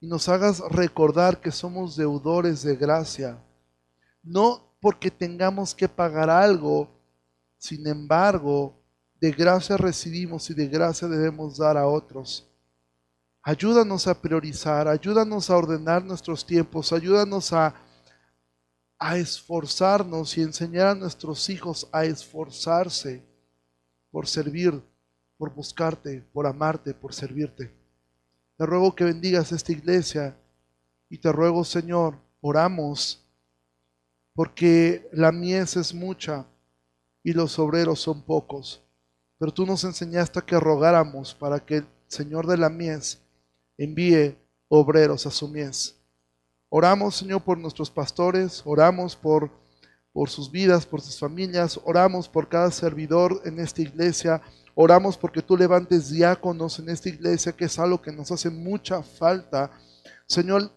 Y 0.00 0.08
nos 0.08 0.28
hagas 0.28 0.58
recordar 0.58 1.40
que 1.40 1.52
somos 1.52 1.94
deudores 1.94 2.64
de 2.64 2.74
gracia, 2.74 3.40
no 4.24 4.69
porque 4.80 5.10
tengamos 5.10 5.74
que 5.74 5.88
pagar 5.88 6.30
algo, 6.30 6.88
sin 7.58 7.86
embargo, 7.86 8.74
de 9.20 9.30
gracia 9.32 9.76
recibimos 9.76 10.48
y 10.50 10.54
de 10.54 10.66
gracia 10.66 11.06
debemos 11.06 11.58
dar 11.58 11.76
a 11.76 11.86
otros. 11.86 12.46
Ayúdanos 13.42 14.06
a 14.06 14.20
priorizar, 14.20 14.88
ayúdanos 14.88 15.50
a 15.50 15.56
ordenar 15.56 16.04
nuestros 16.04 16.44
tiempos, 16.44 16.92
ayúdanos 16.92 17.52
a 17.52 17.74
a 19.02 19.16
esforzarnos 19.16 20.36
y 20.36 20.42
enseñar 20.42 20.88
a 20.88 20.94
nuestros 20.94 21.48
hijos 21.48 21.88
a 21.90 22.04
esforzarse 22.04 23.24
por 24.10 24.28
servir, 24.28 24.82
por 25.38 25.54
buscarte, 25.54 26.20
por 26.34 26.46
amarte, 26.46 26.92
por 26.92 27.14
servirte. 27.14 27.74
Te 28.58 28.66
ruego 28.66 28.94
que 28.94 29.04
bendigas 29.04 29.52
esta 29.52 29.72
iglesia 29.72 30.36
y 31.08 31.16
te 31.16 31.32
ruego, 31.32 31.64
Señor, 31.64 32.18
oramos 32.42 33.26
porque 34.40 35.06
la 35.12 35.32
mies 35.32 35.76
es 35.76 35.92
mucha 35.92 36.46
y 37.22 37.34
los 37.34 37.58
obreros 37.58 38.00
son 38.00 38.22
pocos. 38.22 38.82
Pero 39.36 39.52
tú 39.52 39.66
nos 39.66 39.84
enseñaste 39.84 40.40
que 40.40 40.58
rogáramos 40.58 41.34
para 41.34 41.60
que 41.60 41.76
el 41.76 41.86
Señor 42.06 42.46
de 42.46 42.56
la 42.56 42.70
mies 42.70 43.20
envíe 43.76 44.38
obreros 44.68 45.26
a 45.26 45.30
su 45.30 45.46
mies. 45.46 45.94
Oramos, 46.70 47.16
Señor, 47.16 47.42
por 47.42 47.58
nuestros 47.58 47.90
pastores, 47.90 48.62
oramos 48.64 49.14
por, 49.14 49.50
por 50.10 50.30
sus 50.30 50.50
vidas, 50.50 50.86
por 50.86 51.02
sus 51.02 51.18
familias, 51.18 51.78
oramos 51.84 52.26
por 52.26 52.48
cada 52.48 52.70
servidor 52.70 53.42
en 53.44 53.60
esta 53.60 53.82
iglesia, 53.82 54.40
oramos 54.74 55.18
porque 55.18 55.42
tú 55.42 55.54
levantes 55.54 56.08
diáconos 56.08 56.78
en 56.78 56.88
esta 56.88 57.10
iglesia, 57.10 57.52
que 57.52 57.66
es 57.66 57.78
algo 57.78 58.00
que 58.00 58.10
nos 58.10 58.32
hace 58.32 58.48
mucha 58.48 59.02
falta. 59.02 59.70
Señor, 60.26 60.72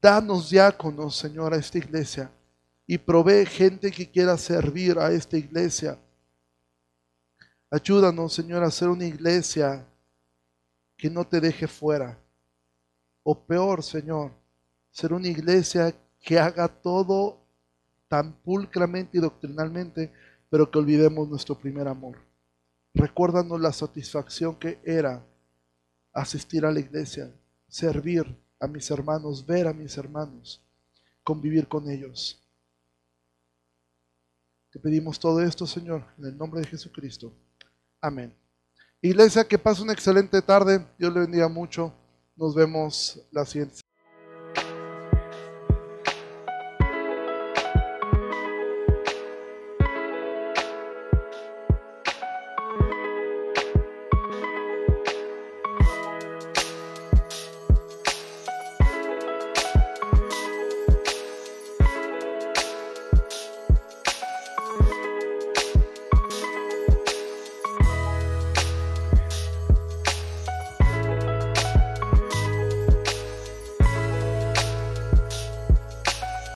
danos 0.00 0.50
diáconos, 0.50 1.16
Señor, 1.16 1.54
a 1.54 1.56
esta 1.56 1.78
iglesia 1.78 2.30
y 2.86 2.98
provee 2.98 3.44
gente 3.44 3.90
que 3.90 4.10
quiera 4.10 4.36
servir 4.36 4.98
a 4.98 5.10
esta 5.12 5.36
iglesia. 5.36 5.98
Ayúdanos, 7.70 8.32
Señor, 8.32 8.62
a 8.62 8.70
ser 8.70 8.88
una 8.88 9.04
iglesia 9.04 9.86
que 10.96 11.10
no 11.10 11.26
te 11.26 11.40
deje 11.40 11.66
fuera 11.66 12.18
o 13.22 13.38
peor, 13.38 13.82
Señor, 13.82 14.32
ser 14.90 15.12
una 15.12 15.28
iglesia 15.28 15.94
que 16.18 16.38
haga 16.38 16.66
todo 16.66 17.38
tan 18.08 18.32
pulcramente 18.32 19.18
y 19.18 19.20
doctrinalmente, 19.20 20.10
pero 20.48 20.70
que 20.70 20.78
olvidemos 20.78 21.28
nuestro 21.28 21.54
primer 21.54 21.86
amor. 21.88 22.16
Recuérdanos 22.94 23.60
la 23.60 23.70
satisfacción 23.70 24.56
que 24.56 24.80
era 24.82 25.22
asistir 26.14 26.64
a 26.64 26.72
la 26.72 26.80
iglesia, 26.80 27.30
servir 27.68 28.34
a 28.60 28.66
mis 28.66 28.90
hermanos, 28.90 29.44
ver 29.44 29.66
a 29.66 29.72
mis 29.72 29.96
hermanos, 29.96 30.60
convivir 31.22 31.68
con 31.68 31.88
ellos. 31.90 32.40
Te 34.70 34.78
pedimos 34.78 35.18
todo 35.18 35.40
esto, 35.40 35.66
Señor, 35.66 36.04
en 36.18 36.26
el 36.26 36.36
nombre 36.36 36.60
de 36.60 36.66
Jesucristo. 36.66 37.32
Amén. 38.00 38.34
Iglesia, 39.00 39.46
que 39.46 39.58
pase 39.58 39.82
una 39.82 39.92
excelente 39.92 40.42
tarde. 40.42 40.84
Dios 40.98 41.12
le 41.12 41.20
bendiga 41.20 41.48
mucho. 41.48 41.92
Nos 42.36 42.54
vemos 42.54 43.20
la 43.30 43.44
siguiente 43.46 43.80